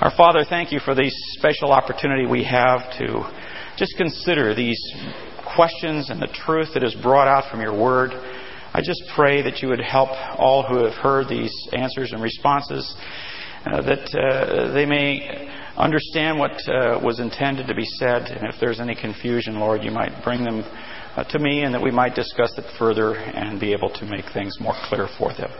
Our 0.00 0.12
Father, 0.16 0.44
thank 0.48 0.72
you 0.72 0.80
for 0.80 0.94
this 0.94 1.12
special 1.38 1.72
opportunity 1.72 2.26
we 2.26 2.44
have 2.44 2.80
to 2.98 3.28
just 3.76 3.96
consider 3.96 4.54
these 4.54 4.80
questions 5.54 6.10
and 6.10 6.20
the 6.20 6.28
truth 6.28 6.68
that 6.74 6.82
is 6.82 6.94
brought 6.94 7.28
out 7.28 7.50
from 7.50 7.60
your 7.60 7.76
Word. 7.76 8.10
I 8.72 8.80
just 8.80 9.02
pray 9.16 9.42
that 9.42 9.60
you 9.60 9.68
would 9.68 9.80
help 9.80 10.10
all 10.38 10.62
who 10.62 10.84
have 10.84 10.94
heard 10.94 11.28
these 11.28 11.52
answers 11.72 12.12
and 12.12 12.22
responses 12.22 12.94
uh, 13.66 13.82
that 13.82 14.14
uh, 14.14 14.72
they 14.72 14.86
may 14.86 15.48
understand 15.76 16.38
what 16.38 16.52
uh, 16.68 17.00
was 17.02 17.20
intended 17.20 17.66
to 17.66 17.74
be 17.74 17.84
said. 17.84 18.22
And 18.22 18.52
if 18.52 18.60
there's 18.60 18.80
any 18.80 18.94
confusion, 18.94 19.58
Lord, 19.58 19.82
you 19.82 19.90
might 19.90 20.22
bring 20.22 20.44
them 20.44 20.62
uh, 21.16 21.24
to 21.24 21.38
me 21.38 21.62
and 21.62 21.74
that 21.74 21.82
we 21.82 21.90
might 21.90 22.14
discuss 22.14 22.56
it 22.58 22.64
further 22.78 23.14
and 23.14 23.58
be 23.58 23.72
able 23.72 23.90
to 23.90 24.04
make 24.04 24.26
things 24.32 24.58
more 24.60 24.74
clear 24.88 25.08
for 25.18 25.32
them. 25.34 25.50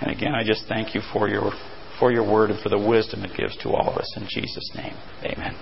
And 0.00 0.10
again, 0.10 0.34
I 0.34 0.44
just 0.44 0.66
thank 0.68 0.94
you 0.94 1.00
for 1.12 1.28
your, 1.28 1.52
for 1.98 2.12
your 2.12 2.24
word 2.24 2.50
and 2.50 2.60
for 2.60 2.68
the 2.68 2.78
wisdom 2.78 3.24
it 3.24 3.36
gives 3.36 3.56
to 3.58 3.70
all 3.70 3.88
of 3.88 3.96
us. 3.96 4.16
In 4.16 4.26
Jesus' 4.28 4.70
name, 4.74 4.96
amen. 5.24 5.56